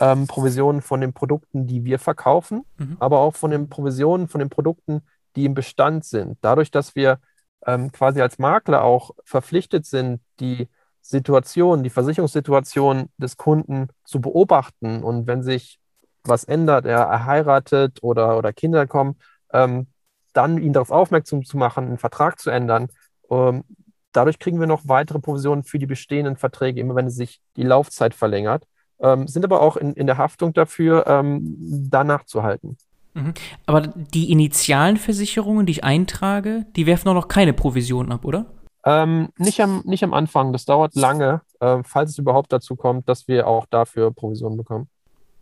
ähm, 0.00 0.26
Provisionen 0.26 0.82
von 0.82 1.00
den 1.00 1.14
Produkten, 1.14 1.66
die 1.66 1.84
wir 1.84 1.98
verkaufen, 1.98 2.62
mhm. 2.76 2.98
aber 3.00 3.20
auch 3.20 3.36
von 3.36 3.50
den 3.50 3.70
Provisionen 3.70 4.28
von 4.28 4.38
den 4.38 4.50
Produkten, 4.50 5.00
die 5.34 5.46
im 5.46 5.54
Bestand 5.54 6.04
sind. 6.04 6.36
Dadurch, 6.42 6.70
dass 6.70 6.94
wir 6.94 7.20
ähm, 7.66 7.90
quasi 7.90 8.20
als 8.20 8.38
Makler 8.38 8.84
auch 8.84 9.12
verpflichtet 9.24 9.86
sind, 9.86 10.20
die 10.40 10.68
Situation, 11.08 11.82
die 11.82 11.90
Versicherungssituation 11.90 13.08
des 13.16 13.36
Kunden 13.36 13.88
zu 14.04 14.20
beobachten 14.20 15.02
und 15.02 15.26
wenn 15.26 15.42
sich 15.42 15.78
was 16.24 16.44
ändert, 16.44 16.86
er 16.86 17.24
heiratet 17.24 18.02
oder, 18.02 18.36
oder 18.36 18.52
Kinder 18.52 18.86
kommen, 18.86 19.16
ähm, 19.52 19.86
dann 20.32 20.58
ihn 20.58 20.72
darauf 20.72 20.90
aufmerksam 20.90 21.44
zu 21.44 21.56
machen, 21.56 21.86
einen 21.86 21.98
Vertrag 21.98 22.40
zu 22.40 22.50
ändern, 22.50 22.88
ähm, 23.30 23.64
dadurch 24.12 24.38
kriegen 24.38 24.58
wir 24.58 24.66
noch 24.66 24.82
weitere 24.88 25.20
Provisionen 25.20 25.62
für 25.62 25.78
die 25.78 25.86
bestehenden 25.86 26.36
Verträge, 26.36 26.80
immer 26.80 26.96
wenn 26.96 27.10
sich 27.10 27.40
die 27.56 27.62
Laufzeit 27.62 28.14
verlängert, 28.14 28.64
ähm, 28.98 29.28
sind 29.28 29.44
aber 29.44 29.60
auch 29.60 29.76
in, 29.76 29.92
in 29.94 30.06
der 30.06 30.18
Haftung 30.18 30.52
dafür, 30.54 31.06
ähm, 31.06 31.56
danach 31.88 32.24
zu 32.24 32.42
halten. 32.42 32.76
Mhm. 33.14 33.34
Aber 33.66 33.82
die 33.82 34.30
initialen 34.32 34.96
Versicherungen, 34.96 35.66
die 35.66 35.72
ich 35.72 35.84
eintrage, 35.84 36.66
die 36.76 36.86
werfen 36.86 37.08
auch 37.08 37.14
noch 37.14 37.28
keine 37.28 37.52
Provision 37.52 38.10
ab, 38.10 38.24
oder? 38.24 38.46
Ähm, 38.86 39.30
nicht, 39.36 39.60
am, 39.60 39.82
nicht 39.84 40.04
am 40.04 40.14
Anfang. 40.14 40.52
Das 40.52 40.64
dauert 40.64 40.94
lange, 40.94 41.42
äh, 41.58 41.78
falls 41.82 42.10
es 42.10 42.18
überhaupt 42.18 42.52
dazu 42.52 42.76
kommt, 42.76 43.08
dass 43.08 43.26
wir 43.26 43.48
auch 43.48 43.66
dafür 43.66 44.12
Provisionen 44.12 44.56
bekommen. 44.56 44.88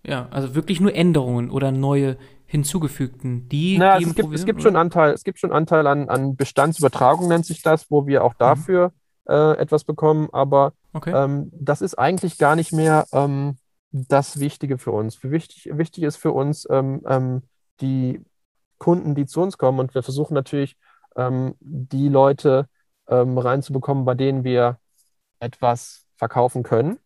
Ja, 0.02 0.28
also 0.30 0.54
wirklich 0.54 0.80
nur 0.80 0.94
Änderungen 0.94 1.50
oder 1.50 1.70
neue 1.70 2.16
hinzugefügten, 2.46 3.48
die 3.48 3.78
Na, 3.78 3.98
es, 3.98 4.14
gibt, 4.14 4.32
es 4.32 4.44
gibt 4.44 4.62
schon 4.62 4.76
Anteil, 4.76 5.12
es 5.12 5.24
gibt 5.24 5.38
schon 5.38 5.52
Anteil 5.52 5.86
an, 5.86 6.08
an 6.08 6.36
Bestandsübertragung, 6.36 7.26
nennt 7.28 7.46
sich 7.46 7.62
das, 7.62 7.90
wo 7.90 8.06
wir 8.06 8.22
auch 8.22 8.34
mhm. 8.34 8.38
dafür 8.38 8.92
mhm. 9.26 9.32
äh, 9.32 9.52
etwas 9.54 9.84
bekommen, 9.84 10.28
aber 10.32 10.72
okay. 10.92 11.10
ähm, 11.10 11.50
das 11.52 11.82
ist 11.82 11.98
eigentlich 11.98 12.38
gar 12.38 12.54
nicht 12.54 12.72
mehr 12.72 13.06
ähm, 13.12 13.56
das 13.90 14.40
Wichtige 14.40 14.78
für 14.78 14.92
uns. 14.92 15.22
Wichtig, 15.22 15.70
wichtig 15.72 16.04
ist 16.04 16.16
für 16.16 16.32
uns 16.32 16.66
ähm, 16.70 17.02
ähm 17.06 17.42
die 17.80 18.22
Kunden, 18.78 19.16
die 19.16 19.26
zu 19.26 19.40
uns 19.40 19.58
kommen 19.58 19.80
und 19.80 19.94
wir 19.94 20.04
versuchen 20.04 20.34
natürlich, 20.34 20.76
ähm, 21.16 21.56
die 21.58 22.08
Leute 22.08 22.68
ähm, 23.08 23.38
reinzubekommen, 23.38 24.04
bei 24.04 24.14
denen 24.14 24.44
wir 24.44 24.78
etwas 25.40 26.06
verkaufen 26.16 26.62
können. 26.62 26.98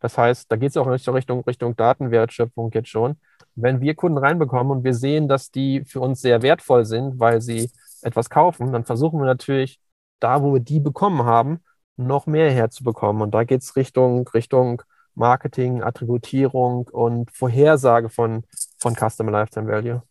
Das 0.00 0.18
heißt, 0.18 0.50
da 0.50 0.56
geht 0.56 0.70
es 0.70 0.76
auch 0.76 0.86
in 0.86 0.92
Richtung, 0.92 1.44
Richtung 1.44 1.76
Datenwertschöpfung 1.76 2.70
jetzt 2.72 2.88
schon. 2.88 3.16
Wenn 3.54 3.80
wir 3.80 3.94
Kunden 3.94 4.18
reinbekommen 4.18 4.72
und 4.72 4.84
wir 4.84 4.94
sehen, 4.94 5.28
dass 5.28 5.50
die 5.50 5.84
für 5.84 6.00
uns 6.00 6.20
sehr 6.20 6.42
wertvoll 6.42 6.84
sind, 6.84 7.20
weil 7.20 7.40
sie 7.40 7.70
etwas 8.02 8.28
kaufen, 8.28 8.72
dann 8.72 8.84
versuchen 8.84 9.20
wir 9.20 9.26
natürlich, 9.26 9.80
da 10.18 10.42
wo 10.42 10.54
wir 10.54 10.60
die 10.60 10.80
bekommen 10.80 11.24
haben, 11.24 11.60
noch 11.96 12.26
mehr 12.26 12.50
herzubekommen. 12.50 13.22
Und 13.22 13.32
da 13.32 13.44
geht 13.44 13.62
es 13.62 13.76
Richtung, 13.76 14.26
Richtung 14.28 14.82
Marketing, 15.14 15.82
Attributierung 15.82 16.88
und 16.88 17.30
Vorhersage 17.30 18.08
von, 18.08 18.44
von 18.78 18.94
Customer 18.96 19.30
Lifetime 19.30 19.68
Value. 19.68 20.02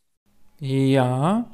Ja, 0.59 1.49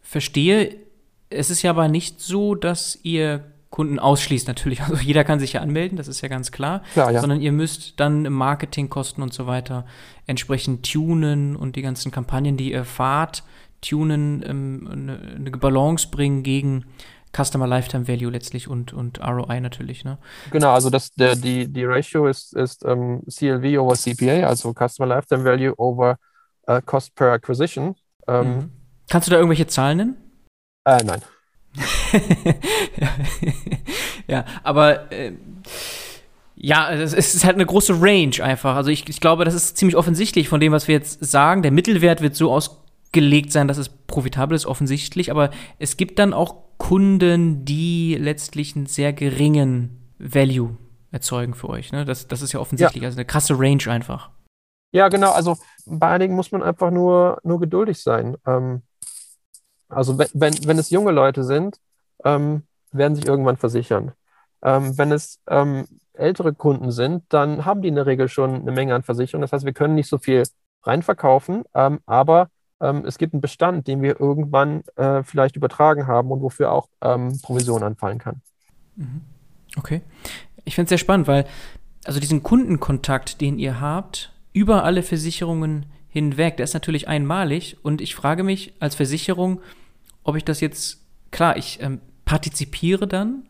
verstehe 0.00 0.87
es 1.30 1.50
ist 1.50 1.62
ja 1.62 1.70
aber 1.70 1.88
nicht 1.88 2.20
so, 2.20 2.54
dass 2.54 2.98
ihr 3.02 3.44
Kunden 3.70 3.98
ausschließt 3.98 4.48
natürlich. 4.48 4.80
Also 4.88 5.02
jeder 5.02 5.24
kann 5.24 5.40
sich 5.40 5.54
ja 5.54 5.60
anmelden, 5.60 5.96
das 5.96 6.08
ist 6.08 6.20
ja 6.20 6.28
ganz 6.28 6.50
klar. 6.52 6.82
klar 6.92 7.12
ja. 7.12 7.20
Sondern 7.20 7.40
ihr 7.40 7.52
müsst 7.52 8.00
dann 8.00 8.22
Marketingkosten 8.22 9.22
und 9.22 9.32
so 9.32 9.46
weiter 9.46 9.84
entsprechend 10.26 10.90
tunen 10.90 11.56
und 11.56 11.76
die 11.76 11.82
ganzen 11.82 12.10
Kampagnen, 12.10 12.56
die 12.56 12.72
ihr 12.72 12.84
fahrt, 12.84 13.42
tunen, 13.80 14.42
ähm, 14.46 14.88
eine, 14.90 15.18
eine 15.36 15.50
Balance 15.50 16.08
bringen 16.10 16.42
gegen 16.42 16.86
Customer 17.36 17.66
Lifetime 17.66 18.08
Value 18.08 18.30
letztlich 18.30 18.68
und, 18.68 18.92
und 18.92 19.20
ROI 19.20 19.60
natürlich. 19.60 20.04
Ne? 20.04 20.18
Genau, 20.50 20.72
also 20.72 20.90
das, 20.90 21.12
der, 21.12 21.36
die, 21.36 21.68
die 21.68 21.84
Ratio 21.84 22.26
ist, 22.26 22.54
ist 22.56 22.84
um, 22.84 22.90
ähm, 22.90 23.22
CLV 23.28 23.80
over 23.80 23.94
CPA, 23.94 24.46
also 24.46 24.72
Customer 24.72 25.06
Lifetime 25.06 25.44
Value 25.44 25.74
over 25.76 26.16
uh, 26.68 26.80
Cost 26.84 27.14
per 27.14 27.32
Acquisition. 27.32 27.94
Ähm, 28.26 28.48
mhm. 28.48 28.70
Kannst 29.10 29.28
du 29.28 29.30
da 29.30 29.36
irgendwelche 29.36 29.66
Zahlen 29.66 29.98
nennen? 29.98 30.27
Äh, 30.84 31.02
nein. 31.04 31.22
ja, 34.26 34.44
aber 34.62 35.12
äh, 35.12 35.32
ja, 36.60 36.90
es 36.90 37.12
ist 37.12 37.44
halt 37.44 37.54
eine 37.54 37.66
große 37.66 38.00
Range 38.00 38.42
einfach. 38.42 38.74
Also 38.74 38.90
ich, 38.90 39.08
ich 39.08 39.20
glaube, 39.20 39.44
das 39.44 39.54
ist 39.54 39.76
ziemlich 39.76 39.96
offensichtlich 39.96 40.48
von 40.48 40.60
dem, 40.60 40.72
was 40.72 40.88
wir 40.88 40.96
jetzt 40.96 41.24
sagen. 41.24 41.62
Der 41.62 41.70
Mittelwert 41.70 42.20
wird 42.20 42.34
so 42.34 42.50
ausgelegt 42.50 43.52
sein, 43.52 43.68
dass 43.68 43.78
es 43.78 43.88
profitabel 43.88 44.56
ist, 44.56 44.66
offensichtlich. 44.66 45.30
Aber 45.30 45.50
es 45.78 45.96
gibt 45.96 46.18
dann 46.18 46.32
auch 46.32 46.56
Kunden, 46.78 47.64
die 47.64 48.16
letztlich 48.18 48.74
einen 48.74 48.86
sehr 48.86 49.12
geringen 49.12 49.98
Value 50.18 50.76
erzeugen 51.12 51.54
für 51.54 51.68
euch. 51.68 51.92
Ne? 51.92 52.04
Das, 52.04 52.26
das 52.26 52.42
ist 52.42 52.52
ja 52.52 52.60
offensichtlich. 52.60 53.02
Ja. 53.02 53.08
Also 53.08 53.18
eine 53.18 53.24
krasse 53.24 53.58
Range 53.58 53.86
einfach. 53.86 54.30
Ja, 54.92 55.08
genau. 55.08 55.30
Also 55.32 55.56
bei 55.86 56.08
einigen 56.08 56.34
muss 56.34 56.50
man 56.50 56.62
einfach 56.62 56.90
nur, 56.90 57.38
nur 57.44 57.60
geduldig 57.60 58.02
sein. 58.02 58.36
Ähm, 58.46 58.82
also 59.88 60.18
wenn, 60.18 60.28
wenn, 60.34 60.54
wenn 60.66 60.78
es 60.78 60.90
junge 60.90 61.12
Leute 61.12 61.44
sind, 61.44 61.78
ähm, 62.24 62.62
werden 62.92 63.14
sich 63.14 63.26
irgendwann 63.26 63.56
versichern. 63.56 64.12
Ähm, 64.62 64.96
wenn 64.98 65.12
es 65.12 65.40
ähm, 65.48 65.86
ältere 66.14 66.52
Kunden 66.52 66.90
sind, 66.90 67.24
dann 67.28 67.64
haben 67.64 67.82
die 67.82 67.88
in 67.88 67.94
der 67.94 68.06
Regel 68.06 68.28
schon 68.28 68.54
eine 68.54 68.72
Menge 68.72 68.94
an 68.94 69.02
Versicherungen. 69.02 69.42
Das 69.42 69.52
heißt, 69.52 69.64
wir 69.64 69.72
können 69.72 69.94
nicht 69.94 70.08
so 70.08 70.18
viel 70.18 70.42
reinverkaufen, 70.82 71.64
ähm, 71.74 72.00
aber 72.06 72.48
ähm, 72.80 73.04
es 73.06 73.18
gibt 73.18 73.34
einen 73.34 73.40
Bestand, 73.40 73.86
den 73.86 74.02
wir 74.02 74.20
irgendwann 74.20 74.82
äh, 74.96 75.22
vielleicht 75.22 75.56
übertragen 75.56 76.06
haben 76.06 76.30
und 76.30 76.42
wofür 76.42 76.72
auch 76.72 76.88
ähm, 77.00 77.38
Provision 77.42 77.82
anfallen 77.82 78.18
kann. 78.18 78.40
Mhm. 78.96 79.22
Okay. 79.76 80.02
Ich 80.64 80.74
finde 80.74 80.86
es 80.86 80.90
sehr 80.90 80.98
spannend, 80.98 81.28
weil 81.28 81.46
also 82.04 82.20
diesen 82.20 82.42
Kundenkontakt, 82.42 83.40
den 83.40 83.58
ihr 83.58 83.80
habt, 83.80 84.32
über 84.52 84.84
alle 84.84 85.02
Versicherungen 85.02 85.86
hinweg. 86.08 86.56
Der 86.56 86.64
ist 86.64 86.74
natürlich 86.74 87.06
einmalig 87.06 87.76
und 87.82 88.00
ich 88.00 88.14
frage 88.14 88.42
mich 88.42 88.74
als 88.80 88.94
Versicherung, 88.94 89.60
ob 90.28 90.36
ich 90.36 90.44
das 90.44 90.60
jetzt, 90.60 91.00
klar, 91.30 91.56
ich 91.56 91.80
ähm, 91.80 92.00
partizipiere 92.26 93.08
dann 93.08 93.44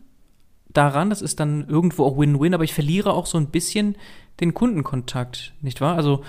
daran, 0.69 1.11
das 1.11 1.23
ist 1.23 1.41
dann 1.41 1.69
irgendwo 1.69 2.05
auch 2.05 2.17
Win-Win, 2.17 2.55
aber 2.55 2.63
ich 2.63 2.73
verliere 2.73 3.15
auch 3.15 3.27
so 3.27 3.37
ein 3.37 3.49
bisschen 3.49 3.97
den 4.39 4.55
Kundenkontakt, 4.55 5.55
nicht 5.61 5.81
wahr? 5.81 5.97
Also 5.97 6.23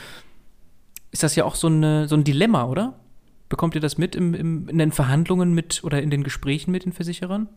ist 1.11 1.21
das 1.21 1.35
ja 1.35 1.45
auch 1.45 1.53
so, 1.53 1.67
eine, 1.67 2.07
so 2.07 2.15
ein 2.15 2.23
Dilemma, 2.23 2.65
oder? 2.65 2.95
Bekommt 3.47 3.75
ihr 3.75 3.81
das 3.81 3.99
mit 3.99 4.15
im, 4.15 4.33
im, 4.33 4.67
in 4.69 4.79
den 4.79 4.91
Verhandlungen 4.91 5.53
mit 5.53 5.83
oder 5.83 6.01
in 6.01 6.09
den 6.09 6.23
Gesprächen 6.23 6.71
mit 6.71 6.83
den 6.83 6.93
Versicherern? 6.93 7.47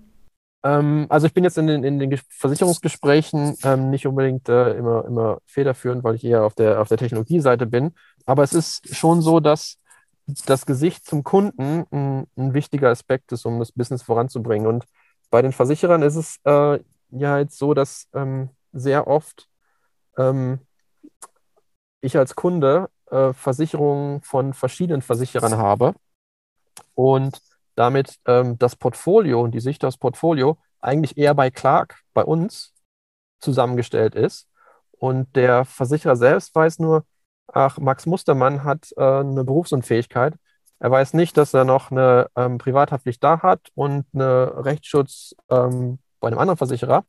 Ähm, 0.62 1.06
also 1.08 1.26
ich 1.26 1.32
bin 1.32 1.44
jetzt 1.44 1.56
in 1.56 1.68
den, 1.68 1.84
in 1.84 1.98
den 1.98 2.18
Versicherungsgesprächen 2.28 3.56
ähm, 3.64 3.88
nicht 3.88 4.06
unbedingt 4.06 4.50
äh, 4.50 4.74
immer, 4.74 5.06
immer 5.06 5.38
federführend, 5.46 6.04
weil 6.04 6.16
ich 6.16 6.24
eher 6.24 6.44
auf 6.44 6.54
der, 6.54 6.80
auf 6.82 6.88
der 6.88 6.98
Technologieseite 6.98 7.64
bin. 7.64 7.92
Aber 8.26 8.42
es 8.42 8.52
ist 8.52 8.94
schon 8.94 9.22
so, 9.22 9.40
dass 9.40 9.78
das 10.26 10.66
Gesicht 10.66 11.04
zum 11.04 11.24
Kunden 11.24 11.84
ein, 11.90 12.26
ein 12.36 12.54
wichtiger 12.54 12.90
Aspekt 12.90 13.32
ist, 13.32 13.44
um 13.44 13.58
das 13.58 13.72
Business 13.72 14.02
voranzubringen. 14.02 14.66
Und 14.66 14.84
bei 15.30 15.42
den 15.42 15.52
Versicherern 15.52 16.02
ist 16.02 16.16
es 16.16 16.38
äh, 16.44 16.80
ja 17.10 17.38
jetzt 17.38 17.58
so, 17.58 17.74
dass 17.74 18.08
ähm, 18.14 18.50
sehr 18.72 19.06
oft 19.06 19.48
ähm, 20.16 20.60
ich 22.00 22.16
als 22.16 22.34
Kunde 22.34 22.88
äh, 23.10 23.32
Versicherungen 23.32 24.22
von 24.22 24.54
verschiedenen 24.54 25.02
Versicherern 25.02 25.56
habe 25.56 25.94
und 26.94 27.40
damit 27.74 28.18
ähm, 28.26 28.58
das 28.58 28.76
Portfolio 28.76 29.40
und 29.40 29.52
die 29.52 29.60
Sicht 29.60 29.84
aufs 29.84 29.96
Portfolio 29.96 30.58
eigentlich 30.80 31.16
eher 31.16 31.34
bei 31.34 31.50
Clark, 31.50 32.00
bei 32.12 32.24
uns, 32.24 32.72
zusammengestellt 33.40 34.14
ist. 34.14 34.48
Und 34.92 35.34
der 35.36 35.64
Versicherer 35.64 36.16
selbst 36.16 36.54
weiß 36.54 36.78
nur, 36.78 37.04
ach, 37.52 37.78
Max 37.78 38.06
Mustermann 38.06 38.64
hat 38.64 38.92
äh, 38.96 39.02
eine 39.02 39.44
Berufsunfähigkeit. 39.44 40.34
Er 40.78 40.90
weiß 40.90 41.14
nicht, 41.14 41.36
dass 41.36 41.54
er 41.54 41.64
noch 41.64 41.90
eine 41.90 42.28
ähm, 42.34 42.58
Privathaftpflicht 42.58 43.22
da 43.22 43.42
hat 43.42 43.60
und 43.74 44.04
eine 44.12 44.64
Rechtsschutz 44.64 45.34
ähm, 45.48 45.98
bei 46.18 46.28
einem 46.28 46.38
anderen 46.38 46.58
Versicherer. 46.58 47.04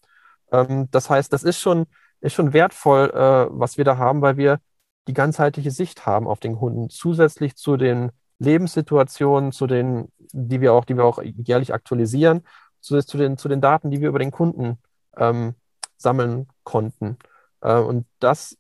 Ähm, 0.52 0.90
das 0.92 1.10
heißt, 1.10 1.34
das 1.34 1.44
ist 1.44 1.60
schon, 1.60 1.86
ist 2.22 2.34
schon 2.34 2.54
wertvoll, 2.54 3.10
äh, 3.10 3.48
was 3.50 3.78
wir 3.78 3.86
da 3.86 3.98
haben, 3.98 4.22
weil 4.22 4.38
wir 4.38 4.60
die 5.08 5.14
ganzheitliche 5.14 5.72
Sicht 5.72 6.06
haben 6.06 6.28
auf 6.28 6.40
den 6.40 6.56
Kunden, 6.56 6.90
zusätzlich 6.90 7.56
zu 7.56 7.78
den 7.78 8.12
Lebenssituationen, 8.40 9.52
zu 9.52 9.68
den, 9.68 10.10
die 10.32 10.62
wir 10.62 10.74
auch, 10.74 10.86
die 10.86 10.96
wir 10.96 11.06
auch 11.06 11.22
jährlich 11.24 11.74
aktualisieren, 11.74 12.44
zusätzlich 12.80 13.12
zu 13.12 13.18
den, 13.18 13.38
zu 13.38 13.50
den 13.50 13.62
Daten, 13.62 13.92
die 13.92 14.02
wir 14.02 14.10
über 14.10 14.20
den 14.20 14.32
Kunden 14.32 14.78
ähm, 15.18 15.56
sammeln 15.98 16.48
konnten. 16.64 17.18
Äh, 17.62 17.80
und 17.80 18.06
das 18.20 18.58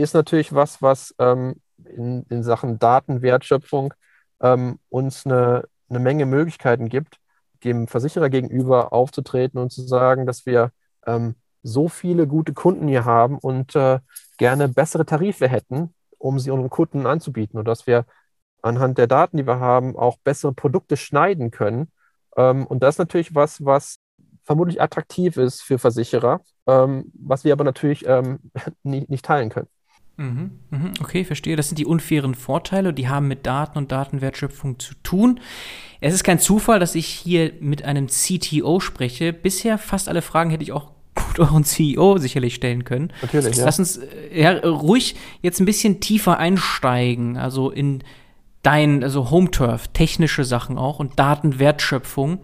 ist 0.00 0.14
natürlich 0.14 0.54
was, 0.54 0.82
was 0.82 1.14
ähm, 1.18 1.56
in, 1.84 2.24
in 2.28 2.42
Sachen 2.42 2.78
Datenwertschöpfung 2.78 3.94
ähm, 4.40 4.78
uns 4.88 5.26
eine, 5.26 5.64
eine 5.88 5.98
Menge 5.98 6.26
Möglichkeiten 6.26 6.88
gibt, 6.88 7.18
dem 7.64 7.88
Versicherer 7.88 8.30
gegenüber 8.30 8.92
aufzutreten 8.92 9.60
und 9.60 9.70
zu 9.70 9.82
sagen, 9.82 10.26
dass 10.26 10.46
wir 10.46 10.70
ähm, 11.06 11.34
so 11.62 11.88
viele 11.88 12.26
gute 12.26 12.52
Kunden 12.52 12.88
hier 12.88 13.04
haben 13.04 13.38
und 13.38 13.74
äh, 13.74 14.00
gerne 14.38 14.68
bessere 14.68 15.04
Tarife 15.04 15.48
hätten, 15.48 15.94
um 16.18 16.38
sie 16.38 16.50
unseren 16.50 16.70
Kunden 16.70 17.06
anzubieten 17.06 17.58
und 17.58 17.66
dass 17.66 17.86
wir 17.86 18.04
anhand 18.62 18.98
der 18.98 19.06
Daten, 19.06 19.36
die 19.36 19.46
wir 19.46 19.60
haben, 19.60 19.96
auch 19.96 20.18
bessere 20.18 20.52
Produkte 20.52 20.96
schneiden 20.96 21.50
können. 21.50 21.90
Ähm, 22.36 22.66
und 22.66 22.82
das 22.82 22.94
ist 22.94 22.98
natürlich 22.98 23.34
was, 23.34 23.64
was 23.64 23.98
vermutlich 24.44 24.80
attraktiv 24.80 25.36
ist 25.36 25.62
für 25.62 25.78
Versicherer, 25.78 26.40
ähm, 26.66 27.12
was 27.14 27.44
wir 27.44 27.52
aber 27.52 27.64
natürlich 27.64 28.06
ähm, 28.06 28.38
nicht, 28.82 29.10
nicht 29.10 29.24
teilen 29.24 29.50
können. 29.50 29.68
Mhm, 30.18 30.50
mhm, 30.70 30.92
okay, 31.00 31.24
verstehe. 31.24 31.54
Das 31.54 31.68
sind 31.68 31.78
die 31.78 31.86
unfairen 31.86 32.34
Vorteile, 32.34 32.92
die 32.92 33.08
haben 33.08 33.28
mit 33.28 33.46
Daten 33.46 33.78
und 33.78 33.92
Datenwertschöpfung 33.92 34.78
zu 34.80 34.94
tun. 35.04 35.40
Es 36.00 36.12
ist 36.12 36.24
kein 36.24 36.40
Zufall, 36.40 36.80
dass 36.80 36.96
ich 36.96 37.06
hier 37.06 37.52
mit 37.60 37.84
einem 37.84 38.08
CTO 38.08 38.80
spreche. 38.80 39.32
Bisher 39.32 39.78
fast 39.78 40.08
alle 40.08 40.20
Fragen 40.20 40.50
hätte 40.50 40.64
ich 40.64 40.72
auch 40.72 40.90
gut 41.14 41.38
euren 41.38 41.62
CEO 41.62 42.18
sicherlich 42.18 42.56
stellen 42.56 42.84
können. 42.84 43.12
Natürlich, 43.22 43.56
ja. 43.56 43.64
Lass 43.64 43.78
uns 43.78 43.98
äh, 43.98 44.42
ja, 44.42 44.58
ruhig 44.58 45.14
jetzt 45.40 45.60
ein 45.60 45.66
bisschen 45.66 46.00
tiefer 46.00 46.38
einsteigen, 46.38 47.36
also 47.36 47.70
in 47.70 48.02
dein, 48.64 49.04
also 49.04 49.30
Home 49.30 49.52
Turf, 49.52 49.86
technische 49.88 50.44
Sachen 50.44 50.78
auch 50.78 50.98
und 50.98 51.16
Datenwertschöpfung. 51.18 52.40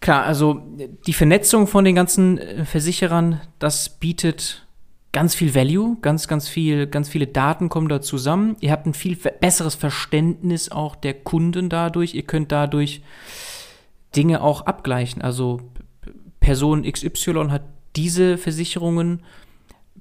Klar, 0.00 0.24
also 0.24 0.62
die 1.06 1.12
Vernetzung 1.14 1.66
von 1.66 1.86
den 1.86 1.94
ganzen 1.94 2.36
äh, 2.36 2.66
Versicherern, 2.66 3.40
das 3.58 3.88
bietet 3.88 4.67
ganz 5.18 5.34
viel 5.34 5.52
Value, 5.52 5.96
ganz, 6.00 6.28
ganz 6.28 6.48
viel, 6.48 6.86
ganz 6.86 7.08
viele 7.08 7.26
Daten 7.26 7.68
kommen 7.68 7.88
da 7.88 8.00
zusammen. 8.00 8.54
Ihr 8.60 8.70
habt 8.70 8.86
ein 8.86 8.94
viel 8.94 9.16
besseres 9.16 9.74
Verständnis 9.74 10.70
auch 10.70 10.94
der 10.94 11.12
Kunden 11.12 11.68
dadurch. 11.68 12.14
Ihr 12.14 12.22
könnt 12.22 12.52
dadurch 12.52 13.02
Dinge 14.14 14.40
auch 14.40 14.60
abgleichen. 14.60 15.20
Also 15.20 15.60
Person 16.38 16.84
XY 16.84 17.48
hat 17.50 17.62
diese 17.96 18.38
Versicherungen, 18.38 19.24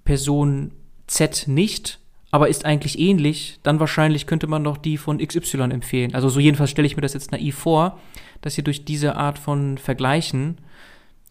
Person 0.05 0.73
Z 1.07 1.47
nicht, 1.47 1.97
aber 2.29 2.47
ist 2.47 2.65
eigentlich 2.65 2.99
ähnlich, 2.99 3.57
dann 3.63 3.79
wahrscheinlich 3.79 4.27
könnte 4.27 4.45
man 4.45 4.63
doch 4.63 4.77
die 4.77 4.99
von 4.99 5.17
XY 5.17 5.71
empfehlen. 5.71 6.13
Also 6.13 6.29
so 6.29 6.39
jedenfalls 6.39 6.69
stelle 6.69 6.85
ich 6.85 6.95
mir 6.95 7.01
das 7.01 7.15
jetzt 7.15 7.31
naiv 7.31 7.55
vor, 7.55 7.97
dass 8.41 8.55
ihr 8.55 8.63
durch 8.63 8.85
diese 8.85 9.15
Art 9.15 9.39
von 9.39 9.79
Vergleichen 9.79 10.59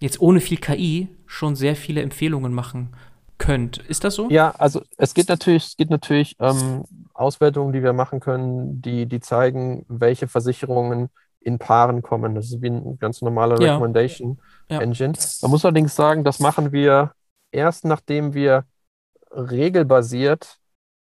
jetzt 0.00 0.20
ohne 0.20 0.40
viel 0.40 0.58
KI 0.58 1.06
schon 1.24 1.54
sehr 1.54 1.76
viele 1.76 2.02
Empfehlungen 2.02 2.52
machen 2.52 2.90
könnt. 3.38 3.78
Ist 3.78 4.04
das 4.04 4.14
so? 4.14 4.28
Ja, 4.28 4.54
also 4.58 4.82
es 4.96 5.14
gibt 5.14 5.28
natürlich, 5.28 5.66
es 5.66 5.76
gibt 5.76 5.90
natürlich 5.90 6.36
ähm, 6.38 6.84
Auswertungen, 7.14 7.72
die 7.72 7.82
wir 7.82 7.92
machen 7.92 8.20
können, 8.20 8.80
die, 8.82 9.06
die 9.06 9.20
zeigen, 9.20 9.84
welche 9.88 10.28
Versicherungen 10.28 11.10
in 11.40 11.58
Paaren 11.58 12.02
kommen. 12.02 12.34
Das 12.34 12.46
ist 12.46 12.62
wie 12.62 12.68
eine 12.68 12.96
ganz 12.98 13.22
normale 13.22 13.62
ja. 13.62 13.74
Recommendation 13.74 14.40
ja. 14.68 14.80
Engine. 14.80 15.12
Man 15.42 15.50
muss 15.50 15.64
allerdings 15.64 15.94
sagen, 15.94 16.24
das 16.24 16.40
machen 16.40 16.72
wir 16.72 17.12
erst 17.52 17.84
nachdem 17.84 18.34
wir 18.34 18.64
regelbasiert 19.30 20.58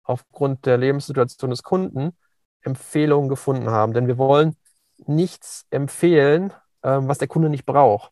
aufgrund 0.04 0.66
der 0.66 0.78
Lebenssituation 0.78 1.50
des 1.50 1.64
Kunden 1.64 2.14
Empfehlungen 2.62 3.30
gefunden 3.30 3.70
haben. 3.70 3.94
Denn 3.94 4.08
wir 4.08 4.18
wollen 4.18 4.56
nichts 5.06 5.66
empfehlen, 5.70 6.54
ähm, 6.84 7.08
was 7.08 7.18
der 7.18 7.28
Kunde 7.28 7.50
nicht 7.50 7.66
braucht. 7.66 8.12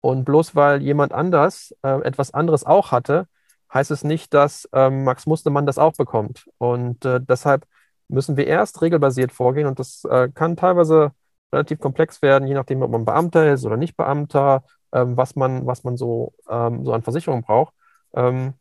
Und 0.00 0.24
bloß 0.24 0.54
weil 0.54 0.82
jemand 0.82 1.12
anders 1.12 1.74
äh, 1.82 2.00
etwas 2.02 2.32
anderes 2.32 2.64
auch 2.64 2.92
hatte, 2.92 3.26
heißt 3.72 3.90
es 3.90 4.04
nicht, 4.04 4.34
dass 4.34 4.68
ähm, 4.72 5.04
Max 5.04 5.26
Mustermann 5.26 5.66
das 5.66 5.78
auch 5.78 5.94
bekommt. 5.94 6.48
Und 6.58 7.04
äh, 7.04 7.20
deshalb 7.20 7.66
müssen 8.08 8.36
wir 8.36 8.46
erst 8.46 8.80
regelbasiert 8.82 9.32
vorgehen 9.32 9.66
und 9.66 9.78
das 9.78 10.04
äh, 10.04 10.28
kann 10.32 10.56
teilweise 10.56 11.12
relativ 11.52 11.78
komplex 11.78 12.22
werden, 12.22 12.48
je 12.48 12.54
nachdem, 12.54 12.82
ob 12.82 12.90
man 12.90 13.04
Beamter 13.04 13.52
ist 13.52 13.64
oder 13.64 13.76
nicht 13.76 13.96
Beamter, 13.96 14.64
ähm, 14.92 15.16
was, 15.16 15.36
man, 15.36 15.66
was 15.66 15.84
man 15.84 15.96
so, 15.96 16.34
ähm, 16.48 16.84
so 16.84 16.92
an 16.92 17.02
Versicherungen 17.02 17.42
braucht. 17.44 17.74
Ähm, 18.14 18.54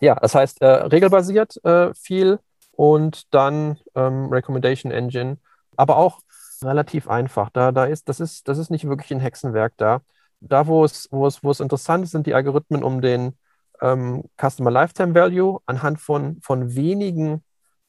ja, 0.00 0.14
das 0.16 0.34
heißt, 0.34 0.60
äh, 0.62 0.66
regelbasiert 0.66 1.62
äh, 1.64 1.94
viel 1.94 2.38
und 2.72 3.32
dann 3.34 3.78
ähm, 3.94 4.28
Recommendation 4.30 4.92
Engine, 4.92 5.38
aber 5.76 5.96
auch 5.96 6.20
relativ 6.62 7.08
einfach. 7.08 7.50
Da, 7.50 7.72
da 7.72 7.84
ist, 7.84 8.08
das, 8.08 8.20
ist, 8.20 8.48
das 8.48 8.58
ist 8.58 8.70
nicht 8.70 8.86
wirklich 8.88 9.12
ein 9.12 9.20
Hexenwerk 9.20 9.74
da. 9.76 10.00
Da, 10.40 10.66
wo 10.66 10.84
es, 10.84 11.08
wo 11.10 11.26
es, 11.26 11.42
wo 11.42 11.50
es 11.50 11.60
interessant 11.60 12.04
ist, 12.04 12.10
sind 12.10 12.26
die 12.26 12.34
Algorithmen, 12.34 12.82
um 12.82 13.00
den 13.00 13.36
ähm, 13.80 14.24
Customer 14.40 14.70
Lifetime 14.70 15.14
Value 15.14 15.60
anhand 15.66 16.00
von, 16.00 16.40
von 16.40 16.74
wenigen 16.74 17.42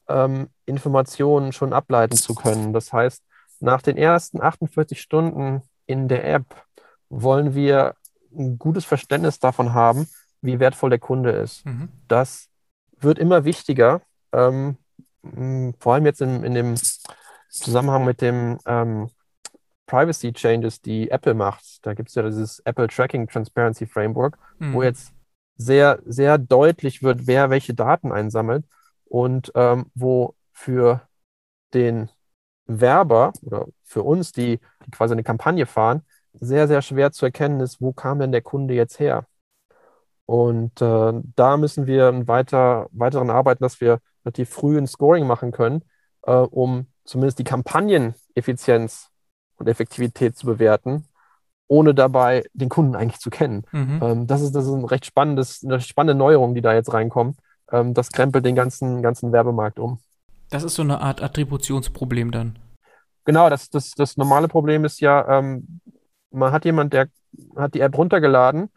ähm, 0.08 0.50
Informationen 0.66 1.52
schon 1.54 1.74
ableiten 1.74 2.16
zu 2.16 2.36
können. 2.36 2.74
Das 2.74 2.94
heißt, 2.94 3.24
nach 3.60 3.82
den 3.82 3.98
ersten 3.98 4.42
48 4.42 5.00
Stunden 5.00 5.62
in 5.86 6.08
der 6.08 6.26
App 6.26 6.46
wollen 7.10 7.56
wir 7.56 7.96
ein 8.32 8.58
gutes 8.58 8.86
Verständnis 8.86 9.40
davon 9.40 9.74
haben, 9.74 10.08
wie 10.42 10.60
wertvoll 10.60 10.90
der 10.90 11.00
Kunde 11.00 11.32
ist. 11.32 11.66
Mhm. 11.66 11.90
Das 12.08 12.50
wird 13.00 13.20
immer 13.20 13.46
wichtiger, 13.46 14.02
ähm, 14.32 14.78
vor 15.80 15.94
allem 15.94 16.06
jetzt 16.06 16.22
in, 16.22 16.44
in 16.44 16.54
dem 16.54 16.76
Zusammenhang 17.50 18.06
mit 18.06 18.22
dem 18.22 18.60
ähm, 18.66 19.10
Privacy 19.88 20.34
Changes, 20.34 20.82
die 20.82 21.10
Apple 21.10 21.34
macht. 21.34 21.86
Da 21.86 21.94
gibt 21.94 22.10
es 22.10 22.16
ja 22.16 22.24
dieses 22.24 22.60
Apple 22.60 22.88
Tracking 22.88 23.28
Transparency 23.28 23.86
Framework, 23.86 24.38
mhm. 24.60 24.74
wo 24.74 24.84
jetzt 24.84 25.14
sehr, 25.58 26.00
sehr 26.06 26.38
deutlich 26.38 27.04
wird, 27.04 27.28
wer 27.28 27.50
welche 27.50 27.74
Daten 27.74 28.12
einsammelt 28.12 28.66
und 29.06 29.52
ähm, 29.56 29.92
wo 29.96 30.36
für 30.52 31.02
den 31.74 32.10
Werber 32.68 33.34
oder 33.42 33.68
für 33.84 34.04
uns, 34.04 34.32
die, 34.32 34.60
die 34.86 34.92
quasi 34.92 35.14
eine 35.14 35.24
Kampagne 35.24 35.66
fahren, 35.66 36.02
sehr, 36.34 36.68
sehr 36.68 36.82
schwer 36.82 37.12
zu 37.12 37.26
erkennen 37.26 37.60
ist, 37.62 37.82
wo 37.82 37.94
kam 37.94 38.20
denn 38.20 38.32
der 38.32 38.42
Kunde 38.42 38.74
jetzt 38.74 39.00
her? 39.00 39.28
Und 40.26 40.82
äh, 40.82 41.14
da 41.36 41.58
müssen 41.58 41.86
wir 41.86 42.28
weiter, 42.28 42.88
weiteren 42.92 43.30
arbeiten, 43.30 43.64
dass 43.64 43.80
wir 43.80 44.00
relativ 44.26 44.50
früh 44.50 44.78
ein 44.78 44.88
Scoring 44.88 45.28
machen 45.28 45.52
können, 45.52 45.84
äh, 46.24 46.32
um 46.32 46.88
zumindest 47.04 47.40
die 47.40 47.44
Kampagneneffizienz 47.44 49.12
und 49.58 49.68
Effektivität 49.68 50.36
zu 50.36 50.48
bewerten, 50.48 51.08
ohne 51.68 51.94
dabei 51.94 52.44
den 52.54 52.70
Kunden 52.70 52.96
eigentlich 52.96 53.20
zu 53.20 53.30
kennen. 53.30 53.64
Mhm. 53.72 54.00
Ähm, 54.02 54.28
das, 54.28 54.42
ist, 54.42 54.54
das 54.54 54.66
ist 54.66 54.72
ein 54.72 54.86
recht 54.86 55.06
spannendes, 55.06 55.64
eine 55.64 55.82
spannende 55.82 56.18
Neuerung, 56.18 56.54
die 56.54 56.62
da 56.62 56.74
jetzt 56.74 56.94
reinkommt. 56.94 57.38
Ähm, 57.72 57.94
das 57.94 58.12
krempelt 58.12 58.46
den 58.46 58.56
ganzen, 58.56 59.02
ganzen 59.02 59.32
Werbemarkt 59.32 59.80
um. 59.80 60.00
Das 60.50 60.64
ist 60.64 60.76
so 60.76 60.84
eine 60.84 61.02
Art 61.02 61.24
Attributionsproblem 61.24 62.32
dann. 62.32 62.60
Genau, 63.26 63.50
das, 63.50 63.70
das, 63.70 63.92
das 63.92 64.18
normale 64.18 64.48
Problem 64.48 64.86
ist 64.86 65.02
ja, 65.02 65.40
ähm, 65.40 65.82
man 66.32 66.52
hat 66.52 66.66
jemand, 66.66 66.94
der 66.94 67.08
hat 67.56 67.74
die 67.74 67.80
App 67.80 67.98
runtergeladen, 67.98 68.70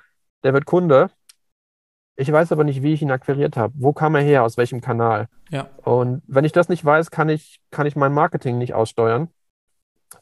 der 0.43 0.55
wird 0.55 0.65
Kunde. 0.65 1.11
Ich 2.17 2.33
weiß 2.33 2.51
aber 2.51 2.65
nicht, 2.65 2.83
wie 2.83 2.95
ich 2.95 3.03
ihn 3.03 3.11
akquiriert 3.11 3.57
habe. 3.57 3.75
Wo 3.77 3.93
kam 3.93 4.15
er 4.15 4.23
her? 4.23 4.43
Aus 4.43 4.57
welchem 4.57 4.81
Kanal? 4.81 5.29
Ja. 5.51 5.69
Und 5.85 6.23
wenn 6.27 6.45
ich 6.45 6.53
das 6.53 6.69
nicht 6.69 6.85
weiß, 6.85 7.11
kann 7.11 7.29
ich, 7.29 7.61
kann 7.71 7.87
ich 7.87 7.95
mein 7.95 8.13
Marketing 8.13 8.59
nicht 8.59 8.75
aussteuern. 8.75 9.29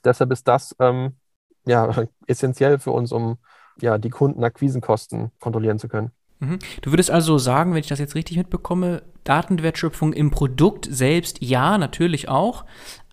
Deshalb 0.04 0.32
ist 0.32 0.48
das 0.48 0.74
ähm, 0.78 1.16
ja 1.66 1.90
essentiell 2.26 2.78
für 2.78 2.92
uns, 2.92 3.12
um 3.12 3.38
ja 3.80 3.98
die 3.98 4.10
Kundenakquisenkosten 4.10 5.30
kontrollieren 5.40 5.78
zu 5.78 5.88
können. 5.88 6.10
Mhm. 6.38 6.58
Du 6.82 6.90
würdest 6.90 7.10
also 7.10 7.38
sagen, 7.38 7.72
wenn 7.72 7.80
ich 7.80 7.88
das 7.88 7.98
jetzt 7.98 8.14
richtig 8.14 8.36
mitbekomme, 8.36 9.02
Datenwertschöpfung 9.24 10.12
im 10.12 10.30
Produkt 10.30 10.86
selbst, 10.90 11.42
ja, 11.42 11.78
natürlich 11.78 12.28
auch, 12.28 12.64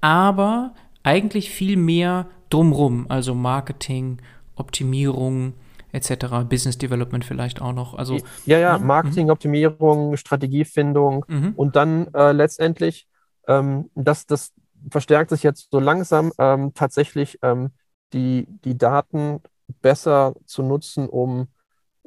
aber 0.01 0.73
eigentlich 1.03 1.49
viel 1.49 1.77
mehr 1.77 2.27
drumrum, 2.49 3.05
also 3.09 3.33
Marketing, 3.33 4.21
Optimierung 4.55 5.53
etc., 5.91 6.43
Business 6.49 6.77
Development 6.77 7.23
vielleicht 7.23 7.61
auch 7.61 7.73
noch. 7.73 7.93
Also, 7.93 8.17
ja, 8.45 8.57
ja, 8.57 8.77
mhm. 8.77 8.87
Marketing, 8.87 9.29
Optimierung, 9.29 10.17
Strategiefindung 10.17 11.25
mhm. 11.27 11.53
und 11.55 11.75
dann 11.75 12.13
äh, 12.13 12.31
letztendlich, 12.31 13.07
ähm, 13.47 13.89
das, 13.95 14.25
das 14.25 14.53
verstärkt 14.89 15.29
sich 15.29 15.43
jetzt 15.43 15.69
so 15.71 15.79
langsam 15.79 16.31
ähm, 16.39 16.73
tatsächlich 16.73 17.39
ähm, 17.41 17.71
die, 18.13 18.47
die 18.63 18.77
Daten 18.77 19.41
besser 19.81 20.33
zu 20.45 20.63
nutzen, 20.63 21.09
um 21.09 21.47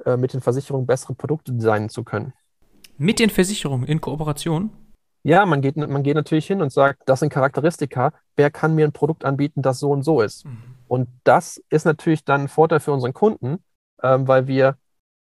äh, 0.04 0.16
mit 0.16 0.32
den 0.32 0.40
Versicherungen 0.40 0.86
bessere 0.86 1.14
Produkte 1.14 1.52
designen 1.52 1.88
zu 1.88 2.04
können. 2.04 2.32
Mit 2.98 3.18
den 3.18 3.30
Versicherungen 3.30 3.86
in 3.86 4.00
Kooperation? 4.00 4.70
Ja, 5.22 5.44
man 5.44 5.60
geht, 5.60 5.76
man 5.76 6.02
geht 6.02 6.14
natürlich 6.14 6.46
hin 6.46 6.62
und 6.62 6.72
sagt, 6.72 7.02
das 7.06 7.20
sind 7.20 7.30
Charakteristika, 7.30 8.12
wer 8.36 8.50
kann 8.50 8.74
mir 8.74 8.86
ein 8.86 8.92
Produkt 8.92 9.24
anbieten, 9.24 9.60
das 9.60 9.80
so 9.80 9.90
und 9.90 10.02
so 10.02 10.22
ist. 10.22 10.44
Mhm. 10.44 10.58
Und 10.86 11.08
das 11.24 11.60
ist 11.68 11.84
natürlich 11.84 12.24
dann 12.24 12.42
ein 12.42 12.48
Vorteil 12.48 12.80
für 12.80 12.92
unseren 12.92 13.12
Kunden, 13.12 13.58
ähm, 14.02 14.28
weil 14.28 14.46
wir 14.46 14.76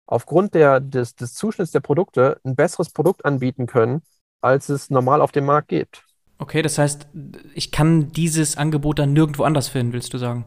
aufgrund 0.05 0.53
der, 0.53 0.79
des, 0.79 1.15
des 1.15 1.33
Zuschnitts 1.33 1.71
der 1.71 1.79
Produkte 1.79 2.39
ein 2.43 2.55
besseres 2.55 2.91
Produkt 2.91 3.25
anbieten 3.25 3.65
können, 3.65 4.03
als 4.41 4.69
es 4.69 4.91
normal 4.91 5.21
auf 5.21 5.31
dem 5.31 5.45
Markt 5.45 5.69
gibt. 5.69 6.05
Okay, 6.37 6.61
das 6.61 6.77
heißt, 6.77 7.07
ich 7.55 7.71
kann 7.71 8.11
dieses 8.11 8.57
Angebot 8.57 8.99
dann 8.99 9.13
nirgendwo 9.13 9.43
anders 9.43 9.69
finden, 9.69 9.93
willst 9.93 10.13
du 10.13 10.17
sagen? 10.17 10.45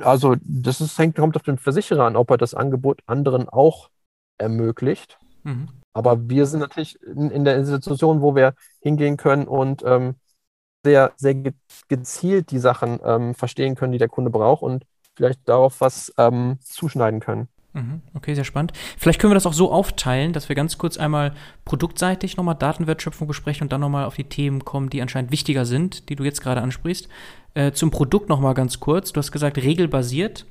Also, 0.00 0.36
das 0.40 0.80
ist, 0.80 0.98
hängt, 0.98 1.16
kommt 1.16 1.36
auf 1.36 1.42
den 1.42 1.58
Versicherer 1.58 2.04
an, 2.04 2.16
ob 2.16 2.30
er 2.30 2.38
das 2.38 2.54
Angebot 2.54 3.02
anderen 3.06 3.48
auch 3.48 3.90
ermöglicht. 4.38 5.18
Mhm. 5.42 5.68
Aber 5.92 6.28
wir 6.28 6.46
sind 6.46 6.60
natürlich 6.60 7.00
in, 7.02 7.30
in, 7.30 7.44
der 7.44 7.56
Institution, 7.56 8.20
wo 8.20 8.34
wir 8.34 8.54
hingehen 8.80 9.16
können 9.16 9.46
und 9.46 9.82
ähm, 9.86 10.16
sehr, 10.84 11.12
sehr 11.16 11.34
gezielt 11.88 12.50
die 12.50 12.58
Sachen 12.58 12.98
ähm, 13.04 13.34
verstehen 13.34 13.74
können, 13.74 13.92
die 13.92 13.98
der 13.98 14.08
Kunde 14.08 14.30
braucht 14.30 14.62
und 14.62 14.84
vielleicht 15.16 15.48
darauf 15.48 15.80
was 15.80 16.12
ähm, 16.18 16.58
zuschneiden 16.60 17.20
können. 17.20 17.48
Mhm. 17.74 18.02
Okay, 18.14 18.34
sehr 18.34 18.44
spannend. 18.44 18.72
Vielleicht 18.96 19.20
können 19.20 19.32
wir 19.32 19.34
das 19.34 19.46
auch 19.46 19.52
so 19.52 19.72
aufteilen, 19.72 20.32
dass 20.32 20.48
wir 20.48 20.56
ganz 20.56 20.78
kurz 20.78 20.96
einmal 20.96 21.34
produktseitig 21.64 22.36
nochmal 22.36 22.54
Datenwertschöpfung 22.54 23.26
besprechen 23.26 23.64
und 23.64 23.72
dann 23.72 23.80
nochmal 23.80 24.04
auf 24.04 24.14
die 24.14 24.24
Themen 24.24 24.64
kommen, 24.64 24.90
die 24.90 25.02
anscheinend 25.02 25.32
wichtiger 25.32 25.66
sind, 25.66 26.08
die 26.08 26.16
du 26.16 26.24
jetzt 26.24 26.40
gerade 26.40 26.62
ansprichst. 26.62 27.08
Äh, 27.54 27.72
zum 27.72 27.90
Produkt 27.90 28.28
nochmal 28.28 28.54
ganz 28.54 28.80
kurz. 28.80 29.12
Du 29.12 29.18
hast 29.18 29.32
gesagt, 29.32 29.58
regelbasiert. 29.58 30.46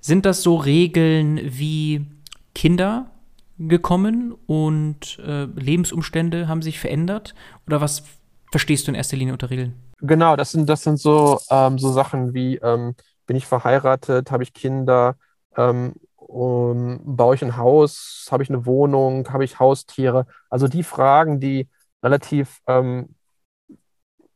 Sind 0.00 0.24
das 0.24 0.42
so 0.42 0.56
Regeln 0.56 1.38
wie 1.42 2.06
Kinder 2.54 3.10
gekommen 3.58 4.34
und 4.46 5.18
äh, 5.18 5.44
Lebensumstände 5.44 6.48
haben 6.48 6.62
sich 6.62 6.78
verändert? 6.80 7.34
Oder 7.66 7.80
was 7.82 8.04
verstehst 8.50 8.86
du 8.86 8.92
in 8.92 8.94
erster 8.94 9.16
Linie 9.18 9.34
unter 9.34 9.50
Regeln? 9.50 9.74
Genau, 10.00 10.34
das 10.36 10.52
sind, 10.52 10.68
das 10.68 10.82
sind 10.82 10.98
so, 10.98 11.38
ähm, 11.50 11.78
so 11.78 11.92
Sachen 11.92 12.32
wie, 12.32 12.56
ähm, 12.56 12.94
bin 13.26 13.36
ich 13.36 13.46
verheiratet, 13.46 14.30
habe 14.30 14.42
ich 14.42 14.54
Kinder, 14.54 15.16
ähm, 15.56 15.92
um, 16.16 17.00
baue 17.04 17.34
ich 17.34 17.42
ein 17.44 17.56
Haus, 17.56 18.28
habe 18.30 18.42
ich 18.42 18.48
eine 18.48 18.64
Wohnung, 18.64 19.28
habe 19.30 19.44
ich 19.44 19.58
Haustiere? 19.58 20.26
Also 20.48 20.68
die 20.68 20.82
Fragen, 20.82 21.38
die 21.38 21.68
relativ 22.02 22.60
ähm, 22.66 23.14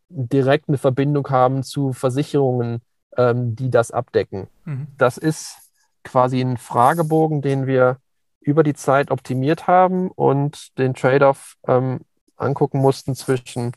direkt 0.09 0.69
eine 0.69 0.79
Verbindung 0.79 1.29
haben 1.31 1.63
zu 1.63 1.93
Versicherungen, 1.93 2.81
ähm, 3.17 3.57
die 3.57 3.71
das 3.71 3.91
abdecken. 3.91 4.49
Mhm. 4.65 4.89
Das 4.97 5.19
ist 5.19 5.57
quasi 6.03 6.41
ein 6.41 6.57
Fragebogen, 6.57 7.43
den 7.43 7.67
wir 7.67 7.99
über 8.41 8.63
die 8.63 8.75
Zeit 8.75 9.11
optimiert 9.11 9.67
haben 9.67 10.11
und 10.11 10.79
den 10.79 10.95
Trade-off 10.95 11.57
ähm, 11.67 12.01
angucken 12.37 12.79
mussten 12.79 13.15
zwischen, 13.15 13.73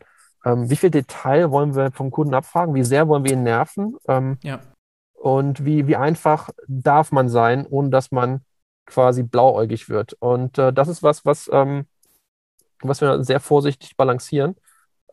ähm, 0.45 0.69
wie 0.69 0.75
viel 0.75 0.91
Detail 0.91 1.51
wollen 1.51 1.75
wir 1.75 1.91
vom 1.91 2.11
Kunden 2.11 2.33
abfragen, 2.33 2.75
wie 2.75 2.83
sehr 2.83 3.07
wollen 3.07 3.23
wir 3.23 3.31
ihn 3.31 3.43
nerven 3.43 3.95
ähm, 4.07 4.37
ja. 4.43 4.59
und 5.13 5.63
wie, 5.63 5.87
wie 5.87 5.95
einfach 5.95 6.49
darf 6.67 7.11
man 7.11 7.29
sein, 7.29 7.65
ohne 7.65 7.89
dass 7.89 8.11
man 8.11 8.41
quasi 8.85 9.23
blauäugig 9.23 9.89
wird. 9.89 10.13
Und 10.13 10.57
äh, 10.57 10.73
das 10.73 10.87
ist 10.89 11.01
was, 11.01 11.25
was, 11.25 11.49
ähm, 11.53 11.85
was 12.81 13.01
wir 13.01 13.23
sehr 13.23 13.39
vorsichtig 13.39 13.95
balancieren, 13.95 14.55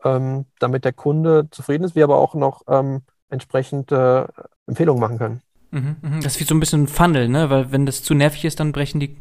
ähm, 0.03 0.45
damit 0.59 0.85
der 0.85 0.93
Kunde 0.93 1.47
zufrieden 1.51 1.83
ist, 1.83 1.95
wir 1.95 2.03
aber 2.03 2.17
auch 2.17 2.35
noch 2.35 2.63
ähm, 2.67 3.01
entsprechend 3.29 3.91
äh, 3.91 4.25
Empfehlungen 4.67 5.01
machen 5.01 5.17
können. 5.17 5.41
Mhm, 5.71 5.95
mhm. 6.01 6.21
Das 6.21 6.35
ist 6.35 6.39
wie 6.39 6.45
so 6.45 6.55
ein 6.55 6.59
bisschen 6.59 6.83
ein 6.83 6.87
Funnel, 6.87 7.27
ne? 7.27 7.49
Weil 7.49 7.71
wenn 7.71 7.85
das 7.85 8.03
zu 8.03 8.13
nervig 8.13 8.45
ist, 8.45 8.59
dann 8.59 8.71
brechen 8.71 8.99
die 8.99 9.17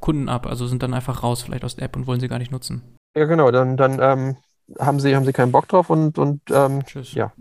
Kunden 0.00 0.28
ab, 0.28 0.46
also 0.46 0.66
sind 0.66 0.82
dann 0.82 0.94
einfach 0.94 1.22
raus 1.22 1.42
vielleicht 1.42 1.64
aus 1.64 1.76
der 1.76 1.84
App 1.84 1.96
und 1.96 2.06
wollen 2.06 2.20
sie 2.20 2.28
gar 2.28 2.38
nicht 2.38 2.52
nutzen. 2.52 2.82
Ja, 3.16 3.24
genau, 3.24 3.50
dann, 3.50 3.76
dann 3.76 3.98
ähm, 4.00 4.36
haben, 4.78 5.00
sie, 5.00 5.16
haben 5.16 5.24
sie 5.24 5.32
keinen 5.32 5.52
Bock 5.52 5.66
drauf 5.68 5.90
und, 5.90 6.18
und 6.18 6.40
ähm, 6.50 6.82
ja, 7.12 7.32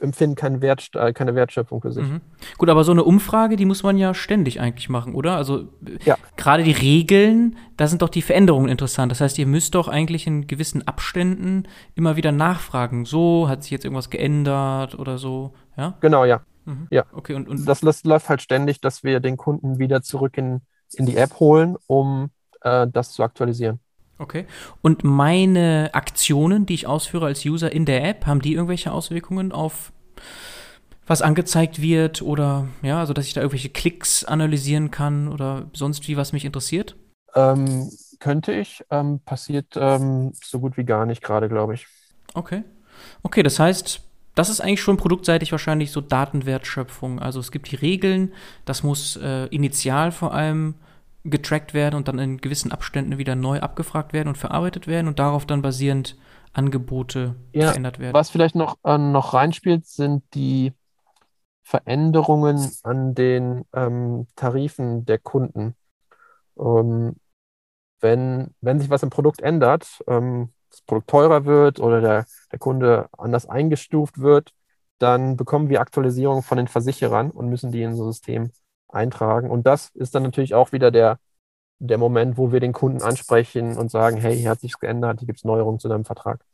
empfinden 0.00 0.36
keinen 0.36 0.60
Wert, 0.62 0.90
äh, 0.94 1.12
keine 1.12 1.34
Wertschöpfung 1.34 1.80
für 1.80 1.92
sich. 1.92 2.04
Mhm. 2.04 2.20
Gut, 2.58 2.68
aber 2.68 2.84
so 2.84 2.92
eine 2.92 3.04
Umfrage, 3.04 3.56
die 3.56 3.64
muss 3.64 3.82
man 3.82 3.96
ja 3.96 4.14
ständig 4.14 4.60
eigentlich 4.60 4.88
machen, 4.88 5.14
oder? 5.14 5.36
Also 5.36 5.68
ja. 6.04 6.16
gerade 6.36 6.62
die 6.62 6.72
Regeln, 6.72 7.56
da 7.76 7.86
sind 7.86 8.02
doch 8.02 8.08
die 8.08 8.22
Veränderungen 8.22 8.68
interessant. 8.68 9.10
Das 9.10 9.20
heißt, 9.20 9.38
ihr 9.38 9.46
müsst 9.46 9.74
doch 9.74 9.88
eigentlich 9.88 10.26
in 10.26 10.46
gewissen 10.46 10.86
Abständen 10.86 11.64
immer 11.94 12.16
wieder 12.16 12.32
nachfragen. 12.32 13.04
So, 13.04 13.48
hat 13.48 13.62
sich 13.62 13.72
jetzt 13.72 13.84
irgendwas 13.84 14.10
geändert 14.10 14.98
oder 14.98 15.18
so, 15.18 15.54
ja? 15.76 15.94
Genau, 16.00 16.24
ja. 16.24 16.42
Mhm. 16.64 16.88
Ja, 16.90 17.04
okay. 17.12 17.34
Und, 17.34 17.48
und 17.48 17.66
das, 17.66 17.80
das, 17.80 18.04
läuft 18.04 18.28
halt 18.28 18.42
ständig, 18.42 18.80
dass 18.80 19.04
wir 19.04 19.20
den 19.20 19.36
Kunden 19.36 19.78
wieder 19.78 20.02
zurück 20.02 20.38
in, 20.38 20.62
in 20.94 21.06
die 21.06 21.16
App 21.16 21.38
holen, 21.40 21.76
um 21.86 22.30
äh, 22.62 22.86
das 22.90 23.12
zu 23.12 23.22
aktualisieren. 23.22 23.80
Okay. 24.18 24.46
Und 24.80 25.02
meine 25.04 25.90
Aktionen, 25.92 26.66
die 26.66 26.74
ich 26.74 26.86
ausführe 26.86 27.26
als 27.26 27.44
User 27.44 27.72
in 27.72 27.84
der 27.84 28.04
App, 28.04 28.26
haben 28.26 28.40
die 28.40 28.54
irgendwelche 28.54 28.92
Auswirkungen 28.92 29.52
auf 29.52 29.92
was 31.06 31.20
angezeigt 31.20 31.82
wird 31.82 32.22
oder 32.22 32.66
ja, 32.82 32.98
also 32.98 33.12
dass 33.12 33.26
ich 33.26 33.34
da 33.34 33.40
irgendwelche 33.40 33.68
Klicks 33.68 34.24
analysieren 34.24 34.90
kann 34.90 35.28
oder 35.28 35.66
sonst 35.74 36.08
wie, 36.08 36.16
was 36.16 36.32
mich 36.32 36.44
interessiert? 36.44 36.96
Ähm, 37.34 37.90
könnte 38.20 38.52
ich. 38.52 38.84
Ähm, 38.90 39.20
passiert 39.20 39.74
ähm, 39.76 40.32
so 40.42 40.60
gut 40.60 40.76
wie 40.76 40.84
gar 40.84 41.04
nicht 41.04 41.22
gerade, 41.22 41.48
glaube 41.48 41.74
ich. 41.74 41.86
Okay. 42.32 42.62
Okay, 43.22 43.42
das 43.42 43.58
heißt, 43.58 44.00
das 44.34 44.48
ist 44.48 44.60
eigentlich 44.60 44.80
schon 44.80 44.96
produktseitig 44.96 45.52
wahrscheinlich 45.52 45.90
so 45.90 46.00
Datenwertschöpfung. 46.00 47.18
Also 47.18 47.40
es 47.40 47.52
gibt 47.52 47.70
die 47.70 47.76
Regeln, 47.76 48.32
das 48.64 48.82
muss 48.82 49.16
äh, 49.16 49.46
initial 49.46 50.10
vor 50.10 50.32
allem 50.32 50.74
getrackt 51.24 51.72
werden 51.72 51.96
und 51.96 52.08
dann 52.08 52.18
in 52.18 52.38
gewissen 52.38 52.70
Abständen 52.70 53.18
wieder 53.18 53.34
neu 53.34 53.60
abgefragt 53.60 54.12
werden 54.12 54.28
und 54.28 54.38
verarbeitet 54.38 54.86
werden 54.86 55.08
und 55.08 55.18
darauf 55.18 55.46
dann 55.46 55.62
basierend 55.62 56.16
Angebote 56.52 57.34
ja, 57.52 57.68
verändert 57.68 57.98
werden. 57.98 58.14
Was 58.14 58.30
vielleicht 58.30 58.54
noch, 58.54 58.76
äh, 58.84 58.98
noch 58.98 59.34
reinspielt, 59.34 59.86
sind 59.86 60.22
die 60.34 60.72
Veränderungen 61.62 62.70
an 62.82 63.14
den 63.14 63.64
ähm, 63.72 64.26
Tarifen 64.36 65.06
der 65.06 65.18
Kunden. 65.18 65.74
Ähm, 66.58 67.16
wenn, 68.00 68.54
wenn 68.60 68.78
sich 68.78 68.90
was 68.90 69.02
im 69.02 69.10
Produkt 69.10 69.40
ändert, 69.40 70.02
ähm, 70.06 70.52
das 70.70 70.82
Produkt 70.82 71.08
teurer 71.08 71.46
wird 71.46 71.80
oder 71.80 72.00
der, 72.00 72.26
der 72.52 72.58
Kunde 72.58 73.08
anders 73.16 73.46
eingestuft 73.46 74.20
wird, 74.20 74.52
dann 74.98 75.36
bekommen 75.36 75.70
wir 75.70 75.80
Aktualisierungen 75.80 76.42
von 76.42 76.58
den 76.58 76.68
Versicherern 76.68 77.30
und 77.30 77.48
müssen 77.48 77.72
die 77.72 77.82
in 77.82 77.92
unser 77.92 78.04
System 78.04 78.50
eintragen. 78.94 79.50
Und 79.50 79.66
das 79.66 79.90
ist 79.94 80.14
dann 80.14 80.22
natürlich 80.22 80.54
auch 80.54 80.72
wieder 80.72 80.90
der, 80.90 81.18
der 81.78 81.98
Moment, 81.98 82.36
wo 82.38 82.52
wir 82.52 82.60
den 82.60 82.72
Kunden 82.72 83.02
ansprechen 83.02 83.76
und 83.76 83.90
sagen, 83.90 84.16
hey, 84.16 84.36
hier 84.36 84.50
hat 84.50 84.60
sich's 84.60 84.78
geändert, 84.78 85.20
hier 85.20 85.26
gibt 85.26 85.38
es 85.38 85.44
Neuerungen 85.44 85.80
zu 85.80 85.88
deinem 85.88 86.04
Vertrag. 86.04 86.44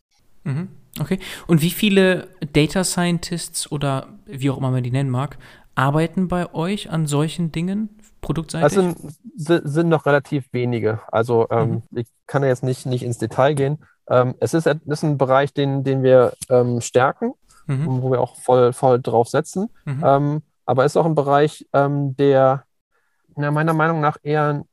Mhm. 0.44 0.68
Okay. 0.98 1.18
Und 1.46 1.62
wie 1.62 1.70
viele 1.70 2.28
Data 2.52 2.84
Scientists 2.84 3.70
oder 3.70 4.08
wie 4.26 4.50
auch 4.50 4.58
immer 4.58 4.70
man 4.70 4.82
die 4.82 4.90
nennen 4.90 5.10
mag, 5.10 5.38
arbeiten 5.74 6.28
bei 6.28 6.52
euch 6.54 6.90
an 6.90 7.06
solchen 7.06 7.52
Dingen, 7.52 7.90
produktseitig? 8.20 8.74
Das 8.74 8.74
sind, 8.74 8.96
sind 9.36 9.88
noch 9.88 10.06
relativ 10.06 10.52
wenige. 10.52 11.00
Also 11.12 11.46
ähm, 11.50 11.82
mhm. 11.90 11.98
ich 11.98 12.08
kann 12.26 12.42
ja 12.42 12.48
jetzt 12.48 12.64
nicht, 12.64 12.86
nicht 12.86 13.02
ins 13.02 13.18
Detail 13.18 13.54
gehen. 13.54 13.78
Ähm, 14.08 14.34
es 14.40 14.54
ist, 14.54 14.66
ist 14.66 15.04
ein 15.04 15.18
Bereich, 15.18 15.54
den, 15.54 15.84
den 15.84 16.02
wir 16.02 16.32
ähm, 16.48 16.80
stärken, 16.80 17.34
mhm. 17.66 18.02
wo 18.02 18.10
wir 18.10 18.20
auch 18.20 18.36
voll, 18.36 18.72
voll 18.72 19.00
drauf 19.00 19.28
setzen. 19.28 19.68
Mhm. 19.84 20.42
Aber 20.70 20.84
ist 20.84 20.96
auch 20.96 21.04
ein 21.04 21.16
Bereich, 21.16 21.66
ähm, 21.72 22.14
der 22.14 22.64
na, 23.34 23.50
meiner 23.50 23.72
Meinung 23.74 24.00
nach 24.00 24.18
eher 24.22 24.64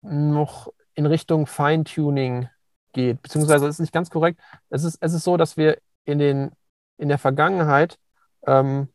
noch 0.00 0.72
in 0.94 1.04
Richtung 1.04 1.48
Feintuning 1.48 2.48
geht. 2.92 3.20
Beziehungsweise 3.22 3.66
ist 3.66 3.80
nicht 3.80 3.92
ganz 3.92 4.08
korrekt. 4.08 4.40
Es 4.70 4.84
ist, 4.84 4.98
es 5.00 5.14
ist 5.14 5.24
so, 5.24 5.36
dass 5.36 5.56
wir 5.56 5.78
in, 6.04 6.20
den, 6.20 6.52
in 6.96 7.08
der 7.08 7.18
Vergangenheit 7.18 7.98
ähm, 8.46 8.86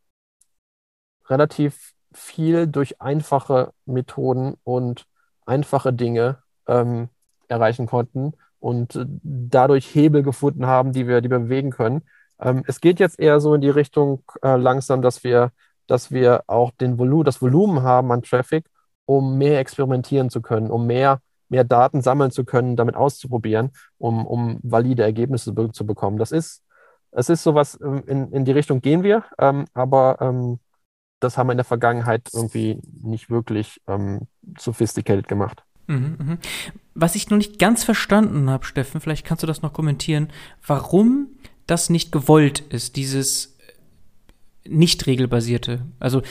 relativ 1.26 1.91
viel 2.14 2.66
durch 2.66 3.02
einfache 3.02 3.74
Methoden 3.84 4.56
und 4.64 5.06
einfache 5.45 5.91
Dinge 5.91 6.43
ähm, 6.66 7.10
erreichen 7.50 7.88
konnten 7.88 8.36
und 8.60 8.95
äh, 8.95 9.06
dadurch 9.06 9.93
Hebel 9.93 10.24
gefunden 10.24 10.66
haben, 10.66 10.93
die 10.93 11.10
wir, 11.10 11.20
die 11.20 11.30
wir 11.30 11.39
bewegen 11.39 11.72
können. 11.72 12.04
Ähm, 12.39 12.64
es 12.68 12.80
geht 12.80 13.02
jetzt 13.02 13.20
eher 13.20 13.41
so 13.41 13.54
in 13.54 13.60
die 13.60 13.70
Richtung 13.70 14.24
äh, 14.41 14.56
langsam, 14.56 15.02
dass 15.02 15.26
wir, 15.26 15.52
dass 15.88 16.11
wir 16.11 16.43
auch 16.47 16.71
den 16.71 16.99
Volu 16.99 17.23
das 17.23 17.41
Volumen 17.41 17.83
haben 17.83 18.11
an 18.11 18.21
Traffic, 18.21 18.65
um 19.05 19.38
mehr 19.38 19.59
experimentieren 19.59 20.29
zu 20.29 20.41
können, 20.41 20.69
um 20.69 20.85
mehr, 20.85 21.21
mehr 21.49 21.63
Daten 21.63 22.01
sammeln 22.01 22.31
zu 22.31 22.43
können, 22.45 22.75
damit 22.75 22.95
auszuprobieren, 22.95 23.71
um, 23.97 24.25
um 24.25 24.59
valide 24.63 25.03
Ergebnisse 25.03 25.53
zu 25.71 25.85
bekommen. 25.85 26.17
Das 26.17 26.31
ist, 26.31 26.63
es 27.11 27.29
ist 27.29 27.43
sowas, 27.43 27.79
ähm, 27.81 28.03
in, 28.05 28.31
in 28.31 28.45
die 28.45 28.51
Richtung 28.51 28.81
gehen 28.81 29.03
wir, 29.03 29.23
ähm, 29.39 29.65
aber 29.73 30.17
ähm, 30.19 30.59
das 31.19 31.38
haben 31.38 31.47
wir 31.47 31.53
in 31.53 31.57
der 31.57 31.65
Vergangenheit 31.65 32.29
irgendwie 32.33 32.79
nicht 33.01 33.29
wirklich 33.29 33.81
ähm, 33.88 34.27
sophisticated 34.57 35.27
gemacht. 35.27 35.63
Mhm, 35.88 36.17
mhm. 36.19 36.38
Was 36.93 37.15
ich 37.15 37.29
noch 37.29 37.38
nicht 37.38 37.59
ganz 37.59 37.83
verstanden 37.83 38.49
habe, 38.49 38.65
Steffen, 38.65 39.01
vielleicht 39.01 39.25
kannst 39.25 39.43
du 39.43 39.47
das 39.47 39.61
noch 39.61 39.73
kommentieren, 39.73 40.29
warum 40.65 41.29
das 41.65 41.89
nicht 41.89 42.11
gewollt 42.11 42.59
ist, 42.59 42.95
dieses 42.95 43.57
nicht 44.70 45.07
regelbasierte. 45.07 45.86
Also 45.99 46.22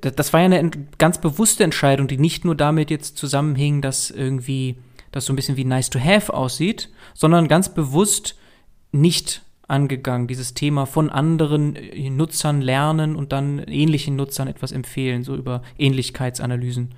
das 0.00 0.32
war 0.32 0.40
ja 0.40 0.46
eine 0.46 0.70
ganz 0.98 1.20
bewusste 1.20 1.64
Entscheidung, 1.64 2.08
die 2.08 2.18
nicht 2.18 2.44
nur 2.44 2.54
damit 2.54 2.90
jetzt 2.90 3.16
zusammenhing, 3.16 3.82
dass 3.82 4.10
irgendwie 4.10 4.76
das 5.10 5.26
so 5.26 5.32
ein 5.32 5.36
bisschen 5.36 5.56
wie 5.56 5.64
nice 5.64 5.90
to 5.90 6.00
have 6.00 6.32
aussieht, 6.32 6.90
sondern 7.14 7.48
ganz 7.48 7.68
bewusst 7.74 8.36
nicht 8.92 9.42
angegangen, 9.68 10.26
dieses 10.26 10.54
Thema 10.54 10.86
von 10.86 11.10
anderen 11.10 11.76
äh, 11.76 12.10
Nutzern 12.10 12.60
lernen 12.60 13.16
und 13.16 13.32
dann 13.32 13.58
ähnlichen 13.60 14.16
Nutzern 14.16 14.48
etwas 14.48 14.72
empfehlen, 14.72 15.22
so 15.22 15.34
über 15.34 15.62
Ähnlichkeitsanalysen. 15.78 16.94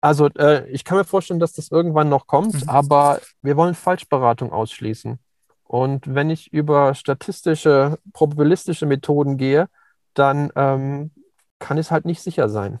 Also 0.00 0.28
äh, 0.36 0.68
ich 0.70 0.84
kann 0.84 0.98
mir 0.98 1.04
vorstellen, 1.04 1.40
dass 1.40 1.52
das 1.52 1.70
irgendwann 1.70 2.08
noch 2.08 2.26
kommt, 2.26 2.54
mhm. 2.54 2.68
aber 2.68 3.20
wir 3.42 3.56
wollen 3.56 3.74
Falschberatung 3.74 4.52
ausschließen. 4.52 5.18
Und 5.64 6.14
wenn 6.14 6.30
ich 6.30 6.52
über 6.52 6.94
statistische, 6.94 7.98
probabilistische 8.12 8.86
Methoden 8.86 9.38
gehe, 9.38 9.68
dann 10.14 10.50
ähm, 10.56 11.10
kann 11.58 11.78
es 11.78 11.90
halt 11.90 12.04
nicht 12.04 12.22
sicher 12.22 12.48
sein. 12.48 12.78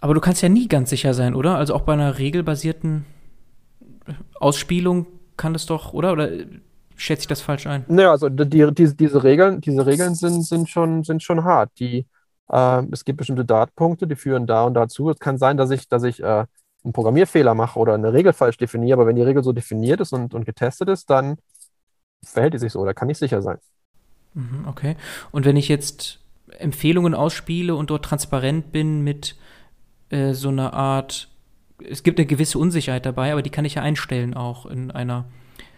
Aber 0.00 0.14
du 0.14 0.20
kannst 0.20 0.42
ja 0.42 0.48
nie 0.48 0.68
ganz 0.68 0.90
sicher 0.90 1.14
sein, 1.14 1.34
oder? 1.34 1.56
Also 1.56 1.74
auch 1.74 1.82
bei 1.82 1.92
einer 1.92 2.18
regelbasierten 2.18 3.04
Ausspielung 4.38 5.06
kann 5.36 5.54
es 5.54 5.66
doch, 5.66 5.92
oder? 5.92 6.12
Oder 6.12 6.30
schätze 6.96 7.22
ich 7.22 7.26
das 7.26 7.40
falsch 7.40 7.66
ein? 7.66 7.84
Naja, 7.88 8.10
also 8.10 8.28
die, 8.28 8.72
die, 8.74 8.96
diese 8.96 9.24
Regeln, 9.24 9.60
diese 9.60 9.86
Regeln 9.86 10.14
sind, 10.14 10.42
sind, 10.42 10.68
schon, 10.68 11.04
sind 11.04 11.22
schon 11.22 11.44
hart. 11.44 11.70
Die, 11.78 12.06
äh, 12.50 12.82
es 12.92 13.04
gibt 13.04 13.18
bestimmte 13.18 13.44
Datenpunkte, 13.44 14.06
die 14.06 14.16
führen 14.16 14.46
da 14.46 14.64
und 14.64 14.74
dazu. 14.74 15.10
Es 15.10 15.18
kann 15.18 15.38
sein, 15.38 15.56
dass 15.56 15.70
ich, 15.70 15.88
dass 15.88 16.02
ich 16.04 16.22
äh, 16.22 16.44
einen 16.84 16.92
Programmierfehler 16.92 17.54
mache 17.54 17.78
oder 17.78 17.94
eine 17.94 18.12
Regel 18.12 18.32
falsch 18.32 18.56
definiere, 18.56 18.98
aber 18.98 19.06
wenn 19.06 19.16
die 19.16 19.22
Regel 19.22 19.42
so 19.42 19.52
definiert 19.52 20.00
ist 20.00 20.12
und, 20.12 20.34
und 20.34 20.44
getestet 20.44 20.88
ist, 20.88 21.10
dann 21.10 21.38
verhält 22.24 22.54
die 22.54 22.58
sich 22.58 22.72
so, 22.72 22.84
da 22.84 22.94
kann 22.94 23.10
ich 23.10 23.18
sicher 23.18 23.42
sein. 23.42 23.58
Mhm, 24.38 24.68
okay. 24.68 24.96
Und 25.32 25.44
wenn 25.44 25.56
ich 25.56 25.68
jetzt 25.68 26.20
Empfehlungen 26.58 27.14
ausspiele 27.14 27.74
und 27.74 27.90
dort 27.90 28.04
transparent 28.04 28.70
bin 28.72 29.02
mit 29.02 29.36
äh, 30.10 30.32
so 30.32 30.48
einer 30.48 30.72
Art, 30.72 31.28
es 31.84 32.02
gibt 32.02 32.18
eine 32.18 32.26
gewisse 32.26 32.58
Unsicherheit 32.58 33.04
dabei, 33.04 33.32
aber 33.32 33.42
die 33.42 33.50
kann 33.50 33.64
ich 33.64 33.74
ja 33.74 33.82
einstellen 33.82 34.34
auch 34.34 34.66
in 34.66 34.90
einer 34.90 35.24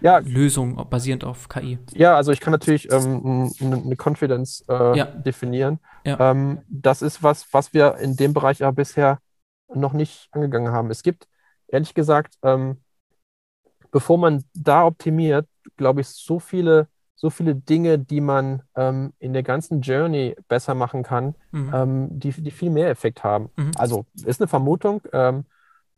ja. 0.03 0.19
Lösung 0.19 0.77
basierend 0.91 1.25
auf 1.25 1.49
KI. 1.49 1.79
Ja, 1.95 2.17
also 2.17 2.33
ich 2.33 2.41
kann 2.41 2.53
natürlich 2.53 2.91
ähm, 2.93 3.51
eine 3.61 3.97
Confidence 3.97 4.65
äh, 4.69 4.97
ja. 4.97 5.07
definieren. 5.07 5.79
Ja. 6.05 6.31
Ähm, 6.31 6.61
das 6.69 7.03
ist 7.03 7.23
was, 7.23 7.47
was 7.53 7.73
wir 7.73 7.97
in 7.97 8.17
dem 8.17 8.35
Bereich 8.35 8.63
aber 8.63 8.73
bisher 8.73 9.19
noch 9.75 9.93
nicht 9.93 10.29
angegangen 10.33 10.73
haben. 10.73 10.91
Es 10.91 11.03
gibt, 11.03 11.29
ehrlich 11.69 11.95
gesagt, 11.95 12.35
ähm, 12.43 12.79
bevor 13.91 14.19
man 14.19 14.45
da 14.55 14.85
optimiert, 14.85 15.47
glaube 15.77 16.03
ich, 16.03 16.09
so 16.09 16.39
viele 16.39 16.89
so 17.21 17.29
viele 17.29 17.55
Dinge, 17.55 17.99
die 17.99 18.23
man 18.23 18.63
ähm, 18.75 19.13
in 19.19 19.35
der 19.35 19.43
ganzen 19.43 19.83
Journey 19.83 20.35
besser 20.49 20.75
machen 20.75 21.03
kann, 21.03 21.35
mhm. 21.51 21.71
ähm, 21.75 22.09
die, 22.19 22.33
die 22.33 22.51
viel 22.51 22.71
mehr 22.71 22.89
Effekt 22.89 23.23
haben. 23.23 23.51
Mhm. 23.57 23.73
Also 23.77 24.07
ist 24.25 24.41
eine 24.41 24.49
Vermutung, 24.49 25.03
ähm, 25.13 25.45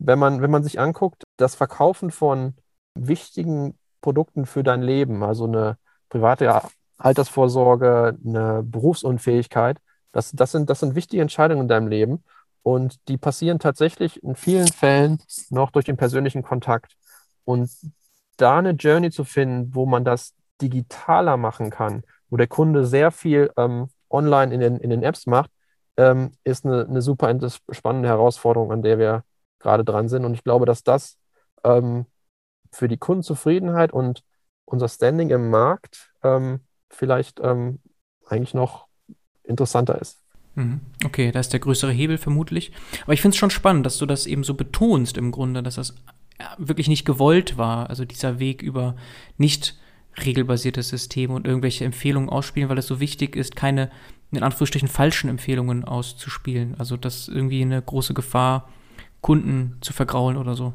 wenn, 0.01 0.18
man, 0.18 0.43
wenn 0.43 0.51
man 0.51 0.64
sich 0.64 0.81
anguckt, 0.81 1.23
das 1.37 1.55
Verkaufen 1.55 2.11
von 2.11 2.55
wichtigen 2.97 3.79
Produkten 4.01 4.47
für 4.47 4.64
dein 4.64 4.83
Leben, 4.83 5.23
also 5.23 5.45
eine 5.45 5.79
private 6.09 6.61
Altersvorsorge, 6.99 8.18
eine 8.27 8.64
Berufsunfähigkeit, 8.64 9.79
das, 10.11 10.33
das, 10.33 10.51
sind, 10.51 10.68
das 10.70 10.81
sind 10.81 10.97
wichtige 10.97 11.23
Entscheidungen 11.23 11.62
in 11.62 11.68
deinem 11.68 11.87
Leben 11.87 12.25
und 12.64 12.99
die 13.07 13.16
passieren 13.16 13.61
tatsächlich 13.61 14.20
in 14.25 14.35
vielen 14.35 14.66
Fällen 14.66 15.23
noch 15.51 15.70
durch 15.70 15.85
den 15.85 15.97
persönlichen 15.97 16.43
Kontakt. 16.43 16.97
Und 17.45 17.70
da 18.39 18.59
eine 18.59 18.73
Journey 18.73 19.12
zu 19.12 19.23
finden, 19.23 19.73
wo 19.73 19.87
man 19.87 20.05
das 20.05 20.35
digitaler 20.63 21.37
machen 21.37 21.71
kann, 21.71 22.03
wo 22.31 22.37
der 22.37 22.47
Kunde 22.47 22.87
sehr 22.87 23.11
viel 23.11 23.51
ähm, 23.57 23.89
online 24.09 24.55
in 24.55 24.61
den, 24.61 24.77
in 24.79 24.91
den 24.91 25.03
Apps 25.03 25.27
macht, 25.27 25.51
ähm, 25.97 26.33
ist 26.45 26.65
eine, 26.65 26.87
eine 26.87 27.03
super 27.03 27.35
spannende 27.71 28.09
Herausforderung, 28.09 28.73
an 28.73 28.83
der 28.83 28.99
wir 28.99 29.25
gerade 29.59 29.85
dran 29.85 30.09
sind. 30.09 30.25
Und 30.25 30.35
ich 30.35 30.45
glaube, 30.45 30.67
dass 30.67 30.83
das 30.83 31.19
ähm, 31.65 32.07
für 32.71 32.89
die 32.89 32.99
Kundenzufriedenheit 32.99 33.93
und 33.93 34.23
unser 34.65 34.89
Standing 34.89 35.31
im 35.31 35.51
Markt 35.51 36.11
ähm, 36.23 36.61
vielleicht 36.89 37.41
ähm, 37.41 37.81
eigentlich 38.27 38.55
noch 38.55 38.87
interessanter 39.45 40.01
ist. 40.01 40.23
Mhm. 40.55 40.81
Okay, 41.05 41.33
da 41.33 41.41
ist 41.41 41.53
der 41.53 41.61
größere 41.61 41.93
Hebel 41.93 42.19
vermutlich. 42.19 42.73
Aber 43.03 43.13
ich 43.13 43.21
finde 43.21 43.35
es 43.35 43.39
schon 43.39 43.51
spannend, 43.51 43.87
dass 43.87 43.99
du 43.99 44.07
das 44.07 44.27
eben 44.27 44.45
so 44.45 44.55
betonst 44.55 45.17
im 45.17 45.31
Grunde, 45.31 45.63
dass 45.63 45.77
das 45.77 45.95
wirklich 46.59 46.89
nicht 46.89 47.05
gewollt 47.05 47.57
war. 47.57 47.91
Also 47.91 48.05
dieser 48.05 48.39
Weg 48.39 48.63
über 48.63 48.97
nicht 49.37 49.79
regelbasierte 50.19 50.83
Systeme 50.83 51.35
und 51.35 51.47
irgendwelche 51.47 51.85
Empfehlungen 51.85 52.29
ausspielen, 52.29 52.69
weil 52.69 52.79
es 52.79 52.87
so 52.87 53.01
wichtig 53.01 53.37
ist, 53.37 53.57
keine 53.57 53.91
in 54.31 54.43
Anführungsstrichen 54.43 54.89
falschen 54.89 55.29
Empfehlungen 55.29 55.85
auszuspielen. 55.85 56.75
Also 56.79 56.97
das 56.97 57.21
ist 57.21 57.29
irgendwie 57.29 57.63
eine 57.63 57.81
große 57.81 58.15
Gefahr, 58.15 58.69
Kunden 59.21 59.77
zu 59.83 59.93
vergraulen 59.93 60.37
oder 60.37 60.55
so. 60.55 60.73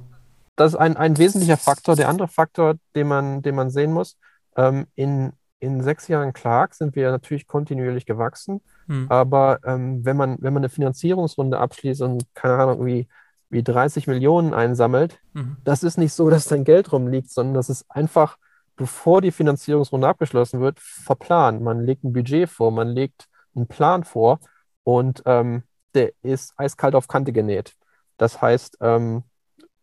Das 0.56 0.74
ist 0.74 0.80
ein, 0.80 0.96
ein 0.96 1.18
wesentlicher 1.18 1.58
Faktor. 1.58 1.96
Der 1.96 2.08
andere 2.08 2.28
Faktor, 2.28 2.76
den 2.96 3.08
man, 3.08 3.42
den 3.42 3.56
man 3.56 3.70
sehen 3.70 3.92
muss, 3.92 4.18
ähm, 4.56 4.88
in, 4.96 5.34
in 5.60 5.82
sechs 5.82 6.08
Jahren 6.08 6.34
Clark 6.34 6.76
sind 6.76 6.96
wir 6.96 7.12
natürlich 7.12 7.48
kontinuierlich 7.48 8.06
gewachsen. 8.06 8.62
Hm. 8.88 9.08
Aber 9.10 9.60
ähm, 9.66 10.06
wenn, 10.06 10.18
man, 10.18 10.38
wenn 10.40 10.54
man 10.54 10.62
eine 10.62 10.70
Finanzierungsrunde 10.70 11.60
abschließt 11.60 12.02
und 12.02 12.26
keine 12.36 12.56
Ahnung, 12.56 12.86
wie, 12.86 13.08
wie 13.50 13.64
30 13.64 14.08
Millionen 14.08 14.54
einsammelt, 14.54 15.20
mhm. 15.34 15.58
das 15.64 15.84
ist 15.84 15.98
nicht 15.98 16.14
so, 16.14 16.30
dass 16.30 16.48
dein 16.48 16.64
Geld 16.64 16.92
rumliegt, 16.92 17.30
sondern 17.30 17.54
das 17.54 17.70
ist 17.70 17.86
einfach 17.90 18.38
bevor 18.78 19.22
die 19.22 19.32
Finanzierungsrunde 19.32 20.08
abgeschlossen 20.08 20.62
wird, 20.62 20.80
verplant. 20.80 21.62
Man 21.62 21.84
legt 21.84 22.04
ein 22.04 22.14
Budget 22.14 22.50
vor, 22.50 22.72
man 22.72 22.90
legt 22.90 23.28
einen 23.56 23.68
Plan 23.68 24.04
vor 24.04 24.40
und 24.84 25.24
ähm, 25.26 25.64
der 25.94 26.12
ist 26.22 26.54
eiskalt 26.58 26.96
auf 26.96 27.08
Kante 27.08 27.34
genäht. 27.34 27.74
Das 28.18 28.42
heißt, 28.42 28.78
ähm, 28.82 29.24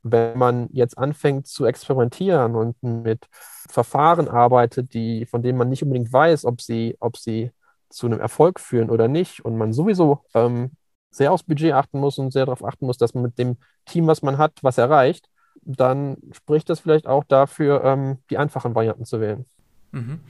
wenn 0.02 0.38
man 0.38 0.68
jetzt 0.72 0.96
anfängt 0.98 1.46
zu 1.46 1.64
experimentieren 1.64 2.54
und 2.54 2.80
mit 2.82 3.26
Verfahren 3.32 4.28
arbeitet, 4.28 4.94
die, 4.94 5.26
von 5.26 5.42
denen 5.42 5.58
man 5.58 5.70
nicht 5.70 5.82
unbedingt 5.82 6.12
weiß, 6.12 6.44
ob 6.44 6.60
sie, 6.60 6.96
ob 7.00 7.16
sie 7.16 7.50
zu 7.88 8.06
einem 8.06 8.20
Erfolg 8.20 8.60
führen 8.60 8.90
oder 8.90 9.08
nicht, 9.08 9.44
und 9.44 9.56
man 9.56 9.72
sowieso 9.72 10.24
ähm, 10.34 10.72
sehr 11.10 11.32
aufs 11.32 11.44
Budget 11.44 11.72
achten 11.72 12.00
muss 12.00 12.18
und 12.18 12.32
sehr 12.32 12.44
darauf 12.44 12.64
achten 12.64 12.86
muss, 12.86 12.98
dass 12.98 13.14
man 13.14 13.22
mit 13.24 13.38
dem 13.38 13.56
Team, 13.86 14.06
was 14.06 14.22
man 14.22 14.36
hat, 14.36 14.52
was 14.62 14.78
erreicht, 14.78 15.28
dann 15.62 16.16
spricht 16.32 16.68
das 16.68 16.80
vielleicht 16.80 17.06
auch 17.06 17.24
dafür, 17.24 17.82
ähm, 17.84 18.18
die 18.30 18.38
einfachen 18.38 18.74
Varianten 18.74 19.04
zu 19.04 19.20
wählen. 19.20 19.46
Mhm. 19.92 20.20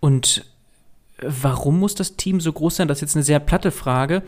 Und 0.00 0.44
warum 1.20 1.80
muss 1.80 1.94
das 1.94 2.16
Team 2.16 2.40
so 2.40 2.52
groß 2.52 2.76
sein? 2.76 2.88
Das 2.88 2.98
ist 2.98 3.02
jetzt 3.02 3.16
eine 3.16 3.24
sehr 3.24 3.40
platte 3.40 3.70
Frage, 3.70 4.22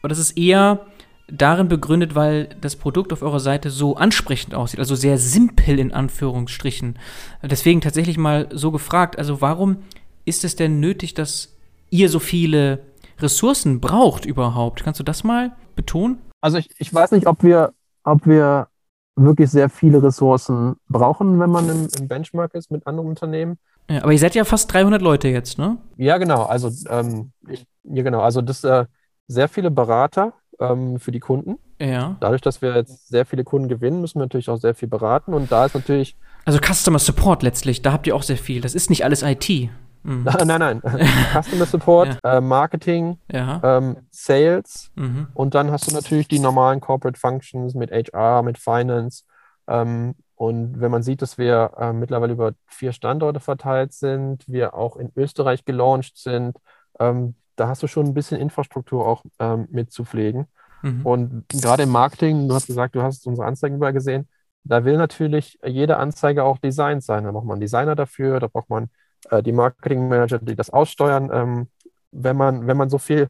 aber 0.00 0.08
das 0.08 0.18
ist 0.18 0.36
eher 0.36 0.86
darin 1.28 1.68
begründet, 1.68 2.14
weil 2.14 2.48
das 2.60 2.76
Produkt 2.76 3.12
auf 3.12 3.22
eurer 3.22 3.40
Seite 3.40 3.70
so 3.70 3.96
ansprechend 3.96 4.54
aussieht, 4.54 4.78
also 4.78 4.94
sehr 4.94 5.16
simpel 5.18 5.78
in 5.78 5.92
Anführungsstrichen. 5.92 6.98
Deswegen 7.42 7.80
tatsächlich 7.80 8.18
mal 8.18 8.48
so 8.52 8.70
gefragt, 8.70 9.18
also 9.18 9.40
warum 9.40 9.78
ist 10.26 10.44
es 10.44 10.56
denn 10.56 10.80
nötig, 10.80 11.14
dass 11.14 11.56
ihr 11.90 12.08
so 12.10 12.18
viele 12.18 12.80
Ressourcen 13.18 13.80
braucht 13.80 14.26
überhaupt? 14.26 14.84
Kannst 14.84 15.00
du 15.00 15.04
das 15.04 15.24
mal 15.24 15.52
betonen? 15.76 16.18
Also 16.40 16.58
ich, 16.58 16.68
ich 16.78 16.92
weiß 16.92 17.12
nicht, 17.12 17.26
ob 17.26 17.42
wir, 17.42 17.72
ob 18.04 18.26
wir 18.26 18.68
wirklich 19.16 19.50
sehr 19.50 19.68
viele 19.68 20.02
Ressourcen 20.02 20.76
brauchen, 20.88 21.38
wenn 21.38 21.50
man 21.50 21.68
im, 21.68 21.88
im 21.98 22.08
Benchmark 22.08 22.54
ist 22.54 22.70
mit 22.70 22.86
anderen 22.86 23.08
Unternehmen. 23.08 23.58
Ja, 23.88 24.02
aber 24.02 24.12
ihr 24.12 24.18
seid 24.18 24.34
ja 24.34 24.44
fast 24.44 24.72
300 24.72 25.02
Leute 25.02 25.28
jetzt, 25.28 25.58
ne? 25.58 25.76
Ja, 25.96 26.18
genau. 26.18 26.44
Also, 26.44 26.70
ähm, 26.88 27.32
ich, 27.48 27.66
ja, 27.84 28.02
genau. 28.02 28.20
Also, 28.20 28.40
das 28.40 28.64
äh, 28.64 28.86
sehr 29.28 29.48
viele 29.48 29.70
Berater 29.70 30.32
ähm, 30.58 30.98
für 30.98 31.12
die 31.12 31.20
Kunden. 31.20 31.58
Ja. 31.78 32.16
Dadurch, 32.20 32.40
dass 32.40 32.62
wir 32.62 32.74
jetzt 32.74 33.08
sehr 33.08 33.26
viele 33.26 33.44
Kunden 33.44 33.68
gewinnen, 33.68 34.00
müssen 34.00 34.18
wir 34.18 34.24
natürlich 34.24 34.48
auch 34.48 34.56
sehr 34.56 34.74
viel 34.74 34.88
beraten. 34.88 35.34
Und 35.34 35.52
da 35.52 35.66
ist 35.66 35.74
natürlich. 35.74 36.16
Also, 36.46 36.58
Customer 36.58 36.98
Support 36.98 37.42
letztlich, 37.42 37.82
da 37.82 37.92
habt 37.92 38.06
ihr 38.06 38.16
auch 38.16 38.22
sehr 38.22 38.38
viel. 38.38 38.62
Das 38.62 38.74
ist 38.74 38.88
nicht 38.88 39.04
alles 39.04 39.22
IT. 39.22 39.70
Mhm. 40.04 40.24
Nein, 40.44 40.58
nein. 40.58 40.82
Customer 41.32 41.64
Support, 41.64 42.18
ja. 42.22 42.36
äh, 42.36 42.40
Marketing, 42.40 43.18
ja. 43.32 43.60
ähm, 43.64 43.96
Sales 44.10 44.90
mhm. 44.94 45.28
und 45.32 45.54
dann 45.54 45.70
hast 45.70 45.90
du 45.90 45.94
natürlich 45.94 46.28
die 46.28 46.38
normalen 46.38 46.80
Corporate 46.80 47.18
Functions 47.18 47.74
mit 47.74 47.90
HR, 47.90 48.42
mit 48.42 48.58
Finance. 48.58 49.24
Ähm, 49.66 50.14
und 50.36 50.80
wenn 50.80 50.90
man 50.90 51.02
sieht, 51.02 51.22
dass 51.22 51.38
wir 51.38 51.72
äh, 51.78 51.92
mittlerweile 51.92 52.34
über 52.34 52.52
vier 52.66 52.92
Standorte 52.92 53.40
verteilt 53.40 53.92
sind, 53.94 54.44
wir 54.46 54.74
auch 54.74 54.96
in 54.96 55.10
Österreich 55.16 55.64
gelauncht 55.64 56.18
sind, 56.18 56.58
ähm, 57.00 57.34
da 57.56 57.68
hast 57.68 57.82
du 57.82 57.86
schon 57.86 58.06
ein 58.06 58.14
bisschen 58.14 58.40
Infrastruktur 58.40 59.06
auch 59.06 59.24
ähm, 59.38 59.68
mitzupflegen. 59.70 60.46
Mhm. 60.82 61.06
Und 61.06 61.44
gerade 61.48 61.84
im 61.84 61.90
Marketing, 61.90 62.48
du 62.48 62.54
hast 62.54 62.66
gesagt, 62.66 62.94
du 62.94 63.02
hast 63.02 63.26
unsere 63.26 63.46
Anzeigen 63.46 63.76
überall 63.76 63.92
gesehen, 63.92 64.28
da 64.64 64.84
will 64.84 64.96
natürlich 64.96 65.58
jede 65.64 65.98
Anzeige 65.98 66.44
auch 66.44 66.58
designt 66.58 67.02
sein. 67.04 67.24
Da 67.24 67.32
braucht 67.32 67.44
man 67.44 67.54
einen 67.54 67.60
Designer 67.60 67.94
dafür, 67.94 68.40
da 68.40 68.48
braucht 68.48 68.70
man 68.70 68.88
äh, 69.30 69.42
die 69.42 69.52
Marketingmanager, 69.52 70.38
die 70.38 70.56
das 70.56 70.70
aussteuern. 70.70 71.30
Ähm, 71.32 71.68
wenn, 72.10 72.36
man, 72.36 72.66
wenn 72.66 72.76
man 72.76 72.90
so 72.90 72.98
viel 72.98 73.28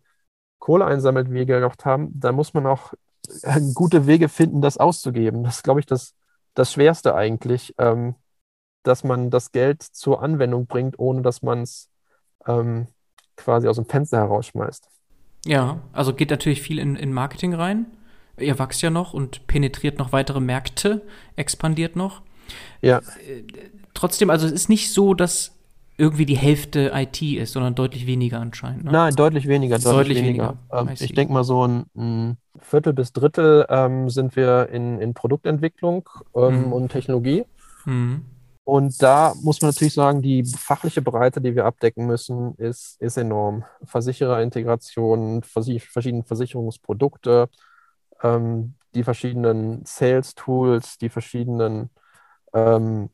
Kohle 0.58 0.86
einsammelt, 0.86 1.30
wie 1.30 1.46
wir 1.46 1.46
gemacht 1.46 1.84
haben, 1.84 2.10
dann 2.14 2.34
muss 2.34 2.54
man 2.54 2.66
auch 2.66 2.94
äh, 3.42 3.60
gute 3.74 4.06
Wege 4.06 4.28
finden, 4.28 4.60
das 4.60 4.78
auszugeben. 4.78 5.44
Das 5.44 5.56
ist, 5.56 5.62
glaube 5.62 5.80
ich, 5.80 5.86
das, 5.86 6.14
das 6.54 6.72
Schwerste 6.72 7.14
eigentlich, 7.14 7.74
ähm, 7.78 8.14
dass 8.82 9.04
man 9.04 9.30
das 9.30 9.52
Geld 9.52 9.82
zur 9.82 10.22
Anwendung 10.22 10.66
bringt, 10.66 10.98
ohne 10.98 11.22
dass 11.22 11.42
man 11.42 11.62
es 11.62 11.88
ähm, 12.46 12.88
quasi 13.36 13.68
aus 13.68 13.76
dem 13.76 13.86
Fenster 13.86 14.18
herausschmeißt. 14.18 14.88
Ja, 15.46 15.80
also 15.92 16.14
geht 16.14 16.30
natürlich 16.30 16.62
viel 16.62 16.78
in, 16.78 16.96
in 16.96 17.12
Marketing 17.12 17.54
rein. 17.54 17.86
Ihr 18.38 18.58
wächst 18.58 18.82
ja 18.82 18.90
noch 18.90 19.14
und 19.14 19.46
penetriert 19.46 19.98
noch 19.98 20.12
weitere 20.12 20.40
Märkte, 20.40 21.02
expandiert 21.36 21.96
noch. 21.96 22.22
Ja. 22.80 22.98
Äh, 22.98 23.44
trotzdem, 23.94 24.30
also 24.30 24.46
es 24.46 24.52
ist 24.52 24.68
nicht 24.68 24.92
so, 24.92 25.14
dass 25.14 25.53
irgendwie 25.96 26.26
die 26.26 26.36
Hälfte 26.36 26.90
IT 26.94 27.22
ist, 27.22 27.52
sondern 27.52 27.74
deutlich 27.74 28.06
weniger 28.06 28.40
anscheinend. 28.40 28.84
Ne? 28.84 28.92
Nein, 28.92 29.14
deutlich 29.14 29.46
weniger. 29.46 29.76
Deutlich, 29.76 29.92
deutlich 29.92 30.18
weniger. 30.18 30.56
weniger. 30.70 30.90
Ähm, 30.90 30.96
ich 30.98 31.12
denke 31.12 31.32
mal, 31.32 31.44
so 31.44 31.66
ein, 31.66 31.86
ein, 31.96 32.38
Viertel 32.60 32.92
bis 32.92 33.12
Drittel 33.12 33.66
ähm, 33.68 34.08
sind 34.08 34.36
wir 34.36 34.68
in, 34.70 35.00
in 35.00 35.12
Produktentwicklung 35.12 36.08
ähm, 36.36 36.66
mhm. 36.66 36.72
und 36.72 36.88
Technologie. 36.90 37.44
Mhm. 37.84 38.24
Und 38.62 39.02
da 39.02 39.34
muss 39.42 39.60
man 39.60 39.70
natürlich 39.70 39.92
sagen, 39.92 40.22
die 40.22 40.44
fachliche 40.44 41.02
Breite, 41.02 41.40
die 41.40 41.54
wir 41.54 41.66
abdecken 41.66 42.06
müssen, 42.06 42.54
ist, 42.54 42.96
ist 43.00 43.18
enorm. 43.18 43.64
Versichererintegration, 43.84 45.42
verschiedene 45.42 46.22
Versicherungsprodukte, 46.22 47.48
ähm, 48.22 48.74
die 48.94 49.04
verschiedenen 49.04 49.84
Sales-Tools, 49.84 50.96
die 50.98 51.10
verschiedenen 51.10 51.90
ähm, 52.54 53.10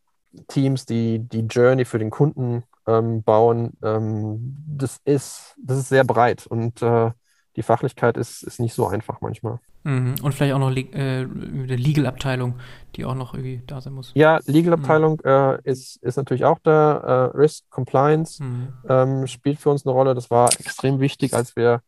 Teams, 0.47 0.87
die 0.87 1.19
die 1.19 1.47
Journey 1.47 1.85
für 1.85 1.99
den 1.99 2.11
Kunden 2.11 2.63
ähm, 2.91 3.23
bauen, 3.23 3.73
ähm, 3.83 4.57
das, 4.67 4.99
ist, 5.05 5.55
das 5.63 5.79
ist 5.79 5.89
sehr 5.89 6.05
breit 6.05 6.47
und 6.47 6.83
äh, 6.83 7.11
die 7.57 7.63
Fachlichkeit 7.63 8.17
ist, 8.17 8.43
ist 8.43 8.61
nicht 8.61 8.75
so 8.75 8.87
einfach 8.87 9.21
manchmal. 9.21 9.59
Mhm. 9.83 10.17
Und 10.23 10.35
vielleicht 10.35 10.55
auch 10.55 10.59
noch 10.59 10.75
äh, 10.77 10.83
eine 10.93 11.77
Legal-Abteilung, 11.77 12.59
die 12.97 13.05
auch 13.05 13.15
noch 13.15 13.35
irgendwie 13.35 13.63
da 13.67 13.81
sein 13.81 13.95
muss. 13.95 14.13
Ja, 14.15 14.39
Legal-Abteilung 14.45 15.21
mhm. 15.25 15.31
äh, 15.31 15.59
ist, 15.63 15.97
ist 16.03 16.17
natürlich 16.17 16.45
auch 16.45 16.59
da. 16.63 16.99
Äh, 16.99 17.37
Risk 17.37 17.69
Compliance 17.71 18.43
mhm. 18.43 18.69
ähm, 18.89 19.27
spielt 19.27 19.59
für 19.59 19.71
uns 19.71 19.87
eine 19.87 19.95
Rolle. 19.95 20.15
Das 20.15 20.31
war 20.31 20.51
extrem 20.59 21.01
wichtig, 21.01 21.33
als 21.35 21.57
wir 21.57 21.81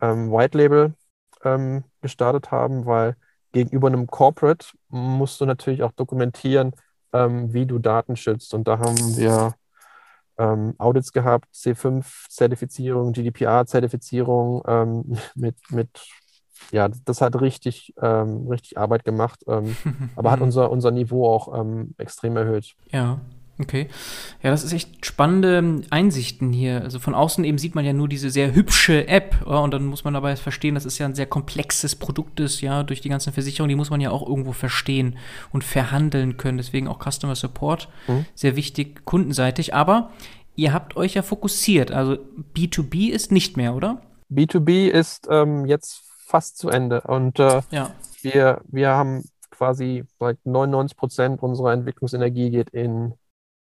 ähm, 0.00 0.30
White 0.30 0.58
Label 0.58 0.94
ähm, 1.42 1.84
gestartet 2.02 2.50
haben, 2.50 2.84
weil 2.84 3.16
gegenüber 3.52 3.88
einem 3.88 4.06
Corporate 4.06 4.66
musst 4.90 5.40
du 5.40 5.46
natürlich 5.46 5.82
auch 5.82 5.92
dokumentieren, 5.92 6.72
ähm, 7.14 7.52
wie 7.52 7.64
du 7.64 7.78
Daten 7.78 8.16
schützt. 8.16 8.52
Und 8.52 8.68
da 8.68 8.78
haben 8.78 9.16
wir 9.16 9.54
ähm, 10.38 10.74
Audits 10.78 11.12
gehabt, 11.12 11.46
C5-Zertifizierung, 11.54 13.12
GDPR-Zertifizierung 13.12 14.62
ähm, 14.66 15.18
mit, 15.34 15.56
mit, 15.70 15.88
ja, 16.70 16.88
das 17.04 17.20
hat 17.20 17.40
richtig, 17.40 17.94
ähm, 18.00 18.46
richtig 18.48 18.78
Arbeit 18.78 19.04
gemacht, 19.04 19.44
ähm, 19.46 19.76
aber 20.16 20.30
hat 20.30 20.40
unser, 20.40 20.70
unser 20.70 20.90
Niveau 20.90 21.26
auch 21.26 21.58
ähm, 21.58 21.94
extrem 21.98 22.36
erhöht. 22.36 22.74
Ja. 22.90 23.20
Okay. 23.60 23.88
Ja, 24.42 24.50
das 24.50 24.62
ist 24.62 24.72
echt 24.72 25.04
spannende 25.04 25.82
Einsichten 25.90 26.52
hier. 26.52 26.82
Also 26.82 27.00
von 27.00 27.14
außen 27.14 27.42
eben 27.44 27.58
sieht 27.58 27.74
man 27.74 27.84
ja 27.84 27.92
nur 27.92 28.08
diese 28.08 28.30
sehr 28.30 28.54
hübsche 28.54 29.08
App 29.08 29.36
ja, 29.46 29.58
und 29.58 29.72
dann 29.72 29.86
muss 29.86 30.04
man 30.04 30.14
dabei 30.14 30.36
verstehen, 30.36 30.76
das 30.76 30.86
ist 30.86 30.98
ja 30.98 31.06
ein 31.06 31.14
sehr 31.16 31.26
komplexes 31.26 31.96
Produkt 31.96 32.38
ist, 32.38 32.60
ja, 32.60 32.84
durch 32.84 33.00
die 33.00 33.08
ganzen 33.08 33.32
Versicherungen, 33.32 33.70
die 33.70 33.74
muss 33.74 33.90
man 33.90 34.00
ja 34.00 34.10
auch 34.10 34.26
irgendwo 34.26 34.52
verstehen 34.52 35.16
und 35.52 35.64
verhandeln 35.64 36.36
können. 36.36 36.58
Deswegen 36.58 36.86
auch 36.86 37.00
Customer 37.00 37.34
Support 37.34 37.88
mhm. 38.06 38.26
sehr 38.34 38.54
wichtig 38.54 39.04
kundenseitig. 39.04 39.74
Aber 39.74 40.10
ihr 40.54 40.72
habt 40.72 40.96
euch 40.96 41.14
ja 41.14 41.22
fokussiert. 41.22 41.90
Also 41.90 42.18
B2B 42.54 43.10
ist 43.10 43.32
nicht 43.32 43.56
mehr, 43.56 43.74
oder? 43.74 44.02
B2B 44.30 44.88
ist 44.88 45.26
ähm, 45.30 45.64
jetzt 45.66 46.02
fast 46.26 46.58
zu 46.58 46.68
Ende 46.68 47.00
und 47.00 47.38
äh, 47.38 47.62
ja. 47.70 47.90
wir, 48.20 48.60
wir 48.68 48.90
haben 48.90 49.24
quasi 49.50 50.04
99 50.44 50.96
Prozent 50.96 51.42
unserer 51.42 51.72
Entwicklungsenergie 51.72 52.50
geht 52.50 52.70
in 52.70 53.14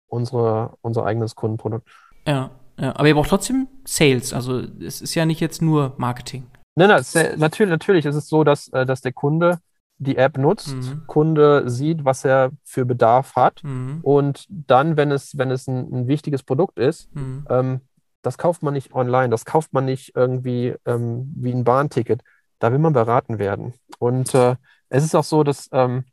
unsere, 0.08 0.74
unser 0.80 1.04
eigenes 1.04 1.34
Kundenprodukt. 1.34 1.88
Ja, 2.26 2.50
ja, 2.78 2.94
aber 2.96 3.08
ihr 3.08 3.14
braucht 3.14 3.30
trotzdem 3.30 3.68
Sales. 3.84 4.32
Also 4.32 4.60
es 4.80 5.00
ist 5.00 5.14
ja 5.14 5.24
nicht 5.24 5.40
jetzt 5.40 5.62
nur 5.62 5.94
Marketing. 5.96 6.46
Nein, 6.74 6.88
nein, 6.88 7.38
natürlich, 7.38 7.70
natürlich 7.70 8.04
ist 8.04 8.16
es 8.16 8.28
so, 8.28 8.44
dass, 8.44 8.68
äh, 8.68 8.84
dass 8.84 9.00
der 9.00 9.12
Kunde 9.12 9.58
die 9.98 10.18
App 10.18 10.36
nutzt, 10.36 10.74
mhm. 10.74 11.04
Kunde 11.06 11.70
sieht, 11.70 12.04
was 12.04 12.24
er 12.24 12.50
für 12.64 12.84
Bedarf 12.84 13.34
hat 13.34 13.62
mhm. 13.64 14.00
und 14.02 14.44
dann, 14.50 14.98
wenn 14.98 15.10
es, 15.10 15.38
wenn 15.38 15.50
es 15.50 15.66
ein, 15.66 15.90
ein 15.90 16.06
wichtiges 16.06 16.42
Produkt 16.42 16.78
ist, 16.78 17.14
mhm. 17.14 17.46
ähm, 17.48 17.80
das 18.20 18.36
kauft 18.36 18.62
man 18.62 18.74
nicht 18.74 18.92
online, 18.92 19.30
das 19.30 19.44
kauft 19.44 19.72
man 19.72 19.84
nicht 19.84 20.14
irgendwie 20.14 20.74
ähm, 20.84 21.32
wie 21.36 21.52
ein 21.52 21.64
Bahnticket. 21.64 22.22
Da 22.58 22.72
will 22.72 22.78
man 22.78 22.92
beraten 22.92 23.38
werden. 23.38 23.74
Und 23.98 24.34
äh, 24.34 24.56
es 24.88 25.04
ist 25.04 25.14
auch 25.14 25.24
so, 25.24 25.44
dass 25.44 25.68
ähm, 25.72 26.04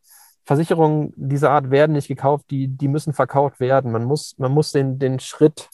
Versicherungen 0.45 1.13
dieser 1.15 1.51
Art 1.51 1.71
werden 1.71 1.93
nicht 1.93 2.07
gekauft, 2.07 2.47
die, 2.49 2.67
die 2.67 2.87
müssen 2.87 3.13
verkauft 3.13 3.59
werden. 3.59 3.91
Man 3.91 4.03
muss, 4.03 4.35
man 4.37 4.51
muss 4.51 4.71
den, 4.71 4.99
den 4.99 5.19
Schritt 5.19 5.69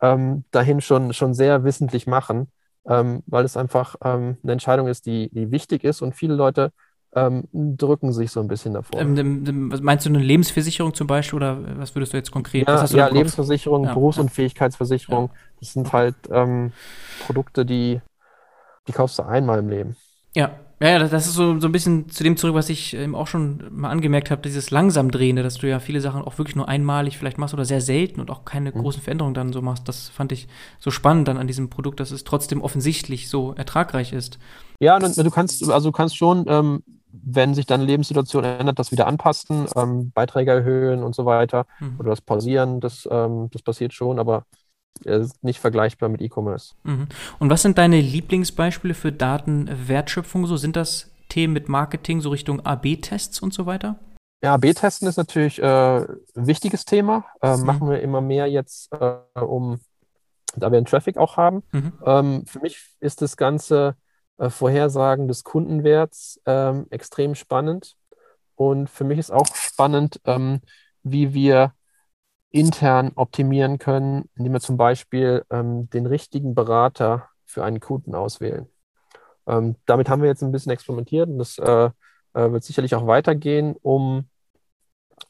ähm, 0.00 0.44
dahin 0.50 0.80
schon, 0.80 1.12
schon 1.12 1.32
sehr 1.32 1.64
wissentlich 1.64 2.06
machen, 2.06 2.48
ähm, 2.86 3.22
weil 3.26 3.44
es 3.44 3.56
einfach 3.56 3.96
ähm, 4.04 4.36
eine 4.42 4.52
Entscheidung 4.52 4.88
ist, 4.88 5.06
die, 5.06 5.30
die 5.30 5.50
wichtig 5.50 5.84
ist 5.84 6.02
und 6.02 6.14
viele 6.14 6.34
Leute 6.34 6.72
ähm, 7.14 7.48
drücken 7.52 8.12
sich 8.12 8.30
so 8.30 8.40
ein 8.40 8.48
bisschen 8.48 8.74
davor. 8.74 9.00
Ähm, 9.00 9.70
meinst 9.82 10.06
du 10.06 10.10
eine 10.10 10.18
Lebensversicherung 10.18 10.94
zum 10.94 11.06
Beispiel 11.06 11.36
oder 11.36 11.78
was 11.78 11.94
würdest 11.94 12.12
du 12.12 12.16
jetzt 12.16 12.30
konkret? 12.30 12.66
Ja, 12.66 12.84
ja 12.86 13.08
Lebensversicherung, 13.08 13.84
ja, 13.84 13.94
Berufsunfähigkeitsversicherung, 13.94 15.28
ja. 15.28 15.34
das 15.60 15.72
sind 15.72 15.92
halt 15.92 16.16
ähm, 16.30 16.72
Produkte, 17.26 17.66
die, 17.66 18.00
die 18.88 18.92
kaufst 18.92 19.18
du 19.18 19.24
einmal 19.24 19.58
im 19.58 19.68
Leben. 19.68 19.96
Ja, 20.34 20.52
ja, 20.88 20.98
das 20.98 21.26
ist 21.26 21.34
so, 21.34 21.60
so 21.60 21.68
ein 21.68 21.72
bisschen 21.72 22.08
zu 22.08 22.24
dem 22.24 22.36
zurück, 22.36 22.54
was 22.54 22.68
ich 22.68 22.94
eben 22.94 23.14
auch 23.14 23.28
schon 23.28 23.62
mal 23.70 23.90
angemerkt 23.90 24.30
habe, 24.30 24.42
dieses 24.42 24.70
langsam 24.70 25.10
drehende, 25.10 25.42
dass 25.42 25.58
du 25.58 25.68
ja 25.68 25.78
viele 25.78 26.00
Sachen 26.00 26.22
auch 26.22 26.38
wirklich 26.38 26.56
nur 26.56 26.68
einmalig 26.68 27.18
vielleicht 27.18 27.38
machst 27.38 27.54
oder 27.54 27.64
sehr 27.64 27.80
selten 27.80 28.20
und 28.20 28.30
auch 28.30 28.44
keine 28.44 28.70
mhm. 28.70 28.80
großen 28.80 29.00
Veränderungen 29.00 29.34
dann 29.34 29.52
so 29.52 29.62
machst. 29.62 29.88
Das 29.88 30.08
fand 30.08 30.32
ich 30.32 30.48
so 30.80 30.90
spannend 30.90 31.28
dann 31.28 31.36
an 31.38 31.46
diesem 31.46 31.70
Produkt, 31.70 32.00
dass 32.00 32.10
es 32.10 32.24
trotzdem 32.24 32.60
offensichtlich 32.60 33.28
so 33.28 33.52
ertragreich 33.52 34.12
ist. 34.12 34.38
Ja, 34.80 34.98
du 34.98 35.30
kannst, 35.30 35.70
also 35.70 35.90
du 35.90 35.92
kannst 35.92 36.16
schon, 36.16 36.46
ähm, 36.48 36.82
wenn 37.12 37.54
sich 37.54 37.66
deine 37.66 37.84
Lebenssituation 37.84 38.42
ändert, 38.42 38.78
das 38.78 38.90
wieder 38.90 39.06
anpassen, 39.06 39.66
ähm, 39.76 40.10
Beiträge 40.12 40.50
erhöhen 40.50 41.04
und 41.04 41.14
so 41.14 41.26
weiter 41.26 41.66
mhm. 41.78 41.96
oder 42.00 42.10
das 42.10 42.20
pausieren, 42.20 42.80
das, 42.80 43.08
ähm, 43.10 43.48
das 43.52 43.62
passiert 43.62 43.92
schon, 43.92 44.18
aber 44.18 44.46
ist 45.04 45.42
nicht 45.42 45.60
vergleichbar 45.60 46.08
mit 46.08 46.20
E-Commerce. 46.20 46.74
Mhm. 46.84 47.08
Und 47.38 47.50
was 47.50 47.62
sind 47.62 47.78
deine 47.78 48.00
Lieblingsbeispiele 48.00 48.94
für 48.94 49.12
Datenwertschöpfung? 49.12 50.46
So 50.46 50.56
sind 50.56 50.76
das 50.76 51.10
Themen 51.28 51.52
mit 51.52 51.68
Marketing, 51.68 52.20
so 52.20 52.30
Richtung 52.30 52.60
AB-Tests 52.64 53.40
und 53.40 53.52
so 53.54 53.66
weiter? 53.66 53.98
Ja, 54.42 54.54
AB-Testen 54.54 55.08
ist 55.08 55.16
natürlich 55.16 55.60
äh, 55.60 55.98
ein 55.98 56.06
wichtiges 56.34 56.84
Thema. 56.84 57.24
Äh, 57.40 57.56
mhm. 57.56 57.64
Machen 57.64 57.90
wir 57.90 58.00
immer 58.00 58.20
mehr 58.20 58.46
jetzt, 58.48 58.92
äh, 58.92 59.40
um, 59.40 59.80
da 60.56 60.70
wir 60.70 60.78
einen 60.78 60.86
Traffic 60.86 61.16
auch 61.16 61.36
haben. 61.36 61.62
Mhm. 61.72 61.92
Ähm, 62.04 62.46
für 62.46 62.60
mich 62.60 62.90
ist 63.00 63.22
das 63.22 63.36
ganze 63.36 63.96
äh, 64.38 64.50
Vorhersagen 64.50 65.28
des 65.28 65.44
Kundenwerts 65.44 66.40
ähm, 66.46 66.86
extrem 66.90 67.34
spannend. 67.34 67.94
Und 68.56 68.90
für 68.90 69.04
mich 69.04 69.18
ist 69.18 69.30
auch 69.30 69.46
spannend, 69.54 70.20
ähm, 70.24 70.60
wie 71.02 71.34
wir 71.34 71.72
intern 72.52 73.12
optimieren 73.14 73.78
können, 73.78 74.28
indem 74.36 74.52
wir 74.52 74.60
zum 74.60 74.76
Beispiel 74.76 75.44
ähm, 75.50 75.88
den 75.90 76.06
richtigen 76.06 76.54
Berater 76.54 77.28
für 77.44 77.64
einen 77.64 77.80
Kunden 77.80 78.14
auswählen. 78.14 78.66
Ähm, 79.46 79.76
damit 79.86 80.08
haben 80.08 80.22
wir 80.22 80.28
jetzt 80.28 80.42
ein 80.42 80.52
bisschen 80.52 80.72
experimentiert 80.72 81.28
und 81.28 81.38
das 81.38 81.58
äh, 81.58 81.90
äh, 82.34 82.52
wird 82.52 82.62
sicherlich 82.62 82.94
auch 82.94 83.06
weitergehen, 83.06 83.74
um, 83.82 84.28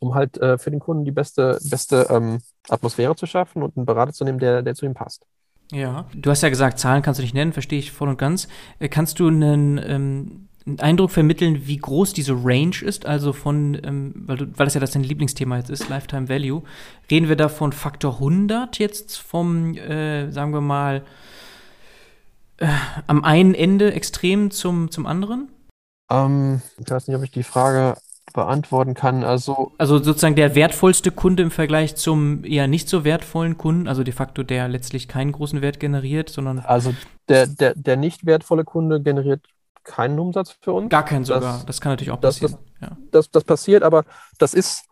um 0.01 0.15
halt 0.15 0.37
äh, 0.39 0.59
für 0.59 0.71
den 0.71 0.81
Kunden 0.81 1.05
die 1.05 1.13
beste, 1.13 1.59
beste 1.63 2.07
ähm, 2.11 2.41
Atmosphäre 2.69 3.17
zu 3.17 3.27
schaffen 3.27 3.63
und 3.63 3.77
einen 3.77 3.87
Berater 3.87 4.13
zu 4.13 4.25
nehmen, 4.25 4.39
der, 4.39 4.63
der 4.63 4.75
zu 4.75 4.85
ihm 4.85 4.95
passt. 4.95 5.25
Ja, 5.71 6.07
du 6.15 6.31
hast 6.31 6.43
ja 6.43 6.51
gesagt, 6.51 6.79
Zahlen 6.79 7.03
kannst 7.03 7.19
du 7.19 7.23
nicht 7.23 7.35
nennen, 7.35 7.55
verstehe 7.55 7.79
ich 7.79 7.93
voll 7.93 8.09
und 8.09 8.19
ganz. 8.19 8.47
Äh, 8.79 8.89
kannst 8.89 9.19
du 9.21 9.29
einen 9.29 9.79
ähm, 9.79 10.49
einen 10.67 10.81
Eindruck 10.81 11.11
vermitteln, 11.11 11.67
wie 11.67 11.77
groß 11.77 12.13
diese 12.13 12.33
Range 12.33 12.77
ist, 12.83 13.07
also 13.07 13.33
von, 13.33 13.81
ähm, 13.83 14.13
weil, 14.15 14.37
du, 14.37 14.47
weil 14.57 14.67
das 14.67 14.75
ja 14.75 14.81
das 14.81 14.93
dein 14.93 15.05
Lieblingsthema 15.05 15.57
jetzt 15.57 15.71
ist, 15.71 15.89
Lifetime 15.89 16.29
Value. 16.29 16.63
Reden 17.11 17.29
wir 17.29 17.37
da 17.37 17.49
von 17.49 17.73
Faktor 17.73 18.15
100 18.15 18.79
jetzt 18.79 19.19
vom, 19.19 19.77
äh, 19.77 20.31
sagen 20.31 20.53
wir 20.53 20.61
mal, 20.61 21.03
äh, 22.59 22.69
am 23.07 23.25
einen 23.25 23.55
Ende 23.55 23.93
extrem 23.93 24.51
zum, 24.51 24.91
zum 24.91 25.07
anderen? 25.07 25.49
Ähm, 26.11 26.63
ich 26.79 26.91
weiß 26.91 27.09
nicht, 27.09 27.17
ob 27.17 27.25
ich 27.25 27.31
die 27.31 27.43
Frage 27.43 27.97
beantworten 28.33 28.95
kann. 28.95 29.25
Also, 29.25 29.73
also 29.79 29.99
sozusagen 29.99 30.37
der 30.37 30.55
wertvollste 30.55 31.11
Kunde 31.11 31.43
im 31.43 31.51
Vergleich 31.51 31.97
zum 31.97 32.45
eher 32.45 32.67
nicht 32.67 32.89
so 32.89 33.05
wertvollen 33.05 33.59
Kunden, 33.59 33.89
also 33.89 34.05
de 34.05 34.13
facto 34.13 34.43
der 34.43 34.69
letztlich 34.69 35.09
keinen 35.09 35.33
großen 35.33 35.61
Wert 35.61 35.81
generiert, 35.81 36.31
sondern. 36.31 36.61
Also 36.61 36.95
der, 37.29 37.47
der, 37.47 37.75
der 37.75 37.97
nicht 37.97 38.25
wertvolle 38.25 38.65
Kunde 38.65 39.03
generiert 39.03 39.43
keinen 39.85 40.19
Umsatz 40.19 40.57
für 40.61 40.73
uns. 40.73 40.91
Gar 40.91 41.05
keinen 41.05 41.25
sogar. 41.25 41.41
Das, 41.41 41.67
das 41.67 41.81
kann 41.81 41.93
natürlich 41.93 42.11
auch 42.11 42.21
passieren. 42.21 42.57
Das, 42.81 42.89
ja. 42.89 42.97
das, 43.11 43.31
das, 43.31 43.45
passiert, 43.45 43.83
aber 43.83 44.05
das 44.39 44.55
ist, 44.55 44.85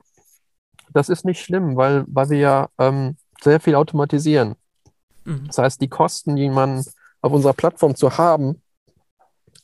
das 0.93 1.09
ist 1.09 1.25
nicht 1.25 1.43
schlimm, 1.43 1.77
weil, 1.77 2.05
weil 2.09 2.31
wir 2.31 2.39
ja 2.39 2.69
ähm, 2.79 3.17
sehr 3.41 3.61
viel 3.61 3.75
automatisieren. 3.75 4.57
Mhm. 5.25 5.47
Das 5.47 5.59
heißt, 5.59 5.81
die 5.81 5.89
Kosten, 5.89 6.37
die 6.37 6.49
man 6.49 6.85
auf 7.21 7.33
unserer 7.33 7.53
Plattform 7.53 7.95
zu 7.95 8.17
haben 8.17 8.63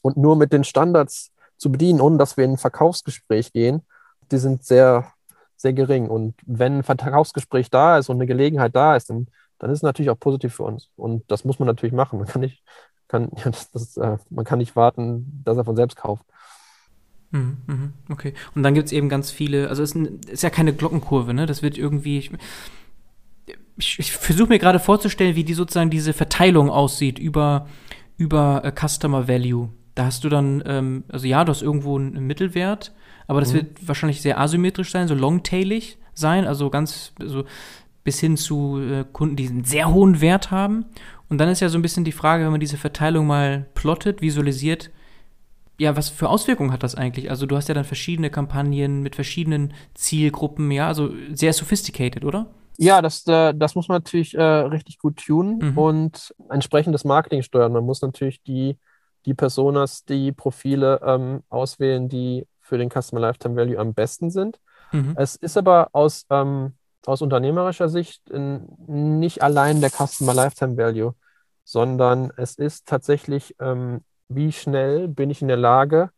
und 0.03 0.17
nur 0.17 0.37
mit 0.37 0.53
den 0.53 0.65
Standards 0.65 1.33
zu 1.57 1.73
bedienen, 1.73 2.01
ohne 2.01 2.19
dass 2.19 2.37
wir 2.37 2.45
in 2.45 2.53
ein 2.53 2.59
Verkaufsgespräch 2.59 3.53
gehen, 3.53 3.83
die 4.31 4.39
sind 4.39 4.65
sehr, 4.65 5.13
sehr 5.57 5.73
gering. 5.73 6.09
Und 6.09 6.35
wenn 6.45 6.79
ein 6.79 6.83
Verkaufsgespräch 6.83 7.71
da 7.71 7.99
ist 7.99 8.09
und 8.09 8.17
eine 8.17 8.27
Gelegenheit 8.27 8.77
da 8.77 8.97
ist, 8.97 9.11
dann, 9.11 9.29
dann 9.59 9.71
ist 9.71 9.79
es 9.79 9.83
natürlich 9.83 10.11
auch 10.11 10.19
positiv 10.19 10.55
für 10.55 10.65
uns. 10.65 10.91
Und 10.97 11.25
das 11.31 11.45
muss 11.45 11.59
man 11.59 11.67
natürlich 11.67 11.95
machen. 11.95 12.19
Man 12.19 12.29
kann 12.29 12.43
nicht 12.43 12.63
kann, 13.09 13.31
ja, 13.37 13.45
das, 13.45 13.71
das, 13.71 13.97
äh, 13.97 14.19
man 14.31 14.45
kann 14.45 14.59
nicht 14.59 14.77
warten, 14.77 15.43
dass 15.45 15.57
er 15.57 15.65
von 15.65 15.77
selbst 15.77 15.97
kauft. 15.97 16.25
Mhm, 17.31 17.57
mhm, 17.67 17.93
okay. 18.09 18.35
Und 18.55 18.63
dann 18.63 18.75
gibt 18.75 18.87
es 18.87 18.93
eben 18.93 19.09
ganz 19.09 19.31
viele, 19.31 19.69
also 19.69 19.83
es 19.83 19.95
ist, 19.95 20.29
ist, 20.29 20.43
ja 20.43 20.51
keine 20.51 20.73
Glockenkurve, 20.73 21.35
ne? 21.35 21.47
Das 21.47 21.63
wird 21.63 21.77
irgendwie. 21.77 22.19
Ich, 22.19 22.31
ich, 23.77 23.99
ich 23.99 24.13
versuche 24.13 24.49
mir 24.49 24.59
gerade 24.59 24.79
vorzustellen, 24.79 25.37
wie 25.37 25.45
die 25.45 25.55
sozusagen 25.55 25.91
diese 25.91 26.13
Verteilung 26.13 26.71
aussieht 26.71 27.19
über, 27.19 27.67
über 28.17 28.63
uh, 28.65 28.71
Customer 28.71 29.29
Value. 29.29 29.71
Da 29.95 30.07
hast 30.07 30.25
du 30.25 30.29
dann, 30.29 30.63
ähm, 30.67 31.05
also 31.09 31.27
ja, 31.27 31.45
du 31.45 31.51
hast 31.51 31.63
irgendwo 31.63 31.99
einen, 31.99 32.27
Mittelwert, 32.27 32.95
aber 33.27 33.41
das 33.41 33.53
mhm. 33.53 33.57
wird 33.57 33.89
wahrscheinlich 33.89 34.23
sehr 34.23 34.39
asymmetrisch 34.39 34.91
sein, 34.91 35.09
so 35.09 35.15
longtailig 35.15 35.99
sein, 36.15 36.47
also 36.47 36.71
ganz, 36.71 37.13
also 37.19 37.45
bis 38.05 38.21
hin 38.21 38.37
zu 38.37 38.79
äh, 38.81 39.05
Kunden, 39.13 39.37
die 39.37 39.49
einen 39.49 39.65
sehr 39.65 39.93
hohen 39.93 40.21
Wert 40.21 40.51
haben. 40.51 40.87
Und 41.29 41.39
dann 41.39 41.49
ist 41.49 41.61
ja 41.61 41.69
so 41.69 41.79
ein 41.79 41.83
bisschen 41.83 42.05
die 42.05 42.13
Frage, 42.13 42.45
wenn 42.45 42.53
man 42.53 42.61
diese 42.61 42.77
Verteilung 42.77 43.27
mal 43.27 43.67
plottet, 43.75 44.23
visualisiert, 44.23 44.91
ja, 45.79 45.97
was 45.97 46.09
für 46.09 46.29
Auswirkungen 46.29 46.73
hat 46.73 46.83
das 46.83 46.95
eigentlich? 46.95 47.31
Also 47.31 47.47
du 47.47 47.57
hast 47.57 47.69
ja 47.69 47.75
dann 47.75 47.85
verschiedene 47.85 48.31
Kampagnen 48.31 49.03
mit 49.03 49.15
verschiedenen 49.15 49.75
Zielgruppen, 49.95 50.71
ja, 50.71 50.89
also 50.89 51.11
sehr 51.33 51.53
sophisticated, 51.53 52.25
oder? 52.25 52.47
Ja, 52.79 53.03
das, 53.03 53.27
äh, 53.27 53.55
das 53.55 53.75
muss 53.75 53.89
man 53.89 53.97
natürlich 53.97 54.35
äh, 54.35 54.43
richtig 54.43 54.99
gut 54.99 55.17
tunen 55.25 55.59
mhm. 55.59 55.79
und 55.79 56.35
entsprechend 56.51 56.95
das 56.95 57.05
Marketing 57.05 57.43
steuern. 57.43 57.73
Man 57.73 57.85
muss 57.85 58.03
natürlich 58.03 58.43
die, 58.43 58.79
die 59.25 59.35
Personas, 59.35 60.05
die 60.05 60.33
Profile 60.33 61.01
ähm, 61.05 61.43
auswählen, 61.49 62.09
die 62.09 62.47
für 62.61 62.79
den 62.79 62.91
Customer 62.91 63.21
Lifetime 63.21 63.57
Value 63.57 63.79
am 63.79 63.95
besten 63.95 64.31
sind. 64.31 64.59
Mhm. 64.93 65.15
Es 65.17 65.37
ist 65.37 65.57
aber 65.57 65.89
aus 65.93 66.27
ähm, 66.31 66.73
aus 67.07 67.23
unternehmerischer 67.23 67.89
Sicht 67.89 68.23
nicht 68.31 69.43
allein 69.43 69.81
der 69.81 69.91
Customer 69.91 70.35
Lifetime 70.35 70.77
Value, 70.77 71.15
sondern 71.65 72.33
es 72.37 72.57
ist 72.57 72.87
tatsächlich, 72.87 73.55
ähm, 73.61 74.03
wie 74.29 74.53
schnell 74.53 75.09
bin 75.09 75.31
ich 75.31 75.43
in 75.43 75.49
der 75.49 75.57
Lage, 75.57 76.11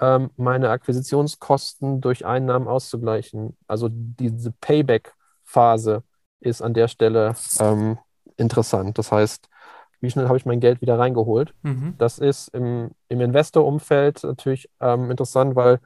ähm, 0.00 0.30
meine 0.36 0.70
Akquisitionskosten 0.70 2.00
durch 2.00 2.24
Einnahmen 2.24 2.68
auszugleichen. 2.68 3.56
Also 3.66 3.88
diese 3.90 4.52
Payback-Phase 4.60 6.02
ist 6.40 6.62
an 6.62 6.74
der 6.74 6.88
Stelle 6.88 7.34
ähm, 7.58 7.98
interessant. 8.36 8.98
Das 8.98 9.12
heißt, 9.12 9.48
wie 10.00 10.10
schnell 10.10 10.26
habe 10.26 10.38
ich 10.38 10.46
mein 10.46 10.60
Geld 10.60 10.80
wieder 10.80 10.98
reingeholt? 10.98 11.54
Mhm. 11.62 11.94
Das 11.98 12.18
ist 12.18 12.48
im, 12.48 12.90
im 13.08 13.20
Investor-Umfeld 13.20 14.24
natürlich 14.24 14.70
ähm, 14.80 15.10
interessant, 15.10 15.54
weil 15.54 15.80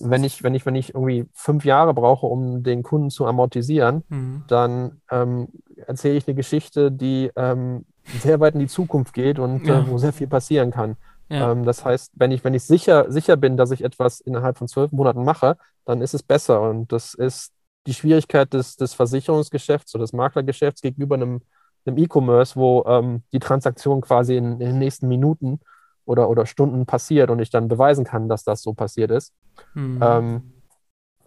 wenn 0.00 0.24
ich, 0.24 0.42
wenn 0.42 0.54
ich, 0.54 0.66
wenn 0.66 0.74
ich 0.74 0.94
irgendwie 0.94 1.26
fünf 1.32 1.64
Jahre 1.64 1.94
brauche, 1.94 2.26
um 2.26 2.62
den 2.62 2.82
Kunden 2.82 3.10
zu 3.10 3.26
amortisieren, 3.26 4.02
mhm. 4.08 4.44
dann 4.48 5.00
ähm, 5.10 5.48
erzähle 5.86 6.16
ich 6.16 6.26
eine 6.26 6.34
Geschichte, 6.34 6.90
die 6.92 7.30
ähm, 7.36 7.84
sehr 8.20 8.40
weit 8.40 8.54
in 8.54 8.60
die 8.60 8.66
Zukunft 8.66 9.14
geht 9.14 9.38
und 9.38 9.66
ja. 9.66 9.80
äh, 9.80 9.90
wo 9.90 9.98
sehr 9.98 10.12
viel 10.12 10.26
passieren 10.26 10.70
kann. 10.70 10.96
Ja. 11.28 11.52
Ähm, 11.52 11.64
das 11.64 11.84
heißt, 11.84 12.12
wenn 12.14 12.30
ich, 12.30 12.44
wenn 12.44 12.54
ich 12.54 12.62
sicher, 12.62 13.10
sicher 13.10 13.36
bin, 13.36 13.56
dass 13.56 13.70
ich 13.70 13.82
etwas 13.82 14.20
innerhalb 14.20 14.58
von 14.58 14.68
zwölf 14.68 14.92
Monaten 14.92 15.24
mache, 15.24 15.56
dann 15.84 16.00
ist 16.00 16.14
es 16.14 16.22
besser. 16.22 16.60
Und 16.62 16.92
das 16.92 17.14
ist 17.14 17.52
die 17.86 17.94
Schwierigkeit 17.94 18.52
des, 18.52 18.76
des 18.76 18.94
Versicherungsgeschäfts 18.94 19.94
oder 19.94 20.04
des 20.04 20.12
Maklergeschäfts 20.12 20.82
gegenüber 20.82 21.16
einem, 21.16 21.40
einem 21.84 21.98
E-Commerce, 21.98 22.56
wo 22.56 22.84
ähm, 22.86 23.22
die 23.32 23.38
Transaktion 23.38 24.00
quasi 24.00 24.36
in, 24.36 24.52
in, 24.52 24.58
den 24.58 24.78
nächsten 24.78 25.08
Minuten 25.08 25.60
oder, 26.06 26.30
oder 26.30 26.46
Stunden 26.46 26.86
passiert 26.86 27.30
und 27.30 27.40
ich 27.40 27.50
dann 27.50 27.68
beweisen 27.68 28.04
kann, 28.04 28.28
dass 28.28 28.44
das 28.44 28.62
so 28.62 28.72
passiert 28.72 29.10
ist. 29.10 29.34
Mhm. 29.74 29.98
Ähm, 30.00 30.52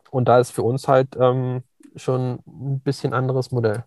und 0.10 0.28
da 0.28 0.40
ist 0.40 0.52
für 0.52 0.64
uns 0.64 0.88
halt 0.88 1.16
ähm, 1.20 1.62
schon 1.96 2.40
ein 2.48 2.80
bisschen 2.80 3.14
anderes 3.14 3.52
Modell. 3.52 3.84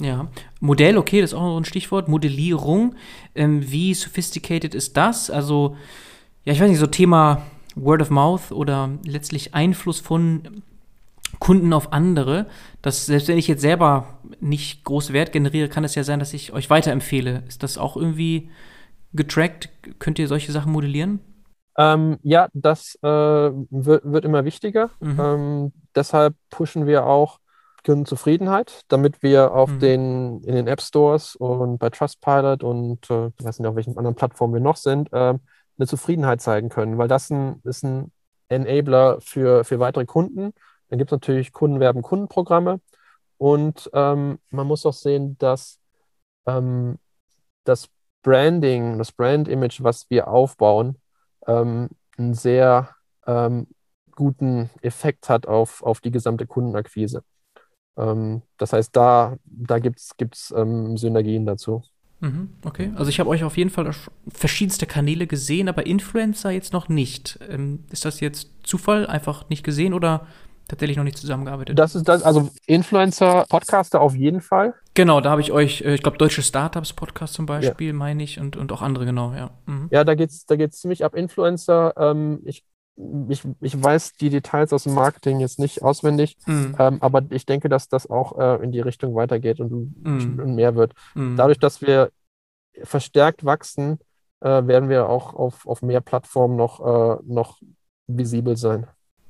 Ja, 0.00 0.28
Modell, 0.60 0.98
okay, 0.98 1.20
das 1.20 1.30
ist 1.30 1.34
auch 1.34 1.42
noch 1.42 1.56
ein 1.56 1.64
Stichwort. 1.64 2.08
Modellierung. 2.08 2.94
Ähm, 3.34 3.70
wie 3.70 3.94
sophisticated 3.94 4.74
ist 4.74 4.96
das? 4.96 5.30
Also, 5.30 5.76
ja, 6.44 6.52
ich 6.52 6.60
weiß 6.60 6.68
nicht, 6.68 6.78
so 6.78 6.86
Thema 6.86 7.42
Word 7.74 8.02
of 8.02 8.10
Mouth 8.10 8.52
oder 8.52 8.90
letztlich 9.04 9.54
Einfluss 9.54 10.00
von 10.00 10.62
Kunden 11.38 11.72
auf 11.72 11.92
andere. 11.92 12.46
Dass 12.82 13.06
selbst 13.06 13.28
wenn 13.28 13.38
ich 13.38 13.48
jetzt 13.48 13.62
selber 13.62 14.18
nicht 14.40 14.84
groß 14.84 15.12
Wert 15.12 15.32
generiere, 15.32 15.68
kann 15.68 15.84
es 15.84 15.94
ja 15.94 16.04
sein, 16.04 16.18
dass 16.18 16.34
ich 16.34 16.52
euch 16.52 16.68
weiterempfehle. 16.68 17.42
Ist 17.48 17.62
das 17.62 17.78
auch 17.78 17.96
irgendwie 17.96 18.50
getrackt? 19.12 19.70
Könnt 19.98 20.18
ihr 20.18 20.28
solche 20.28 20.52
Sachen 20.52 20.72
modellieren? 20.72 21.20
Ähm, 21.78 22.18
ja, 22.22 22.48
das 22.54 22.98
äh, 23.02 23.06
wird, 23.06 24.04
wird, 24.04 24.24
immer 24.24 24.44
wichtiger. 24.44 24.90
Mhm. 25.00 25.20
Ähm, 25.20 25.72
deshalb 25.94 26.34
pushen 26.50 26.86
wir 26.86 27.04
auch 27.06 27.38
Kundenzufriedenheit, 27.84 28.82
damit 28.88 29.22
wir 29.22 29.52
auf 29.52 29.70
mhm. 29.70 29.78
den, 29.78 30.40
in 30.42 30.54
den 30.54 30.66
App 30.66 30.80
Stores 30.80 31.36
und 31.36 31.78
bei 31.78 31.90
Trustpilot 31.90 32.64
und 32.64 33.08
äh, 33.10 33.28
ich 33.38 33.44
weiß 33.44 33.58
nicht, 33.58 33.68
auf 33.68 33.76
welchen 33.76 33.96
anderen 33.96 34.16
Plattformen 34.16 34.54
wir 34.54 34.60
noch 34.60 34.76
sind, 34.76 35.12
äh, 35.12 35.34
eine 35.78 35.86
Zufriedenheit 35.86 36.40
zeigen 36.40 36.68
können, 36.68 36.98
weil 36.98 37.08
das 37.08 37.30
ein, 37.30 37.60
ist 37.64 37.84
ein 37.84 38.10
Enabler 38.48 39.20
für, 39.20 39.64
für 39.64 39.78
weitere 39.78 40.06
Kunden. 40.06 40.52
Dann 40.88 40.98
gibt 40.98 41.10
es 41.10 41.16
natürlich 41.16 41.52
Kundenwerben, 41.52 42.02
Kundenprogramme 42.02 42.80
und 43.38 43.90
ähm, 43.92 44.38
man 44.50 44.66
muss 44.66 44.86
auch 44.86 44.94
sehen, 44.94 45.36
dass 45.38 45.78
ähm, 46.46 46.98
das 47.64 47.88
Branding, 48.26 48.98
das 48.98 49.12
Brand-Image, 49.12 49.84
was 49.84 50.10
wir 50.10 50.26
aufbauen, 50.26 50.96
ähm, 51.46 51.90
einen 52.18 52.34
sehr 52.34 52.90
ähm, 53.24 53.68
guten 54.16 54.68
Effekt 54.82 55.28
hat 55.28 55.46
auf, 55.46 55.80
auf 55.84 56.00
die 56.00 56.10
gesamte 56.10 56.44
Kundenakquise. 56.44 57.22
Ähm, 57.96 58.42
das 58.58 58.72
heißt, 58.72 58.96
da, 58.96 59.36
da 59.44 59.78
gibt 59.78 60.00
es 60.00 60.52
ähm, 60.56 60.96
Synergien 60.96 61.46
dazu. 61.46 61.84
Mhm, 62.18 62.48
okay, 62.64 62.90
also 62.96 63.10
ich 63.10 63.20
habe 63.20 63.30
euch 63.30 63.44
auf 63.44 63.56
jeden 63.56 63.70
Fall 63.70 63.88
verschiedenste 64.26 64.86
Kanäle 64.86 65.28
gesehen, 65.28 65.68
aber 65.68 65.86
Influencer 65.86 66.50
jetzt 66.50 66.72
noch 66.72 66.88
nicht. 66.88 67.38
Ähm, 67.48 67.84
ist 67.92 68.04
das 68.04 68.18
jetzt 68.18 68.50
Zufall, 68.64 69.06
einfach 69.06 69.48
nicht 69.50 69.62
gesehen 69.62 69.94
oder 69.94 70.26
tatsächlich 70.68 70.96
noch 70.96 71.04
nicht 71.04 71.18
zusammengearbeitet? 71.18 71.78
Das 71.78 71.94
ist 71.94 72.08
das, 72.08 72.22
also 72.22 72.50
Influencer, 72.66 73.44
Podcaster 73.48 74.00
auf 74.00 74.14
jeden 74.14 74.40
Fall. 74.40 74.74
Genau, 74.94 75.20
da 75.20 75.30
habe 75.30 75.40
ich 75.40 75.52
euch, 75.52 75.82
äh, 75.82 75.94
ich 75.94 76.02
glaube, 76.02 76.18
Deutsche 76.18 76.42
Startups 76.42 76.92
Podcast 76.92 77.34
zum 77.34 77.46
Beispiel, 77.46 77.88
ja. 77.88 77.92
meine 77.92 78.22
ich, 78.22 78.40
und, 78.40 78.56
und 78.56 78.72
auch 78.72 78.82
andere, 78.82 79.04
genau, 79.04 79.32
ja. 79.32 79.50
Mhm. 79.66 79.88
Ja, 79.90 80.04
da 80.04 80.14
geht 80.14 80.30
es 80.30 80.46
da 80.46 80.56
geht's 80.56 80.80
ziemlich 80.80 81.04
ab 81.04 81.14
Influencer. 81.14 81.94
Ähm, 81.96 82.40
ich 82.44 82.64
ich, 83.28 83.42
ich 83.60 83.82
weiß 83.82 84.14
die 84.14 84.30
Details 84.30 84.72
aus 84.72 84.84
dem 84.84 84.94
Marketing 84.94 85.40
jetzt 85.40 85.58
nicht 85.58 85.82
auswendig, 85.82 86.38
mm. 86.46 86.76
ähm, 86.78 86.98
aber 87.02 87.22
ich 87.30 87.44
denke, 87.44 87.68
dass 87.68 87.88
das 87.88 88.08
auch 88.08 88.38
äh, 88.38 88.64
in 88.64 88.72
die 88.72 88.80
Richtung 88.80 89.14
weitergeht 89.14 89.60
und, 89.60 90.02
mm. 90.02 90.54
mehr 90.54 90.76
wird. 90.76 90.94
Mm. 91.14 91.36
Dadurch, 91.36 91.58
dass 91.58 91.82
wir 91.82 92.10
verstärkt 92.84 93.44
wachsen, 93.44 93.98
äh, 94.40 94.66
werden 94.66 94.88
wir 94.88 95.08
auch 95.08 95.34
auf, 95.34 95.66
auf 95.66 95.82
mehr 95.82 96.00
Plattformen 96.00 96.56
noch, 96.56 96.80
äh, 96.80 97.22
noch 97.26 97.60
visibel 98.06 98.56
sein. 98.56 98.86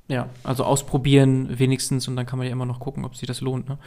Ja, 0.09 0.29
also 0.43 0.63
ausprobieren 0.63 1.59
wenigstens 1.59 2.07
und 2.07 2.15
dann 2.15 2.25
kann 2.25 2.39
man 2.39 2.47
ja 2.47 2.53
immer 2.53 2.65
noch 2.65 2.79
gucken, 2.79 3.03
ob 3.03 3.15
sich 3.15 3.27
das 3.27 3.41
lohnt. 3.41 3.67
Ne? 3.67 3.77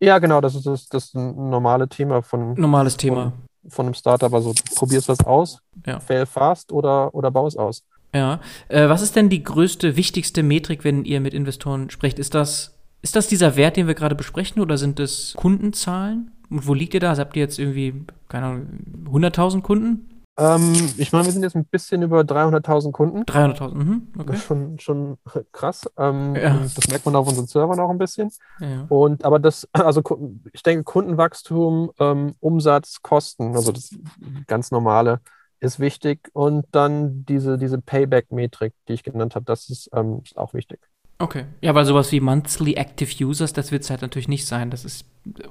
Ja, 0.00 0.18
genau, 0.18 0.40
das 0.40 0.54
ist 0.54 0.66
das, 0.66 0.86
das 0.88 1.12
normales 1.14 1.88
Thema 1.88 2.22
von. 2.22 2.54
Normales 2.54 2.96
Thema. 2.96 3.32
Von, 3.62 3.70
von 3.70 3.86
einem 3.86 3.94
Startup. 3.94 4.32
Also 4.32 4.54
probierst 4.76 5.08
was 5.08 5.20
aus, 5.24 5.60
ja. 5.86 5.98
fail 5.98 6.26
fast 6.26 6.72
oder, 6.72 7.14
oder 7.14 7.30
bau 7.30 7.46
es 7.46 7.56
aus. 7.56 7.82
Ja. 8.14 8.40
Äh, 8.68 8.88
was 8.88 9.02
ist 9.02 9.16
denn 9.16 9.28
die 9.28 9.42
größte, 9.42 9.96
wichtigste 9.96 10.42
Metrik, 10.42 10.84
wenn 10.84 11.04
ihr 11.04 11.20
mit 11.20 11.34
Investoren 11.34 11.90
sprecht? 11.90 12.18
Ist 12.18 12.34
das, 12.34 12.74
ist 13.02 13.16
das 13.16 13.26
dieser 13.26 13.56
Wert, 13.56 13.76
den 13.76 13.88
wir 13.88 13.94
gerade 13.94 14.14
besprechen, 14.14 14.62
oder 14.62 14.78
sind 14.78 15.00
es 15.00 15.34
Kundenzahlen? 15.36 16.30
Und 16.48 16.66
wo 16.66 16.74
liegt 16.74 16.94
ihr 16.94 17.00
da? 17.00 17.10
Also 17.10 17.22
habt 17.22 17.36
ihr 17.36 17.42
jetzt 17.42 17.58
irgendwie, 17.58 18.04
keine 18.28 18.46
Ahnung, 18.46 18.66
100.000 19.10 19.62
Kunden? 19.62 20.08
Ähm, 20.38 20.74
ich 20.98 21.12
meine, 21.12 21.24
wir 21.24 21.32
sind 21.32 21.42
jetzt 21.42 21.56
ein 21.56 21.64
bisschen 21.64 22.02
über 22.02 22.20
300.000 22.20 22.92
Kunden. 22.92 23.22
300.000, 23.22 23.74
mhm, 23.74 24.08
okay. 24.18 24.26
Das 24.26 24.36
ist 24.36 24.44
schon, 24.44 24.78
schon 24.78 25.18
krass. 25.52 25.90
Ähm, 25.96 26.36
ja. 26.36 26.58
Das 26.74 26.88
merkt 26.88 27.06
man 27.06 27.16
auf 27.16 27.26
unseren 27.26 27.46
Servern 27.46 27.80
auch 27.80 27.88
ein 27.88 27.98
bisschen. 27.98 28.30
Ja. 28.60 28.84
Und, 28.88 29.24
aber 29.24 29.38
das, 29.38 29.66
also 29.72 30.02
ich 30.52 30.62
denke, 30.62 30.84
Kundenwachstum, 30.84 31.90
ähm, 31.98 32.34
Umsatz, 32.40 33.00
Kosten, 33.02 33.54
also 33.54 33.72
das 33.72 33.90
ganz 34.46 34.70
normale, 34.70 35.20
ist 35.60 35.80
wichtig. 35.80 36.28
Und 36.34 36.66
dann 36.72 37.24
diese, 37.24 37.56
diese 37.56 37.78
Payback-Metrik, 37.78 38.74
die 38.88 38.92
ich 38.92 39.02
genannt 39.02 39.34
habe, 39.36 39.46
das 39.46 39.70
ist, 39.70 39.88
ähm, 39.94 40.20
ist 40.22 40.36
auch 40.36 40.52
wichtig. 40.52 40.80
Okay. 41.18 41.46
Ja, 41.62 41.74
weil 41.74 41.86
sowas 41.86 42.12
wie 42.12 42.20
Monthly 42.20 42.74
Active 42.74 43.24
Users, 43.24 43.52
das 43.52 43.72
wird 43.72 43.82
es 43.82 43.90
halt 43.90 44.02
natürlich 44.02 44.28
nicht 44.28 44.46
sein. 44.46 44.70
Das 44.70 44.84
ist 44.84 45.06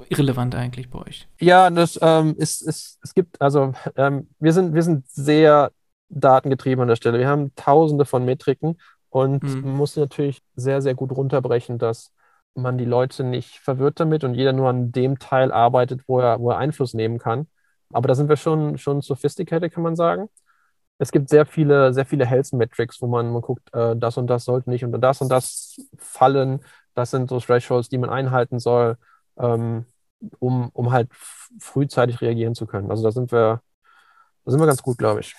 irrelevant 0.10 0.54
eigentlich 0.54 0.90
bei 0.90 1.00
euch. 1.00 1.28
Ja, 1.40 1.70
das 1.70 1.98
ähm, 2.02 2.36
ist, 2.38 2.62
ist, 2.62 3.00
es 3.02 3.14
gibt, 3.14 3.42
also 3.42 3.74
ähm, 3.96 4.28
wir, 4.40 4.54
sind, 4.54 4.76
wir 4.76 4.84
sind 4.84 5.08
sehr 5.10 5.72
datengetrieben 6.10 6.84
an 6.84 6.88
der 6.88 6.96
Stelle. 6.96 7.18
Wir 7.18 7.28
haben 7.28 7.54
tausende 7.56 8.06
von 8.06 8.26
Metriken 8.26 8.78
und 9.10 9.44
mhm. 9.44 9.62
man 9.62 9.78
muss 9.78 9.96
natürlich 9.96 10.42
sehr, 10.56 10.82
sehr 10.82 10.94
gut 10.94 11.12
runterbrechen, 11.12 11.80
dass 11.80 12.12
man 12.54 12.78
die 12.78 12.86
Leute 12.86 13.24
nicht 13.24 13.58
verwirrt 13.60 14.00
damit 14.00 14.24
und 14.24 14.36
jeder 14.36 14.54
nur 14.54 14.70
an 14.70 14.92
dem 14.92 15.20
Teil 15.20 15.52
arbeitet, 15.52 16.02
wo 16.08 16.20
er, 16.20 16.40
wo 16.40 16.52
er 16.52 16.58
Einfluss 16.58 16.94
nehmen 16.94 17.18
kann. 17.18 17.48
Aber 17.92 18.08
da 18.08 18.16
sind 18.16 18.30
wir 18.30 18.38
schon, 18.38 18.78
schon 18.78 19.02
sophisticated, 19.02 19.74
kann 19.74 19.84
man 19.84 19.96
sagen. 19.96 20.30
Es 20.98 21.12
gibt 21.12 21.30
sehr 21.30 21.46
viele, 21.46 21.94
sehr 21.94 22.06
viele 22.06 22.26
Health 22.26 22.54
Metrics, 22.54 23.02
wo 23.02 23.08
man, 23.08 23.32
man 23.32 23.42
guckt, 23.42 23.74
äh, 23.74 23.96
das 23.96 24.18
und 24.18 24.28
das 24.28 24.46
sollte 24.46 24.70
nicht 24.70 24.86
unter 24.86 24.98
das 24.98 25.22
und 25.22 25.30
das 25.30 25.80
fallen. 25.98 26.62
Das 26.94 27.12
sind 27.12 27.30
so 27.30 27.40
Thresholds, 27.40 27.90
die 27.90 27.98
man 27.98 28.10
einhalten 28.10 28.60
soll, 28.60 28.98
ähm, 29.38 29.86
um, 30.40 30.70
um 30.74 30.92
halt 30.92 31.10
frühzeitig 31.60 32.22
reagieren 32.22 32.56
zu 32.56 32.66
können. 32.66 32.90
Also 32.90 33.04
da 33.04 33.12
sind 33.12 33.32
wir, 33.32 33.62
da 34.46 34.52
sind 34.52 34.60
wir 34.60 34.68
ganz 34.68 34.82
gut, 34.82 34.98
glaube 34.98 35.20
ich. 35.20 35.36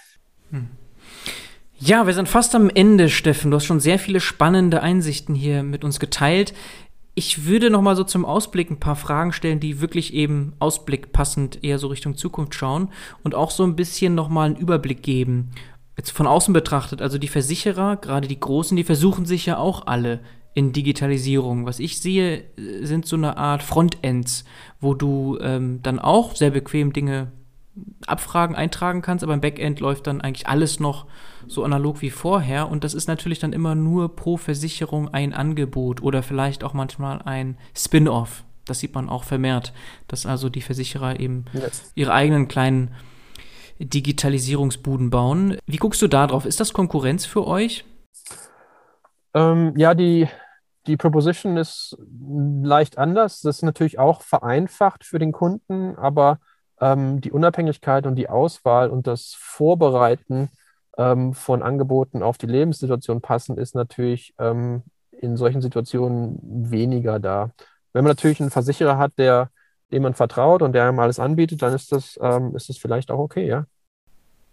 Hm. 0.51 0.69
Ja, 1.79 2.07
wir 2.07 2.15
sind 2.15 2.29
fast 2.29 2.55
am 2.55 2.71
Ende, 2.71 3.11
Steffen. 3.11 3.51
Du 3.51 3.57
hast 3.57 3.67
schon 3.67 3.81
sehr 3.81 3.99
viele 3.99 4.21
spannende 4.21 4.83
Einsichten 4.83 5.35
hier 5.35 5.63
mit 5.63 5.85
uns 5.85 6.01
geteilt. 6.01 6.55
Ich 7.19 7.47
würde 7.47 7.71
noch 7.71 7.81
mal 7.81 7.97
so 7.97 8.05
zum 8.05 8.27
Ausblick 8.27 8.71
ein 8.71 8.79
paar 8.79 8.95
Fragen 8.95 9.33
stellen, 9.33 9.59
die 9.59 9.81
wirklich 9.81 10.13
eben 10.13 10.53
ausblickpassend 10.59 11.65
eher 11.65 11.79
so 11.79 11.87
Richtung 11.87 12.15
Zukunft 12.15 12.55
schauen 12.55 12.91
und 13.25 13.35
auch 13.35 13.51
so 13.51 13.65
ein 13.65 13.75
bisschen 13.75 14.15
noch 14.15 14.29
mal 14.29 14.45
einen 14.45 14.57
Überblick 14.57 15.03
geben. 15.03 15.51
Jetzt 15.97 16.11
von 16.11 16.27
außen 16.27 16.53
betrachtet, 16.53 17.01
also 17.01 17.17
die 17.17 17.29
Versicherer, 17.29 17.97
gerade 17.97 18.29
die 18.29 18.39
großen, 18.39 18.77
die 18.77 18.85
versuchen 18.85 19.25
sich 19.25 19.47
ja 19.47 19.57
auch 19.57 19.87
alle 19.87 20.21
in 20.53 20.75
Digitalisierung. 20.75 21.65
Was 21.65 21.79
ich 21.79 22.03
sehe, 22.03 22.45
sind 22.83 23.07
so 23.07 23.17
eine 23.17 23.39
Art 23.39 23.63
Frontends, 23.63 24.45
wo 24.79 24.93
du 24.93 25.39
ähm, 25.41 25.81
dann 25.83 25.99
auch 25.99 26.37
sehr 26.37 26.51
bequem 26.51 26.93
Dinge 26.93 27.33
Abfragen 28.07 28.57
eintragen 28.57 29.03
kannst, 29.03 29.23
aber 29.23 29.35
im 29.35 29.41
Backend 29.41 29.81
läuft 29.81 30.07
dann 30.07 30.21
eigentlich 30.21 30.49
alles 30.49 30.81
noch 30.81 31.07
so 31.47 31.65
analog 31.65 32.01
wie 32.01 32.11
vorher 32.11 32.69
und 32.69 32.85
das 32.85 32.95
ist 32.95 33.09
natürlich 33.09 33.39
dann 33.39 33.53
immer 33.53 33.75
nur 33.75 34.17
pro 34.17 34.37
Versicherung 34.37 35.13
ein 35.13 35.35
Angebot 35.35 36.03
oder 36.03 36.23
vielleicht 36.23 36.65
auch 36.65 36.73
manchmal 36.73 37.23
ein 37.23 37.59
Spin-off. 37.77 38.45
Das 38.65 38.81
sieht 38.81 38.95
man 38.95 39.09
auch 39.09 39.25
vermehrt, 39.25 39.73
dass 40.09 40.27
also 40.27 40.49
die 40.49 40.63
Versicherer 40.63 41.21
eben 41.21 41.45
yes. 41.53 41.93
ihre 41.95 42.13
eigenen 42.13 42.49
kleinen 42.49 42.93
Digitalisierungsbuden 43.79 45.11
bauen. 45.11 45.59
Wie 45.67 45.77
guckst 45.77 46.03
du 46.03 46.09
da 46.09 46.27
drauf? 46.27 46.47
Ist 46.47 46.61
das 46.61 46.73
Konkurrenz 46.73 47.27
für 47.27 47.47
euch? 47.47 47.85
Ähm, 49.35 49.75
ja, 49.77 49.95
die, 49.95 50.29
die 50.87 50.97
Proposition 50.97 51.57
ist 51.59 51.97
leicht 52.63 52.99
anders. 52.99 53.43
Das 53.43 53.57
ist 53.57 53.63
natürlich 53.63 53.99
auch 53.99 54.23
vereinfacht 54.23 55.05
für 55.05 55.19
den 55.19 55.33
Kunden, 55.33 55.95
aber 55.97 56.41
ähm, 56.81 57.21
die 57.21 57.33
Unabhängigkeit 57.33 58.07
und 58.07 58.17
die 58.17 58.29
Auswahl 58.29 58.91
und 58.91 59.07
das 59.07 59.35
Vorbereiten 59.39 60.51
ähm, 60.99 61.35
von 61.35 61.63
Angeboten 61.63 62.23
auf 62.23 62.39
die 62.39 62.47
Lebenssituation 62.47 63.21
passen, 63.21 63.59
ist 63.59 63.75
natürlich 63.75 64.35
ähm, 64.39 64.83
in 65.11 65.37
solchen 65.37 65.63
Situationen 65.63 66.39
weniger 66.43 67.19
da. 67.19 67.51
Wenn 67.93 68.05
man 68.05 68.11
natürlich 68.11 68.41
einen 68.41 68.51
Versicherer 68.51 68.99
hat, 68.99 69.13
der, 69.19 69.51
dem 69.93 70.03
man 70.03 70.15
vertraut 70.15 70.63
und 70.63 70.73
der 70.73 70.89
einem 70.89 70.99
alles 70.99 71.19
anbietet, 71.19 71.63
dann 71.63 71.75
ist 71.75 71.93
das, 71.93 72.19
ähm, 72.21 72.55
ist 72.55 72.69
das 72.69 72.77
vielleicht 72.77 73.11
auch 73.11 73.19
okay, 73.19 73.47
ja. 73.47 73.65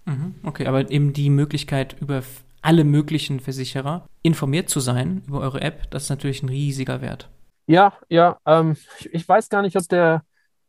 Mhm, 0.05 0.35
okay, 0.43 0.67
aber 0.67 0.89
eben 0.91 1.13
die 1.13 1.29
Möglichkeit, 1.29 1.95
über 1.99 2.23
alle 2.61 2.83
möglichen 2.83 3.39
Versicherer, 3.39 4.07
informiert 4.21 4.69
zu 4.69 4.79
sein 4.79 5.23
über 5.27 5.41
eure 5.41 5.61
App. 5.61 5.91
Das 5.91 6.03
ist 6.03 6.09
natürlich 6.09 6.43
ein 6.43 6.49
riesiger 6.49 7.01
Wert. 7.01 7.29
Ja, 7.67 7.93
ja, 8.09 8.37
ähm, 8.45 8.75
ich, 8.99 9.13
ich 9.13 9.27
weiß 9.27 9.49
gar 9.49 9.61
nicht, 9.61 9.75
ob 9.77 9.87
der, 9.89 10.23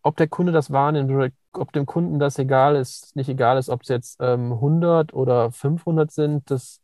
ob 0.05 0.17
der 0.17 0.29
Kunde 0.29 0.53
das 0.53 0.71
wahrnimmt 0.71 1.11
oder 1.11 1.31
ob 1.55 1.73
dem 1.73 1.87
Kunden 1.87 2.19
das 2.19 2.39
egal 2.39 2.77
ist, 2.77 3.17
nicht 3.17 3.29
egal 3.29 3.59
ist, 3.59 3.71
ob 3.71 3.83
es 3.83 3.89
jetzt 3.89 4.19
ähm, 4.21 4.53
100 4.53 5.15
oder 5.15 5.51
500 5.51 6.13
sind. 6.13 6.51
Das, 6.51 6.81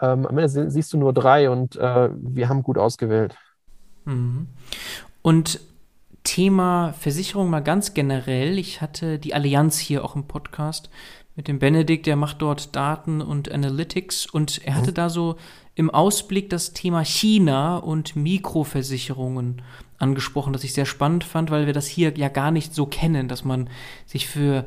ähm, 0.00 0.26
am 0.26 0.38
Ende 0.38 0.70
siehst 0.70 0.92
du 0.92 0.96
nur 0.98 1.12
drei 1.12 1.50
und 1.50 1.76
äh, 1.76 2.08
wir 2.12 2.48
haben 2.48 2.62
gut 2.62 2.78
ausgewählt. 2.78 3.36
Mhm. 4.06 4.48
Und 5.20 5.60
Thema 6.24 6.94
Versicherung 6.94 7.50
mal 7.50 7.60
ganz 7.60 7.92
generell. 7.92 8.58
Ich 8.58 8.80
hatte 8.80 9.18
die 9.18 9.34
Allianz 9.34 9.78
hier 9.78 10.02
auch 10.02 10.16
im 10.16 10.26
Podcast 10.26 10.88
mit 11.36 11.48
dem 11.48 11.58
Benedikt, 11.58 12.06
der 12.06 12.16
macht 12.16 12.42
dort 12.42 12.76
Daten 12.76 13.20
und 13.20 13.50
Analytics 13.50 14.26
und 14.26 14.64
er 14.64 14.74
hatte 14.76 14.90
mhm. 14.90 14.94
da 14.94 15.10
so 15.10 15.36
im 15.74 15.90
Ausblick 15.90 16.50
das 16.50 16.72
Thema 16.72 17.04
China 17.04 17.78
und 17.78 18.14
Mikroversicherungen 18.14 19.62
angesprochen, 19.98 20.52
das 20.52 20.64
ich 20.64 20.72
sehr 20.72 20.86
spannend 20.86 21.24
fand, 21.24 21.50
weil 21.50 21.66
wir 21.66 21.72
das 21.72 21.86
hier 21.86 22.16
ja 22.16 22.28
gar 22.28 22.50
nicht 22.50 22.74
so 22.74 22.86
kennen, 22.86 23.26
dass 23.28 23.44
man 23.44 23.68
sich 24.06 24.28
für 24.28 24.64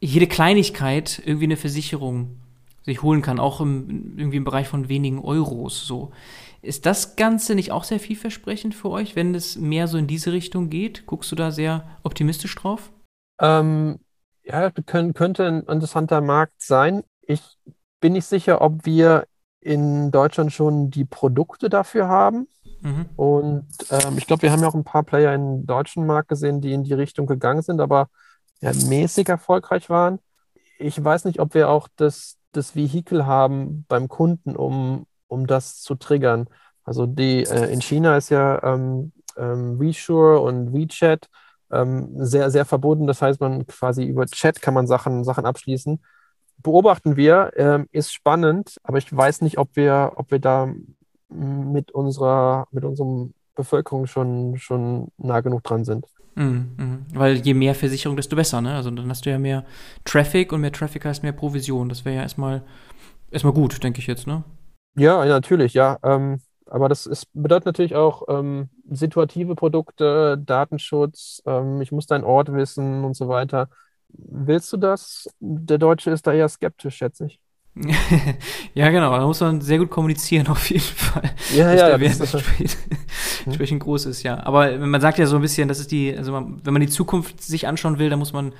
jede 0.00 0.26
Kleinigkeit 0.26 1.20
irgendwie 1.24 1.46
eine 1.46 1.56
Versicherung 1.56 2.36
sich 2.82 3.02
holen 3.02 3.22
kann, 3.22 3.40
auch 3.40 3.60
im, 3.60 4.16
irgendwie 4.16 4.36
im 4.36 4.44
Bereich 4.44 4.68
von 4.68 4.88
wenigen 4.88 5.18
Euros 5.18 5.86
so. 5.86 6.12
Ist 6.62 6.86
das 6.86 7.16
Ganze 7.16 7.54
nicht 7.54 7.72
auch 7.72 7.84
sehr 7.84 8.00
vielversprechend 8.00 8.74
für 8.74 8.90
euch, 8.90 9.16
wenn 9.16 9.34
es 9.34 9.56
mehr 9.56 9.88
so 9.88 9.98
in 9.98 10.06
diese 10.06 10.32
Richtung 10.32 10.70
geht? 10.70 11.06
Guckst 11.06 11.30
du 11.32 11.36
da 11.36 11.50
sehr 11.50 11.84
optimistisch 12.04 12.54
drauf? 12.54 12.92
Ähm, 13.40 13.98
ja, 14.46 14.70
können, 14.70 15.12
könnte 15.12 15.46
ein 15.46 15.62
interessanter 15.62 16.20
Markt 16.20 16.62
sein. 16.62 17.02
Ich 17.22 17.42
bin 18.00 18.12
nicht 18.12 18.26
sicher, 18.26 18.60
ob 18.60 18.86
wir 18.86 19.26
in 19.60 20.12
Deutschland 20.12 20.52
schon 20.52 20.90
die 20.90 21.04
Produkte 21.04 21.68
dafür 21.68 22.08
haben. 22.08 22.46
Mhm. 22.80 23.06
Und 23.16 23.66
ähm, 23.90 24.16
ich 24.16 24.26
glaube, 24.26 24.42
wir 24.42 24.52
haben 24.52 24.62
ja 24.62 24.68
auch 24.68 24.74
ein 24.74 24.84
paar 24.84 25.02
Player 25.02 25.34
im 25.34 25.66
deutschen 25.66 26.06
Markt 26.06 26.28
gesehen, 26.28 26.60
die 26.60 26.72
in 26.72 26.84
die 26.84 26.94
Richtung 26.94 27.26
gegangen 27.26 27.62
sind, 27.62 27.80
aber 27.80 28.08
ja, 28.60 28.72
mäßig 28.72 29.28
erfolgreich 29.28 29.90
waren. 29.90 30.20
Ich 30.78 31.02
weiß 31.02 31.24
nicht, 31.24 31.40
ob 31.40 31.54
wir 31.54 31.68
auch 31.68 31.88
das, 31.96 32.36
das 32.52 32.76
Vehikel 32.76 33.26
haben 33.26 33.84
beim 33.88 34.08
Kunden, 34.08 34.54
um, 34.54 35.06
um 35.26 35.46
das 35.48 35.80
zu 35.80 35.96
triggern. 35.96 36.48
Also 36.84 37.06
die 37.06 37.42
äh, 37.42 37.72
in 37.72 37.80
China 37.80 38.16
ist 38.16 38.30
ja 38.30 38.62
ähm, 38.62 39.12
ähm, 39.36 39.80
WeSure 39.80 40.40
und 40.40 40.72
WeChat 40.72 41.28
ähm, 41.70 42.08
sehr, 42.16 42.50
sehr 42.50 42.64
verbunden. 42.64 43.06
Das 43.06 43.22
heißt, 43.22 43.40
man 43.40 43.66
quasi 43.66 44.04
über 44.04 44.26
Chat 44.26 44.62
kann 44.62 44.74
man 44.74 44.86
Sachen, 44.86 45.24
Sachen 45.24 45.46
abschließen 45.46 46.00
beobachten 46.62 47.16
wir, 47.16 47.52
ähm, 47.56 47.86
ist 47.92 48.12
spannend, 48.12 48.76
aber 48.82 48.98
ich 48.98 49.14
weiß 49.14 49.42
nicht, 49.42 49.58
ob 49.58 49.76
wir, 49.76 50.12
ob 50.16 50.30
wir 50.30 50.38
da 50.38 50.72
mit 51.28 51.92
unserer, 51.92 52.66
mit 52.70 52.84
unserem 52.84 53.34
Bevölkerung 53.54 54.06
schon, 54.06 54.56
schon 54.58 55.08
nah 55.16 55.40
genug 55.40 55.64
dran 55.64 55.84
sind. 55.84 56.06
Mhm, 56.34 56.70
mh. 56.76 56.98
Weil 57.14 57.36
je 57.36 57.54
mehr 57.54 57.74
Versicherung, 57.74 58.16
desto 58.16 58.36
besser, 58.36 58.60
ne? 58.60 58.74
Also 58.74 58.90
dann 58.90 59.08
hast 59.08 59.24
du 59.24 59.30
ja 59.30 59.38
mehr 59.38 59.64
Traffic 60.04 60.52
und 60.52 60.60
mehr 60.60 60.72
Traffic 60.72 61.04
heißt 61.04 61.22
mehr 61.22 61.32
Provision. 61.32 61.88
Das 61.88 62.04
wäre 62.04 62.16
ja 62.16 62.22
erstmal, 62.22 62.62
erstmal 63.30 63.54
gut, 63.54 63.82
denke 63.82 64.00
ich 64.00 64.06
jetzt, 64.06 64.26
ne? 64.26 64.44
Ja, 64.96 65.24
natürlich, 65.24 65.74
ja. 65.74 65.98
Ähm, 66.02 66.40
aber 66.66 66.88
das 66.88 67.06
ist, 67.06 67.26
bedeutet 67.32 67.66
natürlich 67.66 67.94
auch 67.94 68.22
ähm, 68.28 68.68
situative 68.90 69.54
Produkte, 69.54 70.38
Datenschutz, 70.38 71.42
ähm, 71.46 71.80
ich 71.80 71.92
muss 71.92 72.06
deinen 72.06 72.24
Ort 72.24 72.52
wissen 72.52 73.04
und 73.04 73.14
so 73.14 73.28
weiter. 73.28 73.68
Willst 74.08 74.72
du 74.72 74.76
das? 74.76 75.28
Der 75.40 75.78
Deutsche 75.78 76.10
ist 76.10 76.26
da 76.26 76.32
eher 76.32 76.48
skeptisch, 76.48 76.96
schätze 76.96 77.26
ich. 77.26 77.40
ja, 78.74 78.88
genau, 78.88 79.10
da 79.16 79.26
muss 79.26 79.40
man 79.40 79.60
sehr 79.60 79.78
gut 79.78 79.90
kommunizieren, 79.90 80.46
auf 80.48 80.70
jeden 80.70 80.82
Fall. 80.82 81.30
Ja, 81.54 81.72
ja, 81.72 81.88
der 81.88 82.00
Wert 82.00 82.20
entsprechend, 82.20 82.76
entsprechend 83.44 83.82
groß 83.82 84.06
ist, 84.06 84.22
ja. 84.24 84.44
Aber 84.44 84.76
man 84.78 85.00
sagt 85.00 85.18
ja 85.18 85.26
so 85.26 85.36
ein 85.36 85.42
bisschen, 85.42 85.68
das 85.68 85.78
ist 85.78 85.90
die, 85.90 86.16
also 86.16 86.32
man, 86.32 86.60
wenn 86.64 86.72
man 86.72 86.80
die 86.80 86.88
Zukunft 86.88 87.42
sich 87.42 87.66
anschauen 87.66 87.98
will, 87.98 88.08
dann 88.08 88.18
muss 88.18 88.32
man 88.32 88.52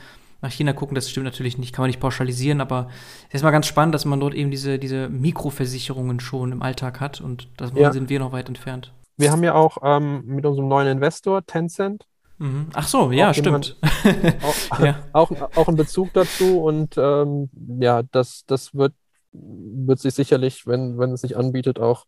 nach 0.43 0.51
China 0.51 0.73
gucken. 0.73 0.95
Das 0.95 1.11
stimmt 1.11 1.25
natürlich 1.25 1.59
nicht, 1.59 1.75
kann 1.75 1.83
man 1.83 1.89
nicht 1.89 2.01
pauschalisieren, 2.01 2.61
aber 2.61 2.89
es 3.29 3.37
ist 3.37 3.43
mal 3.43 3.51
ganz 3.51 3.67
spannend, 3.67 3.95
dass 3.95 4.05
man 4.05 4.21
dort 4.21 4.35
eben 4.35 4.51
diese, 4.51 4.79
diese 4.79 5.09
Mikroversicherungen 5.09 6.21
schon 6.21 6.53
im 6.53 6.63
Alltag 6.63 7.01
hat 7.01 7.21
und 7.21 7.49
davon 7.57 7.79
ja. 7.79 7.93
sind 7.93 8.09
wir 8.09 8.19
noch 8.19 8.33
weit 8.33 8.49
entfernt. 8.49 8.93
Wir 9.17 9.33
haben 9.33 9.43
ja 9.43 9.55
auch 9.55 9.79
ähm, 9.83 10.25
mit 10.27 10.45
unserem 10.45 10.69
neuen 10.69 10.89
Investor, 10.89 11.45
Tencent, 11.47 12.07
Mhm. 12.39 12.69
Ach 12.75 12.87
so, 12.87 13.11
ja, 13.13 13.33
stimmt. 13.33 13.77
auch, 14.43 14.81
ja. 14.81 15.03
Auch, 15.13 15.31
auch 15.57 15.69
ein 15.69 15.77
Bezug 15.77 16.13
dazu 16.13 16.61
und 16.61 16.97
ähm, 16.99 17.49
ja, 17.81 18.03
das, 18.03 18.45
das 18.47 18.75
wird, 18.75 18.93
wird 19.33 20.01
sich 20.01 20.15
sicherlich, 20.15 20.67
wenn, 20.67 20.99
wenn 20.99 21.13
es 21.13 21.23
sich 21.23 21.37
anbietet, 21.37 21.79
auch, 21.79 22.05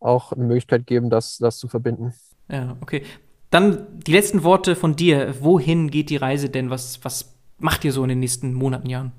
auch 0.00 0.32
eine 0.32 0.44
Möglichkeit 0.44 0.86
geben, 0.86 1.10
das, 1.10 1.38
das 1.38 1.58
zu 1.58 1.68
verbinden. 1.68 2.12
Ja, 2.48 2.76
okay. 2.80 3.04
Dann 3.50 3.86
die 4.00 4.12
letzten 4.12 4.44
Worte 4.44 4.76
von 4.76 4.96
dir. 4.96 5.34
Wohin 5.40 5.90
geht 5.90 6.10
die 6.10 6.16
Reise 6.16 6.50
denn? 6.50 6.70
Was, 6.70 7.04
was 7.04 7.36
macht 7.60 7.84
ihr 7.84 7.92
so 7.92 8.02
in 8.02 8.08
den 8.08 8.20
nächsten 8.20 8.52
Monaten, 8.54 8.88
Jahren? 8.88 9.12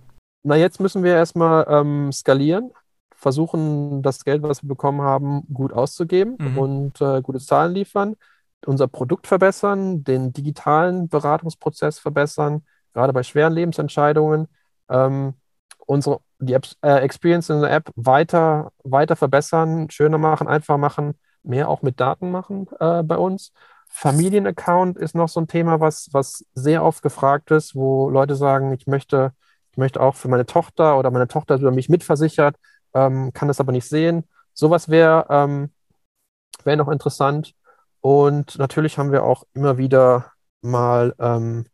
Na, 0.44 0.56
jetzt 0.56 0.80
müssen 0.80 1.04
wir 1.04 1.14
erstmal 1.14 1.66
ähm, 1.70 2.12
skalieren, 2.12 2.72
versuchen, 3.16 4.02
das 4.02 4.24
Geld, 4.26 4.44
was 4.44 4.64
wir 4.64 4.70
bekommen 4.70 5.02
haben, 5.02 5.44
gut 5.54 5.72
auszugeben 5.72 6.36
mhm. 6.40 6.58
und 6.58 7.02
äh, 7.02 7.22
gute 7.22 7.40
Zahlen 7.40 7.74
liefern 7.74 8.16
unser 8.66 8.88
Produkt 8.88 9.28
verbessern, 9.28 10.04
den 10.04 10.34
digitalen 10.34 11.10
Beratungsprozess 11.10 12.00
verbessern, 12.00 12.64
gerade 12.94 13.14
bei 13.14 13.24
schweren 13.24 13.54
Lebensentscheidungen, 13.54 14.48
ähm, 14.90 15.34
unsere 15.86 16.20
die 16.40 16.54
Apps, 16.54 16.78
äh, 16.82 17.00
Experience 17.00 17.50
in 17.50 17.62
der 17.62 17.72
App 17.72 17.92
weiter, 17.96 18.72
weiter 18.84 19.16
verbessern, 19.16 19.90
schöner 19.90 20.18
machen, 20.18 20.48
einfacher 20.48 20.78
machen, 20.78 21.14
mehr 21.44 21.70
auch 21.70 21.82
mit 21.82 22.00
Daten 22.00 22.32
machen 22.32 22.68
äh, 22.80 23.04
bei 23.04 23.18
uns. 23.18 23.52
Familienaccount 23.94 24.98
ist 24.98 25.16
noch 25.16 25.30
so 25.30 25.42
ein 25.42 25.48
Thema, 25.48 25.80
was, 25.80 26.10
was 26.12 26.46
sehr 26.54 26.84
oft 26.84 27.04
gefragt 27.04 27.52
ist, 27.52 27.76
wo 27.76 28.10
Leute 28.10 28.36
sagen, 28.36 28.74
ich 28.74 28.88
möchte, 28.88 29.34
ich 29.72 29.78
möchte 29.78 30.02
auch 30.02 30.16
für 30.16 30.28
meine 30.28 30.46
Tochter 30.46 30.98
oder 30.98 31.12
meine 31.12 31.28
Tochter 31.28 31.56
ist 31.56 31.62
über 31.62 31.72
mich 31.72 31.90
mitversichert, 31.90 32.56
ähm, 32.94 33.32
kann 33.34 33.48
das 33.48 33.60
aber 33.60 33.72
nicht 33.72 33.88
sehen. 33.88 34.24
Sowas 34.54 34.90
wäre 34.90 35.28
ähm, 35.30 35.72
wär 36.64 36.76
noch 36.78 36.90
interessant. 36.90 37.54
Und 38.00 38.58
natürlich 38.58 38.98
haben 38.98 39.12
wir 39.12 39.24
auch 39.24 39.44
immer 39.54 39.78
wieder 39.78 40.32
mal 40.62 41.14
ähm, 41.20 41.66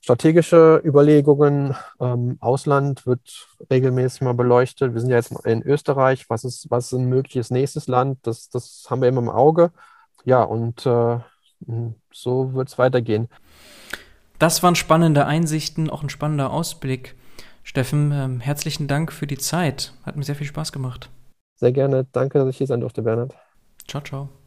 strategische 0.00 0.80
Überlegungen. 0.84 1.76
Ähm, 2.00 2.38
Ausland 2.40 3.06
wird 3.06 3.48
regelmäßig 3.70 4.22
mal 4.22 4.34
beleuchtet. 4.34 4.94
Wir 4.94 5.00
sind 5.00 5.10
ja 5.10 5.16
jetzt 5.16 5.32
in 5.44 5.62
Österreich. 5.62 6.28
Was 6.28 6.44
ist, 6.44 6.70
was 6.70 6.86
ist 6.86 6.98
ein 6.98 7.08
mögliches 7.08 7.50
nächstes 7.50 7.86
Land? 7.86 8.18
Das, 8.22 8.48
das 8.48 8.86
haben 8.88 9.02
wir 9.02 9.08
immer 9.08 9.20
im 9.20 9.28
Auge. 9.28 9.72
Ja, 10.28 10.42
und 10.42 10.84
äh, 10.84 11.20
so 12.12 12.52
wird 12.52 12.68
es 12.68 12.76
weitergehen. 12.76 13.28
Das 14.38 14.62
waren 14.62 14.74
spannende 14.74 15.24
Einsichten, 15.24 15.88
auch 15.88 16.02
ein 16.02 16.10
spannender 16.10 16.52
Ausblick. 16.52 17.14
Steffen, 17.64 18.12
ähm, 18.12 18.40
herzlichen 18.40 18.88
Dank 18.88 19.10
für 19.10 19.26
die 19.26 19.38
Zeit. 19.38 19.94
Hat 20.04 20.16
mir 20.16 20.24
sehr 20.24 20.34
viel 20.34 20.46
Spaß 20.46 20.70
gemacht. 20.70 21.08
Sehr 21.56 21.72
gerne. 21.72 22.04
Danke, 22.12 22.38
dass 22.38 22.48
ich 22.48 22.56
hier 22.58 22.66
sein 22.66 22.80
durfte, 22.80 23.02
Bernhard. 23.02 23.34
Ciao, 23.86 24.02
ciao. 24.02 24.28
Ciao. 24.28 24.37